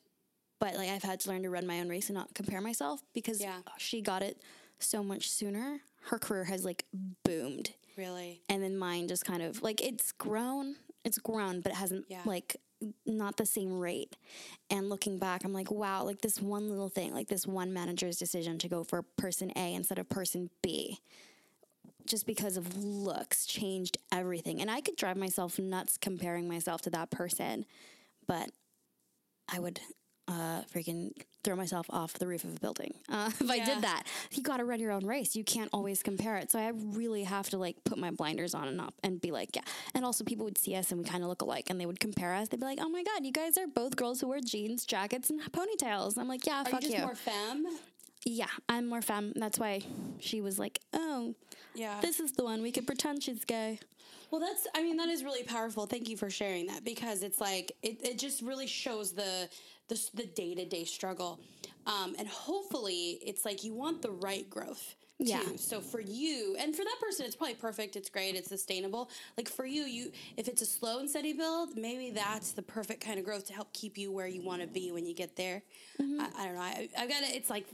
but 0.61 0.75
like 0.75 0.89
I've 0.91 1.03
had 1.03 1.21
to 1.21 1.31
learn 1.31 1.43
to 1.45 1.51
run 1.51 1.67
my 1.67 1.81
own 1.81 1.89
race 1.89 2.09
and 2.09 2.17
not 2.17 2.35
compare 2.35 2.61
myself 2.61 3.01
because 3.13 3.41
Yeah. 3.41 3.59
she 3.79 4.01
got 4.01 4.23
it 4.23 4.41
so 4.79 5.03
much 5.03 5.29
sooner. 5.31 5.81
Her 6.03 6.19
career 6.19 6.45
has 6.45 6.65
like 6.65 6.85
boomed 7.25 7.71
Really. 7.97 8.41
and 8.49 8.63
then 8.63 8.77
mine 8.79 9.09
just 9.09 9.25
kind 9.25 9.43
of 9.43 9.63
like 9.63 9.81
it's 9.83 10.13
grown 10.13 10.77
it's 11.05 11.19
grown 11.19 11.61
but 11.61 11.73
it 11.73 11.77
hasn't 11.77 12.07
Yeah. 12.09 12.23
like 12.25 12.57
not 13.07 13.37
the 13.37 13.45
same 13.47 13.79
rate 13.81 14.17
and 14.71 14.89
looking 14.89 15.19
back 15.19 15.45
i'm 15.45 15.53
like 15.53 15.71
wow 15.71 16.05
like 16.05 16.21
this 16.21 16.41
one 16.41 16.69
little 16.71 16.89
thing 16.89 17.13
like 17.13 17.27
this 17.27 17.45
one 17.47 17.73
manager's 17.73 18.17
decision 18.19 18.57
to 18.59 18.69
go 18.69 18.85
for 18.85 19.03
person 19.03 19.51
a 19.57 19.75
instead 19.75 19.99
of 19.99 20.09
person 20.09 20.49
b 20.63 21.01
just 22.07 22.25
because 22.25 22.57
of 22.57 22.77
looks 22.77 23.47
changed 23.47 23.99
everything 24.13 24.61
and 24.61 24.71
i 24.71 24.81
could 24.81 24.95
drive 24.97 25.17
myself 25.17 25.59
nuts 25.59 25.97
comparing 25.97 26.47
myself 26.49 26.81
to 26.83 26.91
that 26.91 27.11
person 27.11 27.65
but 28.29 28.51
i 29.53 29.59
would 29.59 29.81
uh, 30.29 30.63
freaking 30.73 31.11
throw 31.43 31.57
myself 31.57 31.87
off 31.91 32.13
the 32.15 32.27
roof 32.27 32.45
of 32.45 32.55
a 32.57 32.61
building 32.61 32.93
uh, 33.09 33.31
if 33.41 33.51
I 33.51 33.59
did 33.65 33.81
that. 33.83 34.05
You 34.33 34.43
got 34.43 34.59
to 34.59 34.65
run 34.65 34.79
your 34.81 34.93
own 34.93 35.07
race. 35.07 35.35
You 35.35 35.43
can't 35.45 35.71
always 35.73 36.03
compare 36.03 36.37
it. 36.37 36.51
So 36.53 36.59
I 36.59 36.69
really 36.75 37.25
have 37.25 37.49
to 37.51 37.59
like 37.59 37.77
put 37.85 37.99
my 37.99 38.11
blinders 38.11 38.55
on 38.55 38.69
and 38.69 38.81
up 38.81 38.95
and 39.03 39.21
be 39.21 39.31
like, 39.31 39.57
yeah. 39.57 39.63
And 39.95 40.05
also, 40.05 40.25
people 40.25 40.45
would 40.45 40.59
see 40.59 40.75
us 40.77 40.91
and 40.93 41.01
we 41.01 41.07
kind 41.09 41.23
of 41.23 41.29
look 41.29 41.43
alike, 41.43 41.67
and 41.71 41.81
they 41.81 41.87
would 41.87 41.99
compare 42.01 42.35
us. 42.35 42.49
They'd 42.49 42.61
be 42.61 42.67
like, 42.67 42.79
oh 42.81 42.89
my 42.89 43.03
god, 43.03 43.25
you 43.25 43.33
guys 43.33 43.57
are 43.59 43.67
both 43.67 43.97
girls 43.97 44.21
who 44.21 44.29
wear 44.29 44.41
jeans, 44.41 44.85
jackets, 44.85 45.31
and 45.31 45.41
ponytails. 45.53 46.13
And 46.13 46.23
I'm 46.23 46.29
like, 46.29 46.47
yeah, 46.47 46.63
Are 46.63 46.65
fuck 46.67 46.83
you 46.83 46.89
just 46.89 46.99
you. 46.99 47.05
more 47.05 47.15
femme? 47.15 47.67
yeah, 48.25 48.47
I'm 48.69 48.87
more 48.87 49.01
femme. 49.01 49.33
That's 49.37 49.59
why 49.59 49.81
she 50.19 50.41
was 50.41 50.59
like, 50.59 50.81
oh, 50.93 51.35
Yeah. 51.75 52.01
this 52.03 52.21
is 52.21 52.33
the 52.33 52.45
one 52.45 52.61
we 52.63 52.73
could 52.73 52.87
pretend 52.87 53.23
she's 53.23 53.45
gay. 53.45 53.79
Well, 54.31 54.41
that's, 54.43 54.67
I 54.75 54.83
mean, 54.83 54.99
that 54.99 55.09
is 55.09 55.25
really 55.25 55.43
powerful. 55.45 55.87
Thank 55.87 56.11
you 56.11 56.17
for 56.19 56.29
sharing 56.29 56.67
that 56.67 56.85
because 56.85 57.23
it's 57.23 57.41
like, 57.41 57.73
it, 57.83 58.05
it 58.07 58.19
just 58.19 58.43
really 58.43 58.67
shows 58.67 59.13
the, 59.13 59.49
the, 59.89 60.11
the 60.15 60.27
day-to-day 60.27 60.85
struggle. 60.85 61.41
Um, 61.87 62.15
and 62.19 62.29
hopefully 62.29 63.19
it's 63.23 63.45
like 63.45 63.65
you 63.65 63.75
want 63.75 64.03
the 64.03 64.11
right 64.11 64.49
growth. 64.49 64.95
Too. 65.19 65.25
Yeah. 65.27 65.43
So 65.57 65.81
for 65.81 66.01
you 66.01 66.55
and 66.61 66.77
for 66.77 66.85
that 66.85 66.97
person, 67.01 67.27
it's 67.27 67.35
probably 67.35 67.57
perfect. 67.57 67.97
It's 67.97 68.09
great. 68.09 68.37
It's 68.37 68.49
sustainable. 68.49 69.11
Like 69.37 69.49
for 69.49 69.67
you, 69.67 69.83
you 69.83 70.13
if 70.37 70.47
it's 70.47 70.63
a 70.63 70.67
slow 70.67 71.01
and 71.01 71.11
steady 71.11 71.33
build, 71.33 71.77
maybe 71.77 72.13
that's 72.13 72.53
the 72.53 72.63
perfect 72.63 73.05
kind 73.05 73.19
of 73.19 73.25
growth 73.25 73.47
to 73.49 73.53
help 73.53 73.73
keep 73.73 73.99
you 73.99 74.13
where 74.13 74.29
you 74.29 74.43
want 74.43 74.63
to 74.63 74.69
be 74.69 74.93
when 74.93 75.05
you 75.07 75.15
get 75.15 75.35
there. 75.35 75.63
Mm-hmm. 76.01 76.21
I, 76.21 76.29
I 76.39 76.47
don't 76.47 76.55
know. 76.55 76.61
I, 76.61 76.89
I've 76.97 77.09
got 77.09 77.25
it. 77.25 77.35
It's 77.35 77.51
like 77.51 77.67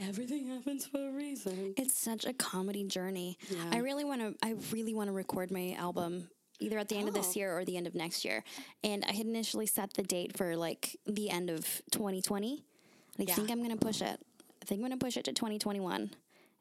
everything 0.00 0.48
happens 0.48 0.84
for 0.84 1.08
a 1.08 1.12
reason. 1.12 1.74
It's 1.76 1.96
such 1.96 2.24
a 2.24 2.32
comedy 2.32 2.82
journey. 2.82 3.38
yeah. 3.48 3.58
I 3.70 3.76
really 3.76 4.04
want 4.04 4.20
to. 4.20 4.34
I 4.44 4.56
really 4.72 4.92
want 4.92 5.06
to 5.06 5.12
record 5.12 5.52
my 5.52 5.76
album 5.78 6.28
either 6.62 6.78
at 6.78 6.88
the 6.88 6.96
end 6.96 7.08
of 7.08 7.14
this 7.14 7.32
Oh. 7.36 7.38
year 7.40 7.58
or 7.58 7.64
the 7.64 7.76
end 7.76 7.86
of 7.86 7.94
next 7.94 8.24
year. 8.24 8.44
And 8.82 9.04
I 9.04 9.12
had 9.12 9.26
initially 9.26 9.66
set 9.66 9.92
the 9.94 10.02
date 10.02 10.36
for 10.36 10.56
like 10.56 10.98
the 11.06 11.28
end 11.30 11.50
of 11.50 11.82
2020. 11.90 12.64
I 13.18 13.22
Yeah. 13.22 13.34
think 13.34 13.50
I'm 13.50 13.58
going 13.58 13.76
to 13.76 13.84
push 13.84 14.00
it. 14.00 14.20
I 14.60 14.64
think 14.64 14.78
I'm 14.80 14.86
going 14.88 14.98
to 14.98 15.04
push 15.04 15.16
it 15.16 15.24
to 15.24 15.32
2021. 15.32 16.10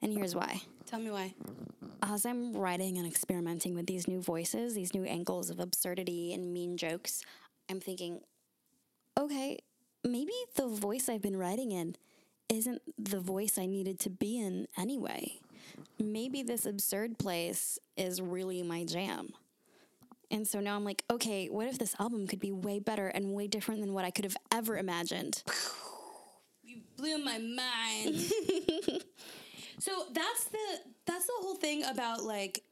And 0.02 0.14
here's 0.14 0.36
why. 0.36 0.62
Tell 0.88 1.00
me 1.00 1.12
why. 1.12 1.34
As 2.02 2.26
I'm 2.26 2.54
writing 2.54 2.98
and 2.98 3.06
experimenting 3.08 3.76
with 3.76 3.86
these 3.86 4.08
new 4.08 4.20
voices, 4.22 4.74
these 4.74 4.94
new 4.96 5.04
angles 5.04 5.50
of 5.52 5.60
absurdity 5.60 6.34
and 6.34 6.52
mean 6.52 6.76
jokes, 6.78 7.24
I'm 7.70 7.80
thinking, 7.80 8.22
okay, 9.18 9.60
maybe 10.04 10.34
the 10.56 10.68
voice 10.68 11.08
I've 11.08 11.22
been 11.22 11.38
writing 11.38 11.72
in 11.72 11.96
isn't 12.50 12.82
the 12.98 13.20
voice 13.20 13.58
I 13.60 13.68
needed 13.68 14.00
to 14.02 14.10
be 14.10 14.40
in 14.40 14.68
anyway. 14.78 15.40
Maybe 16.00 16.42
this 16.42 16.66
absurd 16.66 17.20
place 17.20 17.78
is 17.96 18.20
really 18.22 18.64
my 18.64 18.84
jam. 18.84 19.34
And 20.32 20.48
so 20.48 20.60
now 20.60 20.76
I'm 20.76 20.86
like, 20.86 21.04
okay, 21.12 21.48
what 21.48 21.67
if 21.67 21.78
this 21.78 21.96
album 22.00 22.26
could 22.26 22.39
be 22.39 22.52
way 22.52 22.80
better 22.80 23.08
and 23.08 23.34
way 23.34 23.48
different 23.48 23.82
than 23.82 23.94
what 23.94 24.06
I 24.06 24.12
could 24.12 24.26
have 24.26 24.38
ever 24.52 24.78
imagined? 24.78 25.44
You 26.63 26.80
blew 26.96 27.17
my 27.17 27.38
mind. 27.38 28.15
so 29.80 29.91
that's 30.13 30.46
the 30.46 30.58
that's 31.06 31.26
the 31.26 31.34
whole 31.39 31.56
thing 31.56 31.84
about 31.84 32.24
like 32.24 32.63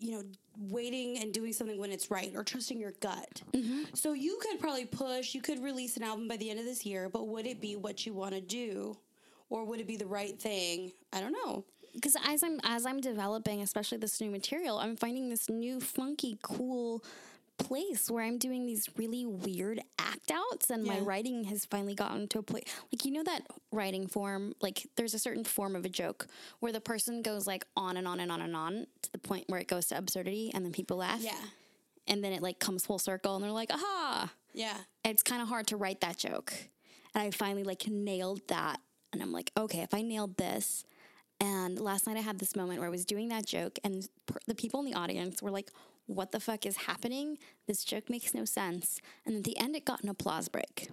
you 0.00 0.10
know 0.10 0.22
waiting 0.58 1.18
and 1.18 1.32
doing 1.32 1.52
something 1.52 1.78
when 1.78 1.92
it's 1.92 2.10
right 2.10 2.32
or 2.34 2.42
trusting 2.42 2.80
your 2.80 2.92
gut. 3.00 3.42
Mm-hmm. 3.52 3.94
So 3.94 4.12
you 4.12 4.38
could 4.40 4.60
probably 4.60 4.86
push, 4.86 5.34
you 5.34 5.40
could 5.40 5.62
release 5.62 5.96
an 5.96 6.02
album 6.02 6.26
by 6.26 6.36
the 6.36 6.50
end 6.50 6.58
of 6.58 6.64
this 6.64 6.84
year, 6.84 7.08
but 7.08 7.28
would 7.28 7.46
it 7.46 7.60
be 7.60 7.76
what 7.76 8.06
you 8.06 8.12
want 8.12 8.34
to 8.34 8.40
do 8.40 8.96
or 9.50 9.64
would 9.64 9.80
it 9.80 9.86
be 9.86 9.96
the 9.96 10.06
right 10.06 10.38
thing? 10.38 10.92
I 11.12 11.20
don't 11.20 11.32
know. 11.32 11.64
Because 11.94 12.16
as 12.26 12.42
I'm 12.42 12.60
as 12.64 12.84
I'm 12.86 13.00
developing, 13.00 13.62
especially 13.62 13.98
this 13.98 14.20
new 14.20 14.30
material, 14.30 14.78
I'm 14.78 14.96
finding 14.96 15.28
this 15.28 15.48
new 15.48 15.80
funky, 15.80 16.38
cool 16.42 17.02
place 17.56 18.10
where 18.10 18.24
I'm 18.24 18.36
doing 18.36 18.66
these 18.66 18.88
really 18.96 19.24
weird 19.24 19.80
act 19.98 20.32
outs, 20.32 20.70
and 20.70 20.82
my 20.84 20.98
writing 20.98 21.44
has 21.44 21.64
finally 21.64 21.94
gotten 21.94 22.26
to 22.28 22.40
a 22.40 22.42
place. 22.42 22.64
Like 22.92 23.04
you 23.04 23.12
know 23.12 23.22
that 23.22 23.42
writing 23.70 24.08
form, 24.08 24.54
like 24.60 24.86
there's 24.96 25.14
a 25.14 25.20
certain 25.20 25.44
form 25.44 25.76
of 25.76 25.84
a 25.84 25.88
joke 25.88 26.26
where 26.60 26.72
the 26.72 26.80
person 26.80 27.22
goes 27.22 27.46
like 27.46 27.64
on 27.76 27.96
and 27.96 28.08
on 28.08 28.18
and 28.18 28.32
on 28.32 28.40
and 28.42 28.56
on 28.56 28.86
to 29.02 29.12
the 29.12 29.18
point 29.18 29.44
where 29.48 29.60
it 29.60 29.68
goes 29.68 29.86
to 29.86 29.96
absurdity, 29.98 30.50
and 30.52 30.64
then 30.64 30.72
people 30.72 30.96
laugh, 30.96 31.20
Yeah. 31.22 31.38
and 32.08 32.24
then 32.24 32.32
it 32.32 32.42
like 32.42 32.58
comes 32.58 32.84
full 32.84 32.98
circle, 32.98 33.36
and 33.36 33.44
they're 33.44 33.52
like, 33.52 33.72
aha. 33.72 34.32
Yeah. 34.52 34.76
It's 35.04 35.22
kind 35.22 35.40
of 35.42 35.48
hard 35.48 35.68
to 35.68 35.76
write 35.76 36.00
that 36.00 36.16
joke, 36.18 36.52
and 37.14 37.22
I 37.22 37.30
finally 37.30 37.62
like 37.62 37.86
nailed 37.86 38.40
that, 38.48 38.80
and 39.12 39.22
I'm 39.22 39.30
like, 39.32 39.52
okay, 39.56 39.80
if 39.82 39.94
I 39.94 40.02
nailed 40.02 40.36
this. 40.38 40.84
And 41.40 41.78
last 41.78 42.06
night 42.06 42.16
I 42.16 42.20
had 42.20 42.38
this 42.38 42.54
moment 42.56 42.78
where 42.78 42.86
I 42.86 42.90
was 42.90 43.04
doing 43.04 43.28
that 43.28 43.46
joke, 43.46 43.78
and 43.84 44.06
per- 44.26 44.38
the 44.46 44.54
people 44.54 44.80
in 44.80 44.86
the 44.86 44.94
audience 44.94 45.42
were 45.42 45.50
like, 45.50 45.70
What 46.06 46.32
the 46.32 46.40
fuck 46.40 46.64
is 46.66 46.76
happening? 46.76 47.38
This 47.66 47.84
joke 47.84 48.08
makes 48.08 48.34
no 48.34 48.44
sense. 48.44 48.98
And 49.26 49.36
at 49.36 49.44
the 49.44 49.56
end, 49.58 49.74
it 49.76 49.84
got 49.84 50.02
an 50.02 50.08
applause 50.08 50.48
break 50.48 50.88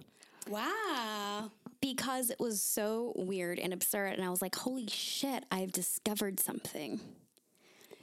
Wow. 0.48 1.50
because 1.80 2.30
it 2.30 2.40
was 2.40 2.60
so 2.60 3.12
weird 3.16 3.58
and 3.58 3.72
absurd. 3.72 4.14
And 4.14 4.24
I 4.24 4.30
was 4.30 4.42
like, 4.42 4.54
Holy 4.56 4.86
shit, 4.88 5.44
I've 5.50 5.72
discovered 5.72 6.40
something. 6.40 7.00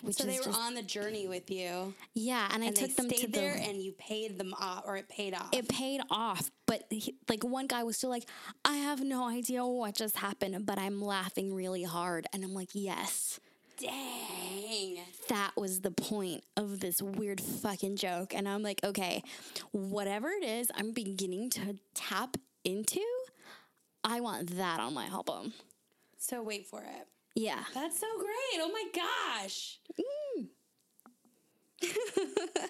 Which 0.02 0.16
So 0.16 0.24
they 0.24 0.38
were 0.38 0.46
just, 0.46 0.60
on 0.60 0.76
the 0.76 0.82
journey 0.82 1.28
with 1.28 1.52
you, 1.52 1.94
yeah. 2.14 2.48
And 2.54 2.64
I 2.64 2.68
and 2.68 2.76
took 2.76 2.96
them 2.96 3.10
to 3.10 3.16
stayed 3.18 3.34
the. 3.34 3.40
there, 3.40 3.56
and 3.56 3.82
you 3.82 3.92
paid 3.94 4.38
them 4.38 4.54
off, 4.60 4.84
or 4.86 4.96
it 4.98 5.10
paid 5.10 5.34
off. 5.34 5.50
it 5.54 5.68
paid 5.68 6.02
off, 6.10 6.50
but 6.66 6.84
he, 6.90 7.16
like 7.28 7.44
one 7.44 7.68
guy 7.68 7.84
was 7.84 7.98
still 7.98 8.10
like, 8.10 8.26
I 8.64 8.78
have 8.78 9.02
no 9.02 9.28
idea 9.28 9.66
what 9.66 9.96
just 9.96 10.18
happened, 10.18 10.66
but 10.66 10.78
I'm 10.80 11.02
laughing 11.02 11.54
really 11.54 11.84
hard. 11.84 12.28
And 12.34 12.44
I'm 12.44 12.54
like, 12.54 12.70
Yes. 12.74 13.40
Dang. 13.78 14.98
that 15.30 15.52
was 15.56 15.80
the 15.82 15.92
point 15.92 16.44
of 16.58 16.82
this 16.82 17.02
weird 17.02 17.40
fucking 17.40 17.96
joke. 17.96 18.34
And 18.36 18.46
I'm 18.48 18.62
like, 18.62 18.82
okay, 18.84 19.24
whatever 19.72 20.28
it 20.30 20.44
is 20.44 20.70
I'm 20.76 20.92
beginning 20.92 21.50
to 21.52 21.78
tap 21.94 22.36
into, 22.66 23.00
I 24.04 24.20
want 24.20 24.58
that 24.58 24.82
on 24.82 24.94
my 24.94 25.06
album. 25.06 25.54
So 26.18 26.42
wait 26.44 26.68
for 26.68 26.82
it. 26.82 27.08
Yeah. 27.36 27.64
That's 27.74 28.00
so 28.00 28.08
great. 28.18 28.62
Oh 28.62 28.72
my 28.72 28.86
gosh. 28.94 29.80
Mm. 30.00 30.48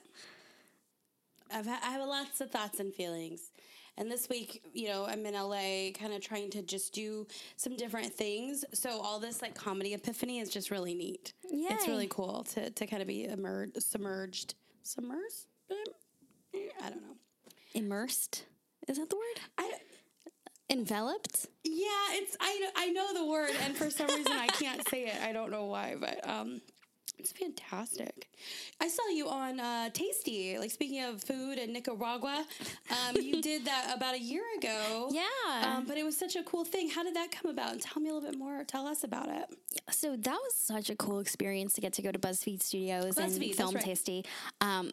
I've 1.51 1.65
ha- 1.65 1.81
I 1.83 1.91
have 1.91 2.07
lots 2.07 2.41
of 2.41 2.51
thoughts 2.51 2.79
and 2.79 2.93
feelings. 2.93 3.51
And 3.97 4.09
this 4.09 4.29
week, 4.29 4.63
you 4.73 4.87
know, 4.87 5.05
I'm 5.05 5.25
in 5.25 5.33
LA 5.33 5.91
kind 5.91 6.13
of 6.13 6.21
trying 6.21 6.49
to 6.51 6.61
just 6.61 6.93
do 6.93 7.27
some 7.57 7.75
different 7.75 8.13
things. 8.13 8.63
So 8.73 9.01
all 9.01 9.19
this 9.19 9.41
like 9.41 9.55
comedy 9.55 9.93
epiphany 9.93 10.39
is 10.39 10.49
just 10.49 10.71
really 10.71 10.93
neat. 10.95 11.33
Yeah. 11.49 11.73
It's 11.73 11.87
really 11.87 12.07
cool 12.07 12.43
to, 12.53 12.69
to 12.69 12.87
kind 12.87 13.01
of 13.01 13.07
be 13.09 13.25
emerged, 13.25 13.81
submerged, 13.83 14.55
submersed? 14.85 15.47
I 16.81 16.89
don't 16.89 17.01
know. 17.01 17.17
Immersed. 17.73 18.45
Is 18.87 18.97
that 18.97 19.09
the 19.09 19.17
word? 19.17 19.41
I, 19.57 19.73
Enveloped? 20.69 21.47
Yeah, 21.63 21.87
it's 22.11 22.37
I 22.39 22.69
I 22.75 22.87
know 22.89 23.13
the 23.13 23.25
word, 23.25 23.51
and 23.63 23.75
for 23.75 23.89
some 23.89 24.07
reason 24.07 24.33
I 24.33 24.47
can't 24.47 24.87
say 24.89 25.05
it. 25.05 25.21
I 25.21 25.33
don't 25.33 25.51
know 25.51 25.65
why, 25.65 25.95
but 25.99 26.27
um, 26.27 26.61
it's 27.19 27.33
fantastic. 27.33 28.29
I 28.79 28.87
saw 28.87 29.07
you 29.09 29.27
on 29.27 29.59
uh, 29.59 29.89
Tasty. 29.89 30.57
Like 30.57 30.71
speaking 30.71 31.03
of 31.03 31.21
food 31.21 31.57
and 31.57 31.73
Nicaragua, 31.73 32.45
um, 32.91 33.15
you 33.21 33.41
did 33.41 33.65
that 33.65 33.93
about 33.95 34.15
a 34.15 34.19
year 34.19 34.43
ago. 34.57 35.09
Yeah. 35.11 35.23
Um, 35.63 35.85
but 35.85 35.97
it 35.97 36.05
was 36.05 36.15
such 36.17 36.37
a 36.37 36.43
cool 36.43 36.63
thing. 36.63 36.89
How 36.89 37.03
did 37.03 37.15
that 37.15 37.29
come 37.31 37.51
about? 37.51 37.73
And 37.73 37.81
tell 37.81 38.01
me 38.01 38.09
a 38.09 38.13
little 38.13 38.29
bit 38.29 38.39
more. 38.39 38.63
Tell 38.63 38.87
us 38.87 39.03
about 39.03 39.27
it. 39.27 39.45
so 39.91 40.15
that 40.15 40.31
was 40.31 40.55
such 40.55 40.89
a 40.89 40.95
cool 40.95 41.19
experience 41.19 41.73
to 41.73 41.81
get 41.81 41.93
to 41.93 42.01
go 42.01 42.11
to 42.11 42.19
BuzzFeed 42.19 42.63
Studios 42.63 43.15
BuzzFeed, 43.15 43.47
and 43.47 43.55
film 43.55 43.75
right. 43.75 43.83
Tasty. 43.83 44.25
Um, 44.61 44.91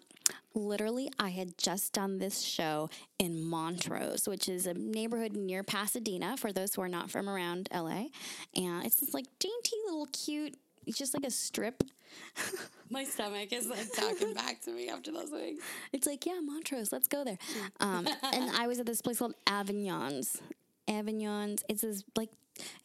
literally, 0.54 1.10
I 1.18 1.30
had 1.30 1.58
just 1.58 1.92
done 1.92 2.18
this 2.18 2.40
show 2.40 2.90
in 3.18 3.44
Montrose, 3.44 4.26
which 4.26 4.48
is 4.48 4.66
a 4.66 4.74
neighborhood 4.74 5.36
near 5.36 5.62
Pasadena. 5.62 6.36
For 6.36 6.52
those 6.52 6.74
who 6.74 6.82
are 6.82 6.88
not 6.88 7.10
from 7.10 7.28
around 7.28 7.68
LA, 7.72 8.06
and 8.54 8.84
it's 8.84 8.96
this 8.96 9.14
like 9.14 9.26
dainty 9.38 9.76
little 9.86 10.08
cute. 10.12 10.56
It's 10.86 10.98
just 10.98 11.14
like 11.14 11.24
a 11.24 11.30
strip. 11.30 11.82
My 12.90 13.04
stomach 13.04 13.52
is 13.52 13.66
like 13.66 13.92
talking 13.92 14.32
back 14.34 14.60
to 14.62 14.70
me 14.70 14.88
after 14.88 15.12
those 15.12 15.30
things. 15.30 15.60
It's 15.92 16.06
like, 16.06 16.24
yeah, 16.24 16.38
Montrose, 16.42 16.92
let's 16.92 17.08
go 17.08 17.24
there. 17.24 17.38
Um, 17.80 18.06
and 18.32 18.50
I 18.56 18.66
was 18.66 18.78
at 18.78 18.86
this 18.86 19.02
place 19.02 19.18
called 19.18 19.34
Avignon's. 19.46 20.40
Avignon's. 20.88 21.64
It's 21.68 21.82
this 21.82 22.04
like, 22.16 22.30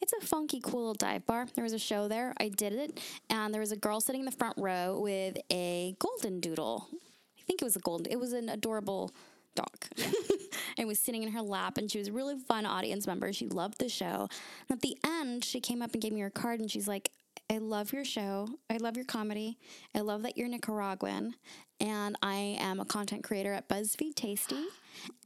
it's 0.00 0.12
a 0.12 0.26
funky, 0.26 0.60
cool 0.60 0.80
little 0.80 0.94
dive 0.94 1.24
bar. 1.26 1.46
There 1.54 1.62
was 1.62 1.72
a 1.72 1.78
show 1.78 2.08
there. 2.08 2.34
I 2.38 2.48
did 2.48 2.72
it, 2.72 3.00
and 3.30 3.54
there 3.54 3.60
was 3.60 3.72
a 3.72 3.76
girl 3.76 4.00
sitting 4.00 4.22
in 4.22 4.26
the 4.26 4.32
front 4.32 4.58
row 4.58 4.98
with 5.00 5.38
a 5.50 5.94
golden 6.00 6.40
doodle. 6.40 6.88
I 7.52 7.54
think 7.54 7.62
it 7.62 7.66
was 7.66 7.76
a 7.76 7.80
golden. 7.80 8.10
It 8.10 8.18
was 8.18 8.32
an 8.32 8.48
adorable 8.48 9.10
dog. 9.54 9.84
and 10.78 10.88
was 10.88 10.98
sitting 10.98 11.22
in 11.22 11.32
her 11.32 11.42
lap, 11.42 11.76
and 11.76 11.90
she 11.90 11.98
was 11.98 12.08
a 12.08 12.12
really 12.12 12.38
fun 12.38 12.64
audience 12.64 13.06
member. 13.06 13.30
She 13.30 13.46
loved 13.46 13.78
the 13.78 13.90
show. 13.90 14.28
And 14.68 14.76
at 14.76 14.80
the 14.80 14.96
end, 15.04 15.44
she 15.44 15.60
came 15.60 15.82
up 15.82 15.92
and 15.92 16.00
gave 16.00 16.12
me 16.12 16.20
her 16.20 16.30
card, 16.30 16.60
and 16.60 16.70
she's 16.70 16.88
like, 16.88 17.10
I 17.50 17.58
love 17.58 17.92
your 17.92 18.06
show. 18.06 18.48
I 18.70 18.78
love 18.78 18.96
your 18.96 19.04
comedy. 19.04 19.58
I 19.94 20.00
love 20.00 20.22
that 20.22 20.38
you're 20.38 20.48
Nicaraguan. 20.48 21.34
And 21.78 22.16
I 22.22 22.56
am 22.58 22.80
a 22.80 22.86
content 22.86 23.22
creator 23.22 23.52
at 23.52 23.68
BuzzFeed 23.68 24.14
Tasty. 24.14 24.64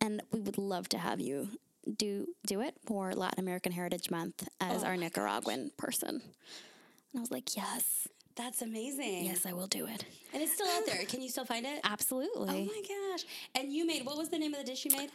And 0.01 0.21
we 0.33 0.41
would 0.41 0.59
love 0.59 0.89
to 0.89 0.99
have 0.99 1.21
you 1.21 1.49
do 1.97 2.27
do 2.45 2.61
it 2.63 2.75
for 2.85 3.13
Latin 3.15 3.39
American 3.39 3.71
Heritage 3.71 4.11
Month 4.11 4.49
as 4.61 4.83
oh 4.83 4.87
our 4.89 4.97
Nicaraguan 4.97 5.71
person. 5.77 6.09
And 6.19 7.19
I 7.19 7.21
was 7.21 7.31
like, 7.31 7.57
yes, 7.57 8.09
That's 8.37 8.61
amazing. 8.61 9.25
yes, 9.25 9.47
I 9.47 9.53
will 9.55 9.67
do 9.67 9.87
it. 9.87 10.05
And 10.35 10.43
it's 10.43 10.53
still 10.53 10.69
out 10.69 10.85
there. 10.87 11.05
Can 11.07 11.23
you 11.23 11.29
still 11.29 11.47
find 11.47 11.65
it? 11.65 11.81
Absolutely. 11.85 12.49
Oh 12.49 12.65
my 12.65 12.83
gosh. 13.13 13.25
And 13.55 13.73
you 13.73 13.87
made, 13.87 14.05
what 14.05 14.19
was 14.19 14.29
the 14.29 14.39
name 14.39 14.53
of 14.53 14.61
the 14.61 14.67
dish 14.67 14.85
you 14.85 14.91
made? 14.97 15.11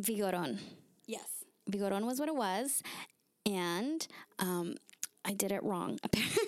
Vigoron. 0.00 0.58
Yes. 1.06 1.44
Vigoron 1.70 2.06
was 2.06 2.20
what 2.20 2.28
it 2.28 2.36
was. 2.36 2.82
And 3.44 4.06
um, 4.38 4.76
I 5.24 5.32
did 5.32 5.50
it 5.50 5.62
wrong. 5.64 5.98
apparently. 6.04 6.42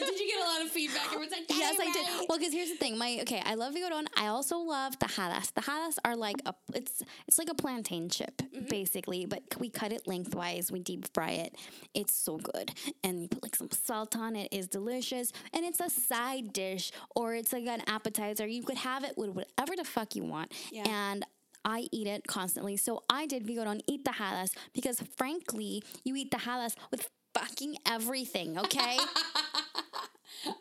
Did 0.00 0.18
you 0.18 0.26
get 0.26 0.40
a 0.40 0.48
lot 0.48 0.62
of 0.62 0.70
feedback? 0.70 1.06
Everyone's 1.06 1.32
like, 1.32 1.44
yes, 1.48 1.76
I 1.78 1.84
right. 1.84 1.92
did. 1.92 2.28
Well, 2.28 2.38
because 2.38 2.52
here's 2.52 2.70
the 2.70 2.76
thing. 2.76 2.98
My 2.98 3.18
okay, 3.22 3.42
I 3.44 3.54
love 3.54 3.74
Vigoron. 3.74 4.06
I 4.16 4.28
also 4.28 4.58
love 4.58 4.98
tajadas. 4.98 5.52
Tajadas 5.52 5.98
are 6.04 6.16
like 6.16 6.36
a 6.46 6.54
it's 6.74 7.02
it's 7.26 7.38
like 7.38 7.48
a 7.48 7.54
plantain 7.54 8.08
chip 8.08 8.36
mm-hmm. 8.38 8.66
basically, 8.68 9.26
but 9.26 9.42
we 9.58 9.70
cut 9.70 9.92
it 9.92 10.06
lengthwise. 10.06 10.70
We 10.70 10.80
deep 10.80 11.06
fry 11.14 11.30
it. 11.32 11.54
It's 11.94 12.14
so 12.14 12.38
good, 12.38 12.72
and 13.02 13.22
you 13.22 13.28
put 13.28 13.42
like 13.42 13.56
some 13.56 13.70
salt 13.70 14.16
on 14.16 14.36
it. 14.36 14.48
It's 14.52 14.66
delicious, 14.66 15.32
and 15.52 15.64
it's 15.64 15.80
a 15.80 15.90
side 15.90 16.52
dish 16.52 16.92
or 17.14 17.34
it's 17.34 17.52
like 17.52 17.66
an 17.66 17.82
appetizer. 17.86 18.46
You 18.46 18.62
could 18.62 18.78
have 18.78 19.04
it 19.04 19.16
with 19.16 19.30
whatever 19.30 19.76
the 19.76 19.84
fuck 19.84 20.16
you 20.16 20.24
want, 20.24 20.52
Yeah. 20.72 20.88
and. 20.88 21.24
I 21.64 21.88
eat 21.92 22.06
it 22.06 22.26
constantly. 22.26 22.76
So 22.76 23.02
I 23.10 23.26
did 23.26 23.44
Vigoron 23.44 23.80
eat 23.86 24.04
the 24.04 24.12
tajadas 24.12 24.52
because 24.72 25.02
frankly, 25.16 25.82
you 26.02 26.14
eat 26.14 26.30
the 26.30 26.38
tajadas 26.38 26.76
with 26.90 27.10
fucking 27.34 27.76
everything, 27.86 28.58
okay? 28.58 28.96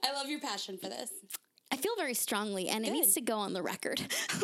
I 0.03 0.13
love 0.13 0.29
your 0.29 0.39
passion 0.39 0.77
for 0.77 0.89
this. 0.89 1.11
I 1.71 1.75
feel 1.77 1.95
very 1.97 2.13
strongly, 2.13 2.69
and 2.69 2.85
it 2.85 2.91
needs 2.91 3.13
to 3.15 3.21
go 3.21 3.37
on 3.37 3.53
the 3.53 3.61
record. 3.61 3.99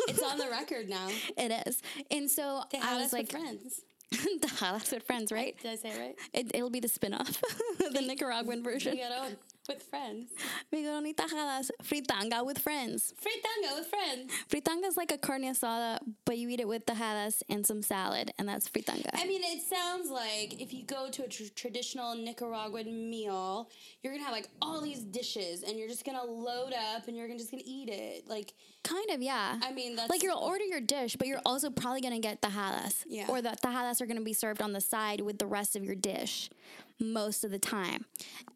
It's 0.08 0.22
on 0.22 0.38
the 0.38 0.48
record 0.50 0.88
now. 0.88 1.08
it 1.36 1.66
is, 1.66 1.82
and 2.10 2.30
so 2.30 2.62
I 2.82 3.00
was 3.00 3.12
like, 3.12 3.30
friends. 3.30 3.80
"That's 4.60 4.92
with 4.92 5.02
friends, 5.04 5.32
right?" 5.32 5.56
Did 5.60 5.72
I 5.72 5.76
say 5.76 5.90
it 5.90 5.98
right? 5.98 6.14
It, 6.32 6.50
it'll 6.54 6.70
be 6.70 6.80
the 6.80 6.88
spin-off, 6.88 7.40
the 7.78 8.02
Nicaraguan 8.02 8.62
version. 8.62 8.96
got 8.96 9.12
on 9.12 9.36
with 9.68 9.82
friends. 9.82 10.30
We 10.72 10.82
go 10.82 10.94
on 10.94 11.04
tajadas, 11.14 11.70
fritanga 11.82 12.44
with 12.44 12.58
friends. 12.58 13.12
Fritanga 13.20 13.76
with 13.78 13.86
friends. 13.86 14.32
Fritanga 14.48 14.86
is 14.86 14.96
like 14.96 15.12
a 15.12 15.18
carne 15.18 15.44
asada, 15.44 15.98
but 16.24 16.38
you 16.38 16.48
eat 16.48 16.60
it 16.60 16.68
with 16.68 16.84
tajadas 16.86 17.42
and 17.48 17.66
some 17.66 17.82
salad, 17.82 18.32
and 18.38 18.48
that's 18.48 18.68
fritanga. 18.68 19.10
I 19.14 19.26
mean, 19.26 19.42
it 19.44 19.62
sounds 19.62 20.10
like 20.10 20.60
if 20.60 20.72
you 20.72 20.84
go 20.84 21.08
to 21.10 21.24
a 21.24 21.28
tr- 21.28 21.44
traditional 21.54 22.14
Nicaraguan 22.14 23.10
meal, 23.10 23.70
you're 24.02 24.12
gonna 24.12 24.24
have 24.24 24.32
like 24.32 24.48
all 24.60 24.80
these 24.80 25.00
dishes, 25.00 25.62
and 25.62 25.78
you're 25.78 25.88
just 25.88 26.04
gonna 26.04 26.24
load 26.24 26.72
up, 26.72 27.08
and 27.08 27.16
you're 27.16 27.26
gonna 27.26 27.38
just 27.38 27.50
gonna 27.50 27.62
eat 27.64 27.88
it. 27.88 28.28
Like 28.28 28.52
Kind 28.84 29.10
of, 29.10 29.22
yeah. 29.22 29.58
I 29.62 29.72
mean, 29.72 29.96
that's 29.96 30.10
like 30.10 30.22
you'll 30.22 30.38
order 30.38 30.64
your 30.64 30.80
dish, 30.80 31.16
but 31.16 31.26
you're 31.26 31.40
also 31.46 31.70
probably 31.70 32.02
gonna 32.02 32.20
get 32.20 32.42
tajadas. 32.42 33.04
Yeah. 33.08 33.26
Or 33.28 33.40
the 33.40 33.56
tajadas 33.64 34.00
are 34.02 34.06
gonna 34.06 34.20
be 34.20 34.34
served 34.34 34.60
on 34.60 34.72
the 34.72 34.80
side 34.80 35.22
with 35.22 35.38
the 35.38 35.46
rest 35.46 35.74
of 35.74 35.82
your 35.82 35.94
dish 35.94 36.50
most 37.00 37.44
of 37.44 37.50
the 37.50 37.58
time. 37.58 38.04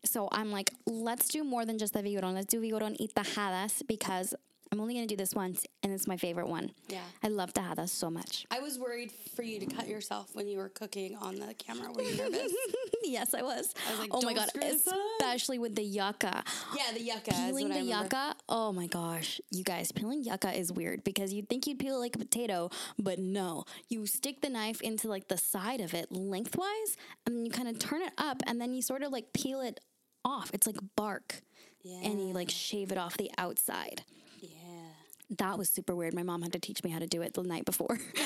So 0.05 0.29
I'm 0.31 0.53
like, 0.53 0.71
let's 0.87 1.29
do 1.29 1.43
more 1.43 1.65
than 1.65 1.79
just 1.79 1.95
the 1.95 2.03
vigorón. 2.03 2.35
Let's 2.35 2.47
do 2.47 2.61
vigorón 2.61 2.97
y 3.01 3.09
tajadas 3.15 3.87
because 3.87 4.35
I'm 4.71 4.81
only 4.81 4.95
gonna 4.95 5.07
do 5.07 5.17
this 5.17 5.35
once 5.35 5.65
and 5.83 5.93
it's 5.93 6.07
my 6.07 6.17
favorite 6.17 6.49
one. 6.49 6.71
Yeah. 6.89 7.01
I 7.23 7.29
love 7.29 7.53
tajadas 7.53 7.91
so 7.91 8.11
much. 8.11 8.47
I 8.51 8.61
was 8.61 8.79
worried 8.79 9.13
for 9.35 9.43
you 9.43 9.59
to 9.61 9.67
cut 9.67 9.89
yourself 9.89 10.31
when 10.35 10.47
you 10.47 10.59
were 10.59 10.69
cooking 10.69 11.17
on 11.17 11.37
the 11.37 11.55
camera. 11.55 11.93
Were 11.93 12.03
you 12.03 12.17
nervous? 12.17 12.53
yes, 13.05 13.35
I 13.35 13.43
was. 13.43 13.75
was 13.91 13.99
like, 13.99 14.11
oh 14.13 14.23
my 14.23 14.35
god, 14.35 14.49
screw 14.49 14.63
this 14.63 14.87
up." 14.87 14.95
especially 15.19 15.59
with 15.59 15.75
the 15.75 15.83
yucca. 15.83 16.43
yeah, 16.77 16.93
the 16.93 17.01
yucca. 17.01 17.31
peeling 17.31 17.69
the 17.69 17.83
yucca. 17.83 18.35
Oh 18.49 18.73
my 18.73 18.87
gosh, 18.87 19.41
you 19.51 19.65
guys, 19.65 19.93
peeling 19.93 20.23
yucca 20.23 20.57
is 20.57 20.73
weird 20.73 21.05
because 21.05 21.33
you'd 21.33 21.49
think 21.49 21.67
you'd 21.67 21.79
peel 21.79 21.97
it 21.97 21.99
like 21.99 22.17
a 22.17 22.19
potato, 22.19 22.71
but 22.99 23.19
no. 23.19 23.65
You 23.89 24.07
stick 24.07 24.41
the 24.41 24.49
knife 24.49 24.81
into 24.81 25.09
like 25.09 25.29
the 25.29 25.39
side 25.39 25.81
of 25.81 25.95
it 25.95 26.11
lengthwise, 26.11 26.97
and 27.27 27.37
then 27.37 27.45
you 27.45 27.51
kind 27.51 27.69
of 27.69 27.79
turn 27.79 28.03
it 28.03 28.13
up, 28.19 28.43
and 28.47 28.61
then 28.61 28.75
you 28.75 28.83
sort 28.83 29.03
of 29.03 29.13
like 29.13 29.33
peel 29.33 29.61
it 29.61 29.81
off. 30.25 30.51
It's 30.53 30.67
like 30.67 30.77
bark, 30.97 31.43
and 31.85 32.21
you 32.21 32.33
like 32.35 32.51
shave 32.51 32.93
it 32.93 32.99
off 32.99 33.17
the 33.17 33.31
outside. 33.39 34.03
That 35.37 35.59
was 35.59 35.69
super 35.69 35.95
weird. 35.95 36.15
My 36.15 36.23
mom 36.23 36.41
had 36.43 36.53
to 36.53 36.59
teach 36.59 36.83
me 36.83 36.91
how 36.91 36.99
to 36.99 37.07
do 37.07 37.21
it 37.21 37.35
the 37.35 37.43
night 37.43 37.67
before. 37.67 37.99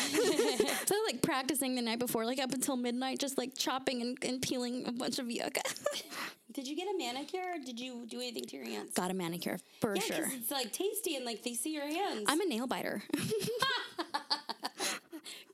so 0.87 0.95
like 1.07 1.21
practicing 1.21 1.75
the 1.75 1.83
night 1.83 1.99
before, 1.99 2.25
like 2.25 2.39
up 2.39 2.53
until 2.53 2.77
midnight, 2.77 3.19
just 3.19 3.37
like 3.37 3.57
chopping 3.57 4.01
and, 4.03 4.19
and 4.23 4.41
peeling 4.41 4.87
a 4.87 4.93
bunch 4.93 5.19
of 5.19 5.31
yucca. 5.31 5.63
Did 6.53 6.69
you 6.69 6.77
get 6.77 6.87
a 6.87 6.99
manicure 6.99 7.55
or 7.55 7.65
did 7.65 7.81
you 7.81 8.05
do 8.07 8.19
anything 8.19 8.45
to 8.45 8.57
your 8.57 8.67
hands? 8.67 8.93
Got 8.93 9.11
a 9.11 9.15
manicure 9.15 9.59
for 9.81 9.95
yeah, 9.95 10.03
sure. 10.03 10.29
it's 10.33 10.51
like 10.51 10.71
tasty 10.71 11.17
and 11.17 11.25
like 11.25 11.43
they 11.43 11.55
see 11.55 11.73
your 11.73 11.87
hands. 11.87 12.27
I'm 12.29 12.43
a 12.43 12.45
nail 12.45 12.67
biter. 12.67 13.03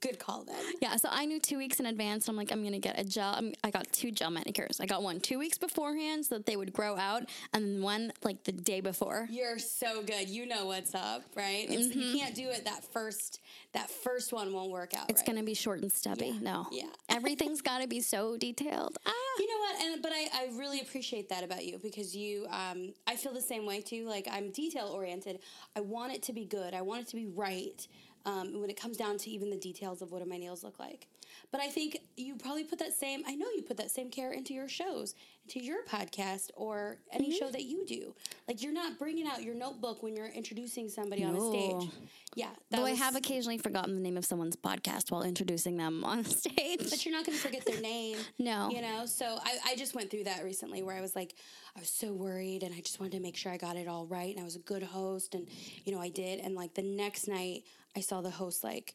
Good 0.01 0.19
call 0.21 0.45
then. 0.45 0.55
Yeah, 0.81 0.95
so 0.97 1.09
I 1.11 1.25
knew 1.27 1.41
two 1.41 1.59
weeks 1.59 1.81
in 1.81 1.87
advance. 1.87 2.29
I'm 2.29 2.37
like, 2.37 2.53
I'm 2.53 2.63
gonna 2.63 2.79
get 2.79 3.01
a 3.01 3.05
gel. 3.05 3.35
I'm, 3.37 3.53
I 3.65 3.71
got 3.71 3.93
two 3.93 4.13
gel 4.13 4.31
manicures. 4.31 4.81
I 4.81 4.87
got 4.87 5.03
one 5.03 5.19
two 5.19 5.39
weeks 5.41 5.59
beforehand 5.59 6.27
so 6.27 6.37
that 6.37 6.47
they 6.47 6.55
would 6.57 6.73
grow 6.73 6.97
out, 6.97 7.25
and 7.53 7.65
then 7.65 7.83
one 7.83 8.13
like 8.23 8.45
the 8.45 8.53
day 8.53 8.81
before. 8.81 9.27
You're 9.31 9.59
so 9.59 10.03
good. 10.03 10.29
You 10.29 10.47
know 10.47 10.67
what's 10.67 10.95
up, 10.95 11.23
right? 11.37 11.67
It's, 11.69 11.95
You 11.97 12.17
can't 12.17 12.35
do 12.35 12.49
it 12.49 12.65
that 12.65 12.85
first. 12.93 13.41
That 13.73 13.91
first 13.91 14.33
one 14.33 14.53
won't 14.53 14.71
work 14.71 14.95
out. 14.95 15.01
Mm-hmm. 15.03 15.11
It's 15.11 15.21
right? 15.23 15.27
gonna 15.27 15.43
be 15.43 15.55
short 15.55 15.81
and 15.83 15.91
stubby. 15.93 16.39
No, 16.41 16.67
Yeah. 16.71 16.85
everything's 17.09 17.61
gotta 17.61 17.89
be 17.89 18.01
so 18.01 18.37
detailed. 18.37 18.99
Ah. 19.05 19.13
You 19.39 19.47
know 19.49 19.59
what? 19.61 19.83
And 19.85 20.03
but 20.03 20.13
I, 20.13 20.29
I 20.35 20.59
really 20.59 20.81
appreciate 20.81 21.29
that 21.31 21.43
about 21.43 21.65
you 21.65 21.79
because 21.79 22.15
you 22.15 22.47
um 22.51 22.93
I 23.07 23.17
feel 23.17 23.33
the 23.35 23.41
same 23.41 23.67
way 23.67 23.81
too. 23.81 24.07
Like 24.07 24.29
I'm 24.31 24.51
detail 24.53 24.87
oriented. 24.95 25.41
I 25.77 25.81
want 25.81 26.13
it 26.13 26.23
to 26.25 26.33
be 26.33 26.45
good. 26.45 26.73
I 26.75 26.83
want 26.83 27.03
it 27.03 27.09
to 27.09 27.17
be 27.17 27.27
right. 27.27 27.87
Um, 28.27 28.61
when 28.61 28.69
it 28.71 28.79
comes 28.79 28.97
down 28.97 29.17
to 29.19 29.31
even 29.31 29.49
the 29.51 29.57
details 29.57 30.03
of 30.03 30.11
what 30.13 30.23
do 30.23 30.29
my 30.29 30.37
nails 30.37 30.63
look 30.63 30.79
like. 30.79 31.07
But 31.51 31.61
I 31.61 31.69
think 31.69 31.99
you 32.17 32.37
probably 32.37 32.65
put 32.65 32.79
that 32.81 32.93
same 32.93 33.23
I 33.27 33.35
know 33.35 33.47
you 33.55 33.63
put 33.63 33.77
that 33.79 33.91
same 33.91 34.11
care 34.11 34.33
into 34.33 34.53
your 34.55 34.69
shows, 34.69 35.15
into 35.47 35.65
your 35.65 35.85
podcast 35.85 36.51
or 36.57 36.99
any 37.13 37.29
Mm-hmm. 37.29 37.39
show 37.39 37.51
that 37.51 37.63
you 37.63 37.87
do. 37.87 38.15
Like 38.47 38.63
you're 38.63 38.73
not 38.73 38.99
bringing 38.99 39.27
out 39.27 39.43
your 39.43 39.55
notebook 39.55 40.03
when 40.03 40.15
you're 40.17 40.27
introducing 40.29 40.89
somebody 40.89 41.25
on 41.25 41.37
a 41.37 41.41
stage. 41.51 41.91
Yeah. 42.35 42.49
Though 42.71 42.85
I 42.85 42.91
have 42.93 43.17
occasionally 43.17 43.59
forgotten 43.59 43.95
the 43.95 44.01
name 44.01 44.17
of 44.17 44.25
someone's 44.25 44.57
podcast 44.57 45.11
while 45.11 45.23
introducing 45.23 45.77
them 45.77 46.05
on 46.13 46.25
stage. 46.25 46.91
but 46.91 47.05
you're 47.05 47.15
not 47.15 47.25
going 47.25 47.37
to 47.39 47.43
forget 47.45 47.65
their 47.65 47.81
name. 47.81 48.19
No. 48.39 48.71
You 48.71 48.81
know, 48.83 49.05
so 49.07 49.39
I, 49.43 49.59
I 49.73 49.77
just 49.77 49.95
went 49.95 50.11
through 50.11 50.25
that 50.25 50.45
recently 50.45 50.83
where 50.83 50.97
I 50.97 51.01
was 51.01 51.15
like, 51.17 51.35
I 51.77 51.81
was 51.81 51.91
so 51.91 52.13
worried 52.13 52.63
and 52.63 52.75
I 52.75 52.81
just 52.81 53.01
wanted 53.01 53.13
to 53.13 53.21
make 53.21 53.37
sure 53.37 53.53
I 53.53 53.57
got 53.57 53.77
it 53.77 53.89
all 53.89 54.07
right 54.07 54.31
and 54.35 54.41
I 54.41 54.45
was 54.45 54.57
a 54.57 54.61
good 54.61 54.83
host 54.83 55.35
and, 55.35 55.49
you 55.85 55.93
know, 55.93 56.01
I 56.01 56.09
did. 56.09 56.41
And 56.41 56.55
like 56.55 56.75
the 56.75 56.83
next 56.83 57.27
night, 57.29 57.65
I 57.97 58.01
saw 58.01 58.21
the 58.21 58.31
host 58.31 58.63
like, 58.65 58.95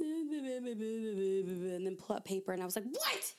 and 0.00 1.86
then 1.86 1.96
pull 1.96 2.16
up 2.16 2.24
paper 2.24 2.52
and 2.52 2.62
I 2.62 2.64
was 2.64 2.76
like, 2.76 2.84
what? 2.84 3.34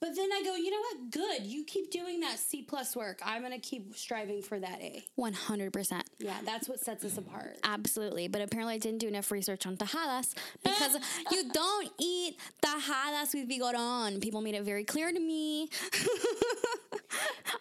But 0.00 0.14
then 0.16 0.28
I 0.34 0.42
go, 0.42 0.54
you 0.54 0.70
know 0.70 0.80
what? 0.80 1.10
Good. 1.10 1.46
You 1.46 1.64
keep 1.64 1.90
doing 1.90 2.20
that 2.20 2.38
C 2.38 2.60
plus 2.60 2.94
work. 2.94 3.20
I'm 3.24 3.40
going 3.40 3.52
to 3.52 3.58
keep 3.58 3.96
striving 3.96 4.42
for 4.42 4.58
that 4.60 4.78
A. 4.82 5.02
One 5.14 5.32
hundred 5.32 5.72
percent. 5.72 6.04
Yeah, 6.18 6.36
that's 6.44 6.68
what 6.68 6.80
sets 6.80 7.04
us 7.06 7.16
apart. 7.16 7.56
Absolutely, 7.64 8.28
but 8.28 8.42
apparently 8.42 8.74
I 8.74 8.78
didn't 8.78 8.98
do 8.98 9.08
enough 9.08 9.30
research 9.30 9.66
on 9.66 9.78
tajadas 9.78 10.34
because 10.62 10.98
you 11.30 11.50
don't 11.50 11.90
eat 11.98 12.36
tajadas 12.62 13.32
with 13.32 13.48
vigorón. 13.48 14.20
People 14.20 14.42
made 14.42 14.54
it 14.54 14.64
very 14.64 14.84
clear 14.84 15.10
to 15.10 15.18
me. 15.18 15.70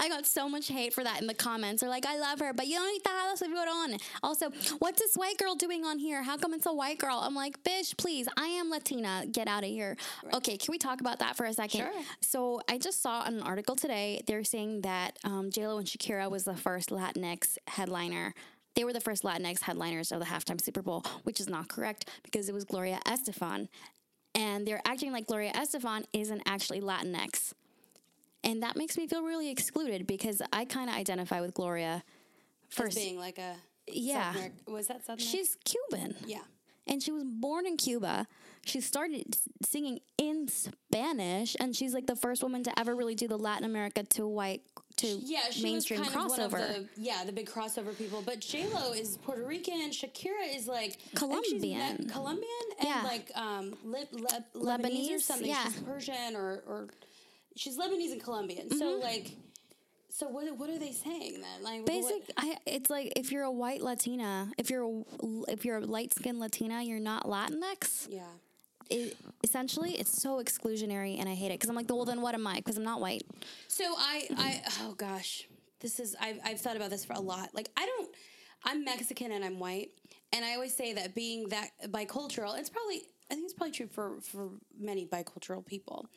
I 0.04 0.10
got 0.10 0.26
so 0.26 0.50
much 0.50 0.68
hate 0.68 0.94
for 0.94 1.02
that 1.02 1.22
in 1.22 1.28
the 1.28 1.34
comments. 1.34 1.80
They're 1.80 1.90
like, 1.90 2.06
I 2.06 2.20
love 2.20 2.42
her, 2.42 2.52
but 2.52 2.68
you 2.68 2.76
don't 2.76 2.88
need 2.88 2.98
eat 2.98 3.04
tajadas 3.06 3.40
with 3.40 3.52
on. 3.58 3.98
Also, 4.22 4.50
what's 4.80 5.00
this 5.00 5.16
white 5.16 5.38
girl 5.38 5.56
doing 5.56 5.86
on 5.86 5.98
here? 5.98 6.22
How 6.22 6.36
come 6.36 6.54
it's 6.54 6.66
a 6.66 6.74
white 6.74 6.98
girl? 6.98 7.22
I'm 7.24 7.34
like, 7.34 7.64
bitch, 7.64 7.96
please, 7.98 8.28
I 8.36 8.48
am 8.48 8.70
Latina. 8.70 9.24
Get 9.32 9.48
out 9.48 9.64
of 9.64 9.70
here. 9.70 9.96
Okay, 10.34 10.58
can 10.58 10.74
we 10.74 10.78
talk 10.78 11.00
about 11.00 11.20
that 11.20 11.38
for 11.38 11.46
a 11.46 11.54
second? 11.54 11.82
Sure. 11.82 11.92
So 12.20 12.60
I 12.70 12.80
just 12.80 13.02
saw 13.02 13.24
an 13.24 13.42
article 13.42 13.78
today. 13.78 14.22
They're 14.28 14.44
saying 14.44 14.82
that 14.82 15.18
um, 15.24 15.50
JLo 15.50 15.78
and 15.78 15.88
Shakira 15.88 16.30
was 16.30 16.44
the 16.44 16.56
first 16.56 16.90
Latinx 16.90 17.58
headliner. 17.70 18.34
They 18.76 18.84
were 18.84 18.92
the 18.92 19.00
first 19.00 19.24
Latinx 19.24 19.62
headliners 19.62 20.12
of 20.12 20.20
the 20.20 20.26
halftime 20.26 20.60
Super 20.60 20.82
Bowl, 20.82 21.06
which 21.24 21.40
is 21.40 21.48
not 21.48 21.70
correct 21.70 22.10
because 22.24 22.50
it 22.50 22.54
was 22.54 22.66
Gloria 22.66 23.00
Estefan. 23.06 23.70
And 24.36 24.68
they're 24.68 24.82
acting 24.84 25.14
like 25.14 25.28
Gloria 25.28 25.54
Estefan 25.54 26.04
isn't 26.12 26.42
actually 26.46 26.82
Latinx. 26.82 27.54
And 28.44 28.62
that 28.64 28.76
makes 28.76 28.98
me 28.98 29.08
feel 29.08 29.24
really 29.24 29.50
excluded 29.50 30.06
because 30.06 30.42
I 30.52 30.66
kind 30.66 30.90
of 30.90 30.96
identify 30.96 31.40
with 31.42 31.54
Gloria 31.54 32.04
As 32.72 32.78
first. 32.78 32.98
being 32.98 33.18
like 33.18 33.38
a. 33.38 33.56
Yeah. 33.88 34.34
South 34.34 34.42
Ameri- 34.44 34.72
was 34.74 34.88
that 34.88 34.98
South 35.06 35.20
America? 35.20 35.24
She's 35.26 35.58
Cuban. 35.66 36.16
Yeah. 36.26 36.40
And 36.88 37.02
she 37.02 37.12
was 37.12 37.24
born 37.24 37.66
in 37.66 37.78
Cuba. 37.78 38.28
She 38.66 38.82
started 38.82 39.38
singing 39.62 40.00
in 40.18 40.48
Spanish, 40.50 41.56
and 41.60 41.76
she's 41.76 41.94
like 41.94 42.08
the 42.08 42.16
first 42.16 42.44
woman 42.44 42.64
to 42.64 42.78
ever 42.80 42.96
really 42.96 43.16
do 43.16 43.28
the 43.28 43.38
Latin 43.38 43.66
America 43.66 44.04
to 44.04 44.28
white 44.28 44.62
to 44.98 45.08
Yeah, 45.08 45.40
she 45.52 45.64
mainstream 45.64 46.00
was 46.02 46.10
kind 46.10 46.30
crossover. 46.30 46.46
of 46.46 46.52
one 46.54 46.62
of 46.62 46.68
the 46.70 46.88
yeah 46.98 47.24
the 47.26 47.32
big 47.32 47.50
crossover 47.50 47.98
people. 47.98 48.22
But 48.26 48.40
J 48.42 48.68
Lo 48.68 48.92
is 48.94 49.18
Puerto 49.18 49.46
Rican. 49.46 49.92
Shakira 49.92 50.54
is 50.56 50.68
like 50.68 50.98
I 51.16 51.20
think 51.20 51.46
she's 51.46 51.62
Colombian. 51.62 52.10
Colombian 52.10 52.50
and 52.80 52.88
Yeah. 52.90 53.02
like 53.04 53.32
um 53.36 53.76
Lib- 53.86 54.12
Leb- 54.12 54.44
Lebanese, 54.54 55.16
or 55.16 55.20
something. 55.20 55.48
yeah. 55.48 55.66
She's 55.66 55.80
Persian 55.82 56.36
or 56.36 56.64
or 56.68 56.88
she's 57.56 57.78
Lebanese 57.78 58.12
and 58.12 58.24
Colombian. 58.24 58.68
Mm-hmm. 58.68 58.78
So 58.78 59.00
like, 59.02 59.32
so 60.10 60.28
what 60.28 60.58
what 60.58 60.70
are 60.70 60.80
they 60.80 60.92
saying 60.92 61.42
then? 61.42 61.64
Like 61.64 61.86
Basic, 61.86 62.32
I, 62.38 62.58
it's 62.66 62.90
like 62.90 63.14
if 63.16 63.32
you're 63.32 63.44
a 63.44 63.52
white 63.52 63.82
Latina, 63.82 64.52
if 64.58 64.70
you're 64.70 64.84
a, 64.84 65.04
if 65.48 65.66
you're 65.66 65.78
a 65.78 65.86
light 65.86 66.14
skinned 66.14 66.40
Latina, 66.40 66.84
you're 66.84 67.00
not 67.00 67.26
Latinx. 67.26 68.08
yeah. 68.10 68.24
It, 68.90 69.16
essentially, 69.44 69.94
it's 69.94 70.22
so 70.22 70.44
exclusionary, 70.44 71.18
and 71.20 71.30
I 71.30 71.34
hate 71.36 71.48
it 71.48 71.54
because 71.54 71.70
I'm 71.70 71.76
like, 71.76 71.90
well, 71.90 72.04
then 72.04 72.22
what 72.22 72.36
am 72.36 72.46
I? 72.46 72.56
Because 72.56 72.76
I'm 72.76 72.84
not 72.84 73.00
white. 73.00 73.24
So 73.70 73.86
I, 73.86 74.28
I, 74.38 74.62
oh 74.82 74.94
gosh, 74.94 75.48
this 75.80 76.00
is 76.02 76.16
I've 76.20 76.40
I've 76.44 76.60
thought 76.60 76.76
about 76.76 76.90
this 76.90 77.06
for 77.06 77.14
a 77.14 77.20
lot. 77.20 77.50
Like 77.54 77.70
I 77.78 77.86
don't, 77.86 78.10
I'm 78.66 78.84
Mexican 78.84 79.32
and 79.32 79.44
I'm 79.44 79.58
white, 79.58 79.92
and 80.34 80.44
I 80.44 80.56
always 80.56 80.76
say 80.76 80.94
that 80.94 81.16
being 81.16 81.48
that 81.50 81.70
bicultural, 81.88 82.60
it's 82.60 82.70
probably 82.70 83.04
I 83.32 83.36
think 83.36 83.46
it's 83.46 83.54
probably 83.54 83.72
true 83.72 83.88
for 83.88 84.20
for 84.22 84.50
many 84.78 85.06
bicultural 85.06 85.66
people, 85.66 86.08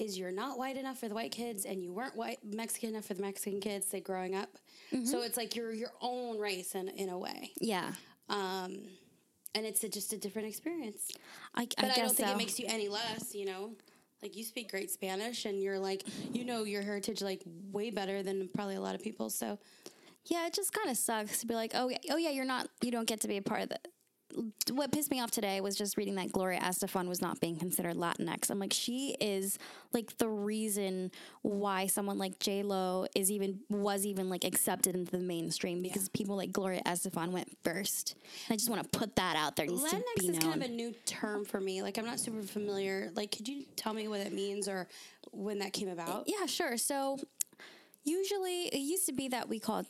is 0.00 0.18
you're 0.18 0.32
not 0.32 0.58
white 0.58 0.76
enough 0.76 0.98
for 0.98 1.08
the 1.08 1.14
white 1.14 1.32
kids 1.32 1.64
and 1.64 1.82
you 1.82 1.92
weren't 1.92 2.16
white 2.16 2.38
Mexican 2.44 2.90
enough 2.90 3.04
for 3.06 3.14
the 3.14 3.22
Mexican 3.22 3.60
kids 3.60 3.86
say 3.86 4.00
growing 4.00 4.34
up. 4.34 4.48
So 5.04 5.22
it's 5.22 5.36
like 5.36 5.54
you're 5.54 5.72
your 5.72 5.92
own 6.00 6.38
race 6.38 6.74
in 6.74 6.88
in 6.88 7.08
a 7.10 7.18
way, 7.18 7.52
Yeah, 7.60 7.92
um, 8.28 8.78
and 9.54 9.64
it's 9.66 9.84
a, 9.84 9.88
just 9.88 10.12
a 10.12 10.18
different 10.18 10.48
experience. 10.48 11.10
I, 11.54 11.66
But 11.76 11.84
I, 11.92 11.94
don't 11.94 12.14
think 12.14 12.28
so. 12.28 12.34
it 12.34 12.38
makes 12.38 12.58
you 12.58 12.66
any 12.68 12.88
less, 12.88 13.34
you 13.34 13.46
know. 13.46 13.72
Like 14.22 14.36
you 14.36 14.44
speak 14.44 14.70
great 14.70 14.90
Spanish 14.90 15.44
and 15.46 15.62
you're 15.62 15.78
like 15.78 16.02
you 16.32 16.44
know 16.44 16.64
your 16.64 16.82
heritage 16.82 17.22
like 17.22 17.42
way 17.72 17.90
better 17.90 18.22
than 18.22 18.48
probably 18.54 18.74
a 18.74 18.80
lot 18.80 18.94
of 18.94 19.02
people. 19.02 19.30
So 19.30 19.58
Yeah, 20.26 20.46
it 20.46 20.52
just 20.54 20.72
kind 20.72 20.90
of 20.90 20.96
sucks 20.96 21.40
to 21.40 21.46
be 21.46 21.54
like, 21.54 21.72
oh, 21.74 21.88
yeah, 21.88 21.98
oh 22.10 22.16
yeah, 22.18 22.28
you're 22.30 22.44
not, 22.44 22.68
you 22.82 22.90
don't 22.90 23.06
get 23.08 23.20
to 23.20 23.28
be 23.28 23.38
a 23.38 23.42
part 23.42 23.62
of 23.62 23.68
the. 23.70 23.78
What 24.72 24.92
pissed 24.92 25.10
me 25.10 25.20
off 25.20 25.30
today 25.30 25.60
was 25.60 25.76
just 25.76 25.96
reading 25.96 26.14
that 26.16 26.32
Gloria 26.32 26.60
Estefan 26.60 27.08
was 27.08 27.20
not 27.20 27.40
being 27.40 27.56
considered 27.56 27.96
Latinx. 27.96 28.50
I'm 28.50 28.58
like, 28.58 28.72
she 28.72 29.16
is 29.20 29.58
like 29.92 30.16
the 30.18 30.28
reason 30.28 31.10
why 31.42 31.86
someone 31.86 32.18
like 32.18 32.38
J 32.38 32.62
Lo 32.62 33.06
is 33.14 33.30
even 33.30 33.60
was 33.68 34.06
even 34.06 34.28
like 34.28 34.44
accepted 34.44 34.94
into 34.94 35.10
the 35.10 35.18
mainstream 35.18 35.82
because 35.82 36.08
people 36.08 36.36
like 36.36 36.52
Gloria 36.52 36.82
Estefan 36.86 37.30
went 37.30 37.56
first. 37.64 38.14
And 38.46 38.54
I 38.54 38.56
just 38.56 38.70
want 38.70 38.82
to 38.82 38.98
put 38.98 39.16
that 39.16 39.36
out 39.36 39.56
there. 39.56 39.66
It 39.66 39.72
needs 39.72 39.90
to 39.90 39.96
Latinx 39.96 40.30
is 40.30 40.38
kind 40.38 40.62
of 40.62 40.68
a 40.68 40.72
new 40.72 40.94
term 41.06 41.44
for 41.44 41.60
me. 41.60 41.82
Like 41.82 41.98
I'm 41.98 42.06
not 42.06 42.20
super 42.20 42.42
familiar. 42.42 43.10
Like 43.14 43.32
could 43.36 43.48
you 43.48 43.64
tell 43.76 43.92
me 43.92 44.08
what 44.08 44.20
it 44.20 44.32
means 44.32 44.68
or 44.68 44.86
when 45.32 45.58
that 45.58 45.72
came 45.72 45.88
about? 45.88 46.24
Yeah, 46.26 46.46
sure. 46.46 46.76
So 46.76 47.18
usually 48.04 48.66
it 48.68 48.78
used 48.78 49.06
to 49.06 49.12
be 49.12 49.28
that 49.28 49.48
we 49.48 49.58
called 49.58 49.86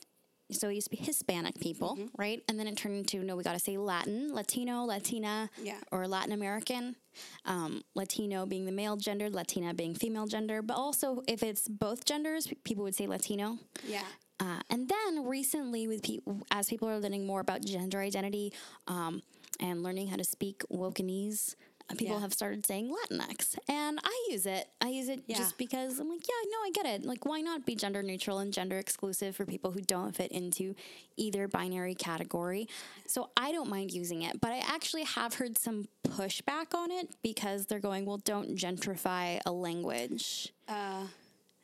so 0.53 0.69
it 0.69 0.75
used 0.75 0.91
to 0.91 0.97
be 0.97 1.03
Hispanic 1.03 1.59
people, 1.61 1.97
Mm-hmm. 1.97 2.07
right? 2.19 2.43
And 2.49 2.59
then 2.59 2.67
it 2.67 2.77
turned 2.77 2.97
into 2.97 3.23
no, 3.23 3.37
we 3.37 3.43
got 3.43 3.53
to 3.55 3.59
say 3.59 3.77
Latin, 3.77 4.35
Latino, 4.35 4.85
Latina, 4.85 5.51
Yeah. 5.63 5.79
or 5.93 6.07
Latin 6.09 6.33
American. 6.33 6.97
Um, 7.45 7.83
Latino 7.95 8.47
being 8.47 8.67
the 8.67 8.73
male 8.73 8.97
gender, 8.97 9.29
Latina 9.31 9.75
being 9.75 9.95
female 9.95 10.27
gender. 10.27 10.63
But 10.63 10.77
also, 10.77 11.23
if 11.27 11.43
it's 11.43 11.67
both 11.69 12.05
genders, 12.05 12.49
people 12.65 12.85
would 12.85 12.95
say 12.95 13.07
Latino. 13.07 13.59
Yeah. 13.87 14.03
Uh, 14.39 14.61
and 14.71 14.89
then 14.89 15.27
recently, 15.27 15.87
with 15.89 16.03
pe- 16.03 16.19
as 16.51 16.69
people 16.69 16.89
are 16.89 16.99
learning 16.99 17.27
more 17.27 17.41
about 17.41 17.63
gender 17.65 18.01
identity 18.01 18.53
um, 18.87 19.23
and 19.59 19.83
learning 19.83 20.09
how 20.09 20.17
to 20.17 20.25
speak 20.25 20.63
Wokenese, 20.73 21.57
people 21.97 22.15
Yeah. 22.17 22.21
have 22.21 22.33
started 22.33 22.65
saying 22.67 22.91
Latinx, 23.11 23.57
and 23.69 23.99
I 24.03 24.27
use 24.31 24.47
it. 24.47 24.69
I 24.81 24.89
use 24.89 25.09
it 25.09 25.23
Yeah. 25.27 25.39
just 25.39 25.57
because 25.59 25.99
I'm 25.99 26.09
like, 26.09 26.27
yeah, 26.29 26.51
no, 26.51 26.59
I 26.65 26.71
get 26.73 26.87
it. 26.87 27.05
Like, 27.07 27.25
why 27.27 27.41
not 27.41 27.67
be 27.67 27.75
gender 27.75 28.03
neutral 28.03 28.39
and 28.39 28.53
gender 28.53 28.79
exclusive 28.79 29.35
for 29.37 29.45
people 29.45 29.71
who 29.73 29.81
don't 29.81 30.15
fit 30.15 30.31
into 30.33 30.75
either 31.17 31.49
binary 31.49 31.95
category? 31.95 32.69
So 33.07 33.31
I 33.37 33.53
don't 33.53 33.69
mind 33.69 33.93
using 33.93 34.23
it, 34.23 34.41
but 34.41 34.53
I 34.53 34.59
actually 34.59 35.05
have 35.05 35.35
heard 35.35 35.59
some 35.59 35.89
pushback 36.05 36.75
on 36.75 36.91
it 36.91 37.11
because 37.23 37.67
they're 37.67 37.81
going, 37.81 38.05
well, 38.07 38.19
don't 38.19 38.57
gentrify 38.57 39.41
a 39.47 39.53
language 39.53 40.53
Uh, 40.69 41.07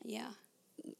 yeah. 0.05 0.31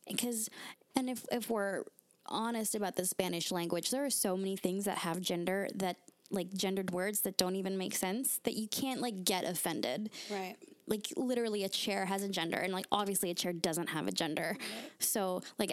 because 0.09 0.49
and 0.95 1.11
if 1.11 1.25
if 1.31 1.51
we're 1.51 1.85
honest 2.29 2.75
about 2.75 2.97
the 2.97 3.05
Spanish 3.07 3.53
language, 3.53 3.91
there 3.91 4.05
are 4.05 4.11
so 4.11 4.37
many 4.37 4.57
things 4.57 4.85
that 4.85 4.99
have 4.99 5.21
gender 5.21 5.69
that 5.75 5.97
like 6.31 6.53
gendered 6.53 6.91
words 6.91 7.21
that 7.23 7.37
don't 7.37 7.57
even 7.57 7.79
make 7.79 7.95
sense 7.95 8.41
that 8.45 8.55
you 8.55 8.69
can't 8.69 9.01
like 9.01 9.25
get 9.25 9.45
offended. 9.45 10.11
Right. 10.31 10.57
Like 10.87 11.09
literally 11.17 11.65
a 11.65 11.69
chair 11.69 12.07
has 12.07 12.23
a 12.23 12.29
gender 12.29 12.59
and 12.59 12.73
like 12.73 12.87
obviously 12.93 13.31
a 13.31 13.35
chair 13.35 13.53
doesn't 13.53 13.89
have 13.89 14.07
a 14.07 14.13
gender. 14.13 14.57
So 14.99 15.43
like 15.59 15.73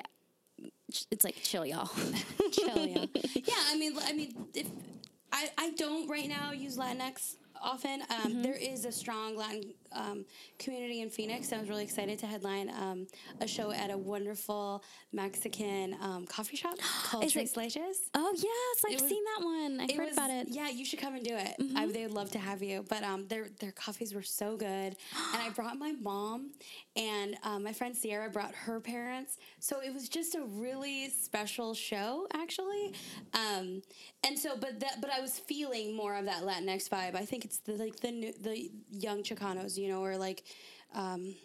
it's 1.12 1.24
like 1.24 1.36
chill 1.42 1.66
y'all. 1.66 1.90
Chill, 2.52 2.86
yeah. 2.86 3.06
yeah, 3.34 3.54
I 3.70 3.78
mean, 3.78 3.94
I 4.06 4.14
mean, 4.14 4.48
if 4.54 4.68
I, 5.32 5.50
I 5.58 5.72
don't 5.72 6.08
right 6.08 6.30
now 6.30 6.52
use 6.52 6.78
Latinx 6.78 7.36
often. 7.64 8.02
Um, 8.02 8.08
Mm-hmm. 8.34 8.42
there 8.42 8.54
is 8.56 8.86
a 8.86 8.92
strong 8.92 9.36
Latin 9.36 9.74
um, 9.92 10.26
community 10.58 11.02
in 11.02 11.10
Phoenix. 11.10 11.52
I 11.54 11.60
was 11.60 11.68
really 11.70 11.84
excited 11.84 12.18
to 12.20 12.26
headline 12.26 12.70
um, 12.70 13.06
a 13.42 13.48
show 13.48 13.72
at 13.72 13.92
a 13.92 13.98
wonderful 13.98 14.84
Mexican 15.12 15.96
um, 16.02 16.26
coffee 16.26 16.56
shop 16.56 16.76
called 17.06 17.24
Is 17.26 17.36
it- 17.36 17.40
Tres 17.40 17.54
Leches. 17.54 17.96
oh 18.14 18.34
yes, 18.36 18.84
I've 18.88 19.02
was- 19.02 19.10
seen 19.10 19.24
that 19.38 19.44
one. 19.46 19.80
I 19.82 19.94
heard 19.96 20.06
was- 20.08 20.14
about 20.14 20.30
it. 20.30 20.48
Mm-hmm. 20.48 20.54
Yeah, 20.56 20.70
you 20.70 20.86
should 20.86 21.00
come 21.00 21.16
and 21.16 21.24
do 21.24 21.36
it. 21.36 21.56
I, 21.76 21.86
they 21.88 22.04
would 22.04 22.14
love 22.14 22.32
to 22.32 22.40
have 22.40 22.62
you. 22.64 22.86
But 22.88 23.04
um, 23.04 23.28
their 23.28 23.48
their 23.60 23.72
coffees 23.72 24.14
were 24.14 24.24
so 24.24 24.56
good, 24.58 24.68
and 25.34 25.42
I 25.42 25.50
brought 25.56 25.78
my 25.78 25.94
mom, 26.02 26.52
and 26.96 27.36
um, 27.44 27.64
my 27.64 27.74
friend 27.74 27.96
Sierra 27.96 28.30
brought 28.30 28.54
her 28.54 28.80
parents. 28.80 29.38
So 29.60 29.82
it 29.82 29.94
was 29.94 30.08
just 30.10 30.36
a 30.36 30.44
really 30.44 31.10
special 31.10 31.74
show, 31.74 32.28
actually. 32.34 32.94
Um, 33.34 33.82
and 34.26 34.38
so, 34.38 34.56
but 34.56 34.80
that, 34.80 35.02
but 35.02 35.10
I 35.12 35.20
was 35.20 35.40
feeling 35.40 35.96
more 35.96 36.16
of 36.16 36.26
that 36.26 36.44
Latinx 36.44 36.90
vibe. 36.90 37.16
I 37.16 37.26
think 37.26 37.46
it's 37.46 37.58
the 37.60 37.74
like 37.74 37.98
the 38.00 38.12
new, 38.12 38.34
the 38.34 38.70
young 38.92 39.24
Chicanos, 39.24 39.78
you 39.78 39.88
know, 39.90 40.02
or 40.04 40.18
like. 40.18 40.44
Um, 40.94 41.36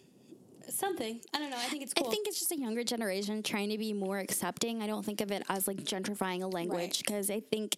Something 0.70 1.20
I 1.32 1.38
don't 1.38 1.48
know. 1.48 1.56
I 1.56 1.60
think 1.68 1.82
it's 1.82 1.94
cool. 1.94 2.08
I 2.08 2.10
think 2.10 2.28
it's 2.28 2.38
just 2.38 2.52
a 2.52 2.58
younger 2.58 2.84
generation 2.84 3.42
trying 3.42 3.70
to 3.70 3.78
be 3.78 3.94
more 3.94 4.18
accepting. 4.18 4.82
I 4.82 4.86
don't 4.86 5.02
think 5.02 5.22
of 5.22 5.32
it 5.32 5.42
as 5.48 5.66
like 5.66 5.78
gentrifying 5.78 6.42
a 6.42 6.46
language 6.46 6.78
Right. 6.78 7.02
because 7.06 7.30
I 7.30 7.40
think, 7.40 7.76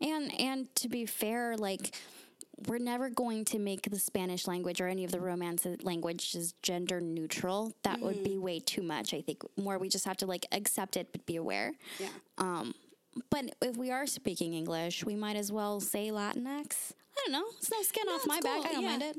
and 0.00 0.32
and 0.40 0.74
to 0.76 0.88
be 0.88 1.04
fair, 1.04 1.54
like 1.58 1.94
we're 2.66 2.78
never 2.78 3.08
going 3.10 3.44
to 3.46 3.58
make 3.58 3.90
the 3.90 3.98
Spanish 3.98 4.46
language 4.46 4.80
or 4.80 4.86
any 4.88 5.04
of 5.04 5.12
the 5.12 5.20
Romance 5.20 5.66
languages 5.82 6.54
gender 6.62 7.00
neutral. 7.00 7.72
That 7.84 8.00
would 8.00 8.22
be 8.22 8.36
way 8.38 8.60
too 8.60 8.82
much. 8.82 9.14
I 9.14 9.20
think 9.20 9.42
more 9.56 9.78
we 9.78 9.88
just 9.88 10.04
have 10.04 10.16
to 10.18 10.26
like 10.26 10.46
accept 10.52 10.96
it 10.96 11.08
but 11.12 11.24
be 11.26 11.36
aware. 11.36 11.72
yeah. 11.98 12.08
Um, 12.38 12.74
but 13.30 13.56
if 13.60 13.76
we 13.76 13.90
are 13.90 14.06
speaking 14.06 14.54
English, 14.54 15.04
we 15.04 15.16
might 15.16 15.36
as 15.36 15.50
well 15.50 15.80
say 15.80 16.08
Latinx. 16.10 16.92
I 17.16 17.22
don't 17.26 17.32
know. 17.32 17.44
It's 17.58 17.70
no 17.70 17.82
skin 17.82 18.04
No, 18.06 18.14
off 18.14 18.26
my 18.26 18.40
back. 18.40 18.64
I 18.64 18.72
don't 18.72 18.82
yeah. 18.82 18.88
mind 18.88 19.02
it. 19.02 19.16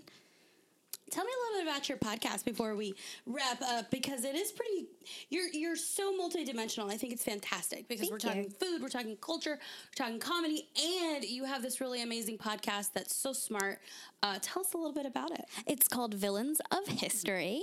Tell 1.12 1.26
me 1.26 1.30
a 1.30 1.52
little 1.52 1.66
bit 1.66 1.72
about 1.72 1.90
your 1.90 1.98
podcast 1.98 2.46
before 2.46 2.74
we 2.74 2.96
wrap 3.26 3.62
up 3.62 3.92
because 3.92 4.24
it 4.24 4.34
is 4.34 4.52
pretty 4.52 4.88
you're 5.30 5.50
you're 5.52 5.76
so 5.76 6.18
multidimensional. 6.18 6.90
I 6.90 6.96
think 6.96 7.12
it's 7.12 7.24
fantastic 7.24 7.88
because 7.90 8.10
we're 8.10 8.20
Thank 8.20 8.36
you. 8.36 8.44
talking 8.44 8.58
food, 8.60 8.82
we're 8.82 8.88
talking 8.90 9.18
culture, 9.18 9.60
we're 9.60 10.06
talking 10.06 10.20
comedy, 10.20 10.70
and 10.82 11.24
you 11.26 11.44
have 11.44 11.62
this 11.62 11.82
really 11.82 12.02
amazing 12.02 12.38
podcast 12.38 12.94
that's 12.94 13.14
so 13.14 13.34
smart. 13.34 13.80
Uh, 14.24 14.38
tell 14.42 14.62
us 14.62 14.74
a 14.74 14.78
little 14.78 14.94
bit 14.94 15.06
about 15.06 15.32
it. 15.32 15.46
It's 15.66 15.88
called 15.88 16.14
Villains 16.14 16.62
of 16.72 16.88
History. 16.88 17.62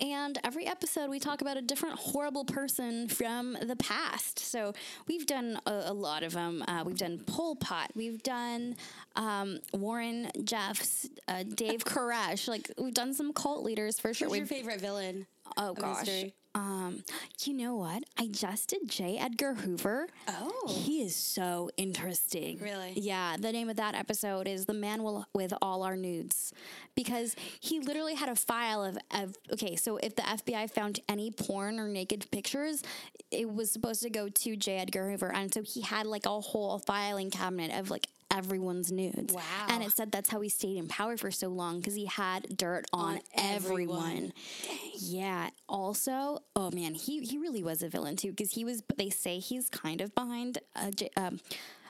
And 0.00 0.38
every 0.42 0.66
episode, 0.66 1.10
we 1.10 1.20
talk 1.20 1.42
about 1.42 1.56
a 1.58 1.62
different 1.62 1.98
horrible 1.98 2.44
person 2.44 3.08
from 3.08 3.58
the 3.60 3.76
past. 3.76 4.38
So 4.38 4.72
we've 5.06 5.26
done 5.26 5.60
a, 5.66 5.82
a 5.86 5.92
lot 5.92 6.22
of 6.22 6.32
them. 6.32 6.64
Uh, 6.66 6.82
we've 6.86 6.96
done 6.96 7.18
Pol 7.26 7.56
Pot. 7.56 7.90
We've 7.94 8.22
done 8.22 8.76
um, 9.18 9.58
Warren 9.74 10.30
Jeffs, 10.44 11.06
uh, 11.28 11.42
Dave 11.42 11.84
Koresh. 11.84 12.48
Like, 12.48 12.70
we've 12.78 12.94
done 12.94 13.12
some 13.12 13.32
cult 13.34 13.64
leaders 13.64 13.98
for 14.00 14.14
sure. 14.14 14.28
Who's 14.28 14.36
your 14.38 14.44
We've- 14.44 14.54
favorite 14.54 14.80
villain? 14.80 15.26
oh, 15.58 15.74
gosh. 15.74 16.08
Um, 16.54 17.04
you 17.44 17.54
know 17.54 17.76
what? 17.76 18.02
I 18.18 18.26
just 18.26 18.70
did 18.70 18.88
J. 18.88 19.16
Edgar 19.18 19.54
Hoover. 19.54 20.08
Oh. 20.26 20.66
He 20.68 21.02
is 21.02 21.14
so 21.14 21.70
interesting. 21.76 22.58
Really? 22.58 22.94
Yeah. 22.96 23.36
The 23.38 23.52
name 23.52 23.68
of 23.68 23.76
that 23.76 23.94
episode 23.94 24.48
is 24.48 24.66
The 24.66 24.72
Man 24.74 25.02
Will, 25.04 25.26
with 25.34 25.52
All 25.62 25.82
Our 25.84 25.96
Nudes. 25.96 26.52
Because 26.96 27.36
he 27.60 27.78
literally 27.80 28.14
had 28.14 28.28
a 28.28 28.34
file 28.34 28.82
of, 28.82 28.98
of, 29.12 29.36
okay, 29.52 29.76
so 29.76 29.98
if 29.98 30.16
the 30.16 30.22
FBI 30.22 30.68
found 30.70 31.00
any 31.08 31.30
porn 31.30 31.78
or 31.78 31.86
naked 31.88 32.28
pictures, 32.32 32.82
it 33.30 33.52
was 33.52 33.70
supposed 33.70 34.02
to 34.02 34.10
go 34.10 34.28
to 34.28 34.56
J. 34.56 34.78
Edgar 34.78 35.10
Hoover. 35.10 35.32
And 35.32 35.52
so 35.52 35.62
he 35.62 35.80
had 35.82 36.06
like 36.06 36.26
a 36.26 36.40
whole 36.40 36.78
filing 36.80 37.30
cabinet 37.30 37.72
of 37.78 37.90
like 37.90 38.08
everyone's 38.30 38.92
nudes. 38.92 39.32
Wow. 39.34 39.42
And 39.68 39.82
it 39.82 39.92
said 39.92 40.12
that's 40.12 40.30
how 40.30 40.40
he 40.40 40.48
stayed 40.48 40.76
in 40.76 40.88
power 40.88 41.16
for 41.16 41.30
so 41.30 41.48
long 41.48 41.78
because 41.78 41.94
he 41.94 42.06
had 42.06 42.56
dirt 42.56 42.84
on, 42.92 43.14
On 43.16 43.20
everyone. 43.36 43.98
everyone. 44.00 44.32
Yeah. 44.94 45.50
Also, 45.68 46.38
oh 46.54 46.70
man, 46.70 46.94
he 46.94 47.20
he 47.24 47.38
really 47.38 47.62
was 47.62 47.82
a 47.82 47.88
villain 47.88 48.16
too 48.16 48.30
because 48.30 48.52
he 48.52 48.64
was. 48.64 48.82
They 48.96 49.10
say 49.10 49.38
he's 49.38 49.68
kind 49.68 50.00
of 50.00 50.14
behind 50.14 50.58
uh, 50.76 50.90
um, 51.16 51.40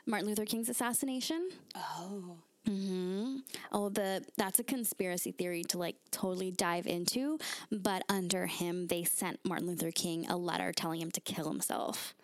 Martin 0.07 0.28
Luther 0.28 0.45
King's 0.45 0.68
assassination. 0.68 1.51
Oh. 1.76 2.36
Mm-hmm. 2.68 3.36
Oh, 3.72 3.89
the 3.89 4.22
that's 4.36 4.59
a 4.59 4.64
conspiracy 4.64 5.32
theory 5.32 5.64
to 5.64 5.78
like 5.78 5.97
totally 6.11 6.51
dive 6.51 6.86
into. 6.86 7.39
But 7.72 8.03
under 8.11 8.47
him, 8.47 8.89
they 8.89 9.05
sent 9.05 9.41
Martin 9.45 9.68
Luther 9.68 9.91
King 9.91 10.28
a 10.28 10.36
letter 10.36 10.72
telling 10.72 11.01
him 11.01 11.11
to 11.12 11.20
kill 11.20 11.49
himself. 11.49 12.14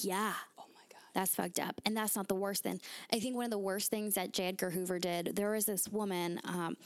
Yeah. 0.00 0.34
That's 1.14 1.34
fucked 1.34 1.58
up. 1.58 1.80
And 1.84 1.96
that's 1.96 2.16
not 2.16 2.28
the 2.28 2.34
worst 2.34 2.62
thing. 2.62 2.80
I 3.12 3.20
think 3.20 3.36
one 3.36 3.44
of 3.44 3.50
the 3.50 3.58
worst 3.58 3.90
things 3.90 4.14
that 4.14 4.32
J. 4.32 4.46
Edgar 4.46 4.70
Hoover 4.70 4.98
did, 4.98 5.36
there 5.36 5.50
was 5.50 5.66
this 5.66 5.88
woman, 5.88 6.40
um, 6.44 6.76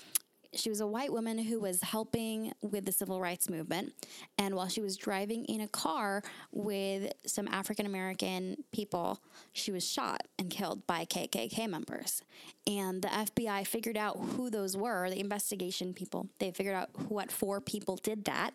she 0.54 0.70
was 0.70 0.80
a 0.80 0.86
white 0.86 1.12
woman 1.12 1.38
who 1.38 1.60
was 1.60 1.82
helping 1.82 2.52
with 2.62 2.84
the 2.84 2.92
civil 2.92 3.20
rights 3.20 3.48
movement. 3.48 3.92
And 4.38 4.54
while 4.54 4.68
she 4.68 4.80
was 4.80 4.96
driving 4.96 5.44
in 5.46 5.60
a 5.60 5.68
car 5.68 6.22
with 6.50 7.12
some 7.26 7.48
African 7.48 7.86
American 7.86 8.56
people, 8.72 9.20
she 9.52 9.70
was 9.70 9.86
shot 9.86 10.22
and 10.38 10.50
killed 10.50 10.86
by 10.86 11.04
KKK 11.04 11.68
members. 11.68 12.22
And 12.66 13.02
the 13.02 13.08
FBI 13.08 13.66
figured 13.66 13.96
out 13.96 14.16
who 14.18 14.50
those 14.50 14.76
were, 14.76 15.08
the 15.10 15.20
investigation 15.20 15.92
people. 15.92 16.28
They 16.38 16.50
figured 16.50 16.74
out 16.74 16.90
what 17.10 17.30
four 17.30 17.60
people 17.60 17.96
did 17.96 18.24
that. 18.24 18.52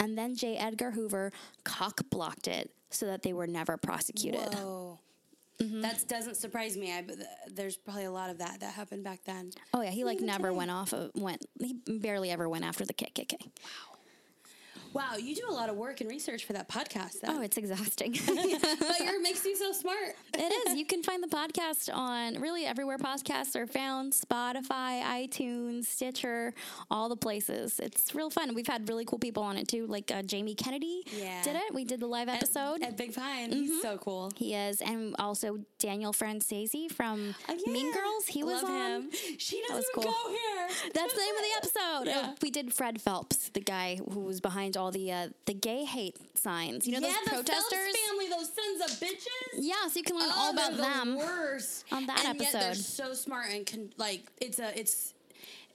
And 0.00 0.18
then 0.18 0.34
J. 0.34 0.56
Edgar 0.56 0.90
Hoover 0.92 1.32
cock 1.64 2.00
blocked 2.10 2.48
it 2.48 2.70
so 2.94 3.06
that 3.06 3.22
they 3.22 3.32
were 3.32 3.46
never 3.46 3.76
prosecuted. 3.76 4.40
Whoa. 4.54 4.98
Mm-hmm. 5.60 5.82
That 5.82 6.04
doesn't 6.08 6.36
surprise 6.36 6.76
me. 6.76 6.92
I, 6.92 7.04
there's 7.52 7.76
probably 7.76 8.04
a 8.04 8.10
lot 8.10 8.28
of 8.30 8.38
that 8.38 8.58
that 8.60 8.74
happened 8.74 9.04
back 9.04 9.20
then. 9.24 9.50
Oh 9.72 9.82
yeah, 9.82 9.90
he 9.90 10.04
like 10.04 10.16
Even 10.16 10.26
never 10.26 10.48
today. 10.48 10.56
went 10.58 10.70
off 10.72 10.92
of 10.92 11.10
went 11.14 11.44
he 11.60 11.74
barely 11.86 12.30
ever 12.32 12.48
went 12.48 12.64
after 12.64 12.84
the 12.84 12.92
KKK. 12.94 13.36
Wow, 13.40 13.93
you 15.18 15.34
do 15.34 15.42
a 15.48 15.52
lot 15.52 15.68
of 15.68 15.76
work 15.76 16.00
and 16.00 16.10
research 16.10 16.44
for 16.44 16.52
that 16.54 16.68
podcast. 16.68 17.20
Then. 17.20 17.30
Oh, 17.36 17.40
it's 17.42 17.56
exhausting. 17.56 18.12
but 18.26 18.34
it 18.36 19.22
makes 19.22 19.44
you 19.44 19.56
so 19.56 19.72
smart. 19.72 20.16
it 20.34 20.68
is. 20.68 20.74
You 20.76 20.84
can 20.86 21.02
find 21.08 21.22
the 21.22 21.28
podcast 21.28 21.94
on 21.94 22.40
really 22.40 22.64
everywhere 22.66 22.98
podcasts 22.98 23.56
are 23.56 23.66
found 23.66 24.12
Spotify, 24.12 25.02
iTunes, 25.02 25.86
Stitcher, 25.86 26.54
all 26.90 27.08
the 27.08 27.16
places. 27.16 27.78
It's 27.80 28.14
real 28.14 28.30
fun. 28.30 28.54
We've 28.54 28.66
had 28.66 28.88
really 28.88 29.04
cool 29.04 29.18
people 29.18 29.42
on 29.42 29.56
it 29.56 29.68
too, 29.68 29.86
like 29.86 30.10
uh, 30.10 30.22
Jamie 30.22 30.54
Kennedy 30.54 31.02
Yeah. 31.06 31.42
did 31.42 31.56
it. 31.56 31.74
We 31.74 31.84
did 31.84 32.00
the 32.00 32.06
live 32.06 32.28
episode. 32.28 32.82
at 32.82 32.96
Big 32.96 33.14
Pine. 33.14 33.50
Mm-hmm. 33.50 33.60
He's 33.62 33.82
so 33.82 33.98
cool. 33.98 34.30
he 34.36 34.54
is. 34.54 34.80
And 34.80 35.14
also 35.18 35.58
Daniel 35.78 36.12
Franzese 36.12 36.90
from 36.92 37.34
Oh, 37.48 37.56
Mean. 37.70 37.92
Girls. 37.92 38.26
He 38.26 38.42
was 38.42 38.62
Love 38.62 38.70
on. 38.70 38.90
him. 39.02 39.10
She 39.38 39.60
doesn't 39.62 39.76
was 39.76 39.86
cool. 39.94 40.04
go 40.04 40.28
here. 40.30 40.68
That's 40.94 41.12
the 41.14 41.20
name 41.20 41.34
of 41.34 41.42
the 41.42 41.56
episode. 41.56 41.70
Yeah. 42.04 42.20
Uh, 42.30 42.34
we 42.42 42.50
did 42.50 42.72
Fred 42.74 43.00
Phelps, 43.00 43.48
the 43.50 43.60
guy 43.60 43.98
who 44.10 44.20
was 44.20 44.40
behind 44.40 44.76
all 44.76 44.83
the 44.90 45.12
uh, 45.12 45.28
the 45.46 45.54
gay 45.54 45.84
hate 45.84 46.16
signs. 46.38 46.86
You 46.86 46.92
know 47.00 47.06
yeah, 47.06 47.14
those 47.14 47.24
the 47.24 47.30
protesters. 47.30 47.78
Phelps 47.78 47.98
family, 48.08 48.28
those 48.28 48.50
sons 48.52 48.80
of 48.92 48.98
bitches. 49.00 49.58
Yeah, 49.58 49.74
so 49.88 49.96
you 49.98 50.02
can 50.02 50.16
learn 50.18 50.28
Oh, 50.32 50.38
all 50.38 50.50
about 50.52 50.76
them. 50.76 51.12
The 51.12 51.16
worst 51.18 51.84
on 51.92 52.06
that 52.06 52.24
and 52.24 52.40
Yet 52.40 52.52
they're 52.52 52.62
episode. 52.70 52.82
so 52.84 53.14
smart 53.14 53.46
and 53.50 53.64
can 53.66 53.92
like 53.96 54.22
it's 54.40 54.58
a 54.58 54.78
it's 54.78 55.14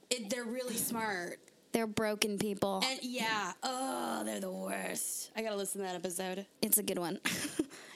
it, 0.10 0.30
they're 0.30 0.44
really 0.46 0.76
smart. 0.76 1.40
They're 1.72 1.86
broken 1.86 2.40
people. 2.40 2.82
And 2.84 3.00
yeah, 3.04 3.52
oh, 3.62 4.24
they're 4.26 4.40
the 4.40 4.52
worst. 4.52 5.30
I 5.36 5.44
gotta 5.44 5.56
listen 5.56 5.82
to 5.82 5.88
that 5.88 5.96
episode. 5.96 6.46
It's 6.64 6.78
a 6.80 6.84
good 6.84 6.98
one. 6.98 7.20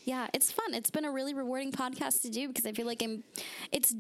yeah, 0.04 0.28
it's 0.34 0.52
fun. 0.52 0.74
It's 0.74 0.90
been 0.92 1.06
a 1.06 1.12
really 1.12 1.34
rewarding 1.34 1.72
podcast 1.72 2.22
to 2.24 2.30
do 2.30 2.48
because 2.48 2.66
I 2.66 2.72
feel 2.74 2.86
like 2.86 3.02
I'm. 3.04 3.24
It's 3.72 3.94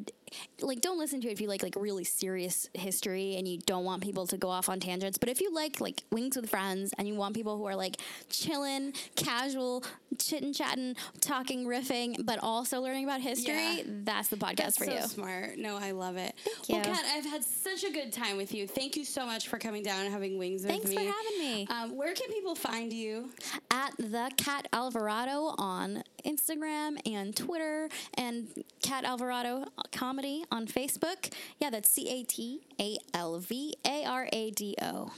like 0.61 0.81
don't 0.81 0.97
listen 0.97 1.21
to 1.21 1.27
it 1.27 1.31
if 1.31 1.39
you 1.41 1.47
like 1.47 1.61
like 1.61 1.75
really 1.77 2.03
serious 2.03 2.67
history 2.73 3.35
and 3.35 3.47
you 3.47 3.59
don't 3.67 3.85
want 3.85 4.01
people 4.01 4.25
to 4.27 4.37
go 4.37 4.49
off 4.49 4.67
on 4.67 4.79
tangents. 4.79 5.17
But 5.19 5.29
if 5.29 5.39
you 5.41 5.53
like 5.53 5.79
like 5.79 6.01
Wings 6.11 6.35
with 6.35 6.49
Friends 6.49 6.91
and 6.97 7.07
you 7.07 7.13
want 7.15 7.35
people 7.35 7.55
who 7.57 7.65
are 7.65 7.75
like 7.75 7.97
chilling, 8.29 8.93
casual, 9.15 9.83
chitting, 10.17 10.51
chatting, 10.51 10.95
talking, 11.21 11.65
riffing, 11.67 12.25
but 12.25 12.39
also 12.41 12.81
learning 12.81 13.03
about 13.03 13.21
history, 13.21 13.53
Yeah. 13.53 13.83
that's 14.03 14.29
the 14.29 14.37
podcast 14.37 14.55
That's 14.57 14.77
for 14.79 14.85
so 14.85 14.93
you. 14.95 15.01
smart. 15.03 15.57
No, 15.59 15.77
I 15.77 15.91
love 15.91 16.17
it. 16.17 16.33
Thank 16.43 16.69
Well, 16.69 16.77
you. 16.79 16.83
Kat, 16.99 17.05
I've 17.15 17.25
had 17.25 17.43
such 17.43 17.83
a 17.83 17.91
good 17.91 18.11
time 18.11 18.35
with 18.37 18.53
you. 18.55 18.67
Thank 18.67 18.95
you 18.97 19.05
so 19.05 19.25
much 19.27 19.47
for 19.47 19.59
coming 19.59 19.83
down 19.83 20.01
and 20.03 20.11
having 20.11 20.39
wings 20.39 20.65
Thanks 20.65 20.83
with 20.85 20.89
me. 20.91 20.97
Thanks 20.97 21.11
for 21.15 21.23
having 21.23 21.55
me. 21.55 21.67
Um, 21.69 21.95
where 21.95 22.13
can 22.15 22.29
people 22.31 22.55
find 22.55 22.91
you? 22.91 23.29
at 23.69 23.95
the 23.97 24.31
Cat 24.37 24.67
Alvarado 24.73 25.53
on 25.57 25.92
Instagram 26.25 26.97
and 27.05 27.35
Twitter, 27.35 27.89
and 28.15 28.47
Cat 28.81 29.03
Alvarado 29.03 29.65
Comedy 29.91 30.45
on 30.51 30.67
Facebook. 30.67 31.31
Yeah, 31.59 31.69
that's 31.69 31.89
C 31.89 32.09
A 32.09 32.23
T 32.23 32.61
A 32.79 32.97
L 33.13 33.39
V 33.39 33.75
A 33.85 34.05
R 34.05 34.27
A 34.31 34.51
D 34.51 34.75
O. 34.81 35.11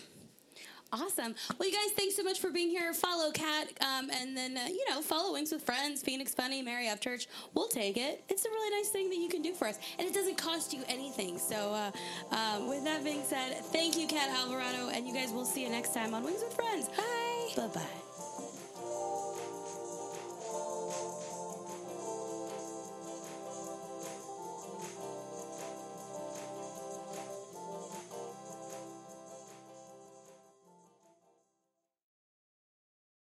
Awesome. 0.94 1.36
Well, 1.60 1.68
you 1.68 1.76
guys, 1.76 1.92
thanks 1.96 2.16
so 2.16 2.24
much 2.24 2.40
for 2.40 2.52
being 2.52 2.70
here. 2.70 2.94
Follow 2.94 3.32
Kat, 3.32 3.68
um, 3.82 4.10
and 4.12 4.38
then 4.38 4.56
uh, 4.56 4.68
you 4.68 4.86
know, 4.90 5.02
follow 5.02 5.34
Wings 5.34 5.52
with 5.52 5.62
Friends, 5.62 6.02
Phoenix 6.02 6.34
Funny, 6.34 6.62
Mary 6.62 6.86
Upchurch. 6.86 7.28
We'll 7.54 7.68
take 7.68 7.98
it. 7.98 8.24
It's 8.30 8.46
a 8.46 8.50
really 8.50 8.78
nice 8.78 8.90
thing 8.90 9.10
that 9.10 9.18
you 9.18 9.28
can 9.28 9.42
do 9.42 9.54
for 9.54 9.68
us, 9.68 9.78
and 10.00 10.08
it 10.08 10.14
doesn't 10.14 10.38
cost 10.38 10.74
you 10.74 10.84
anything. 10.88 11.38
So, 11.38 11.74
uh, 11.74 11.92
um, 12.36 12.70
with 12.70 12.84
that 12.86 13.04
being 13.04 13.24
said, 13.24 13.58
thank 13.66 13.98
you, 13.98 14.08
Kat 14.08 14.30
Alvarado, 14.30 14.90
and 14.90 15.08
you 15.08 15.14
guys. 15.14 15.32
we'll 15.32 15.44
see 15.44 15.64
you 15.64 15.70
next 15.70 15.94
time 15.94 16.14
on 16.14 16.24
Wings 16.24 16.42
with 16.42 16.54
Friends. 16.54 16.88
Bye. 16.90 17.50
Bye 17.58 17.68
bye. 17.68 18.05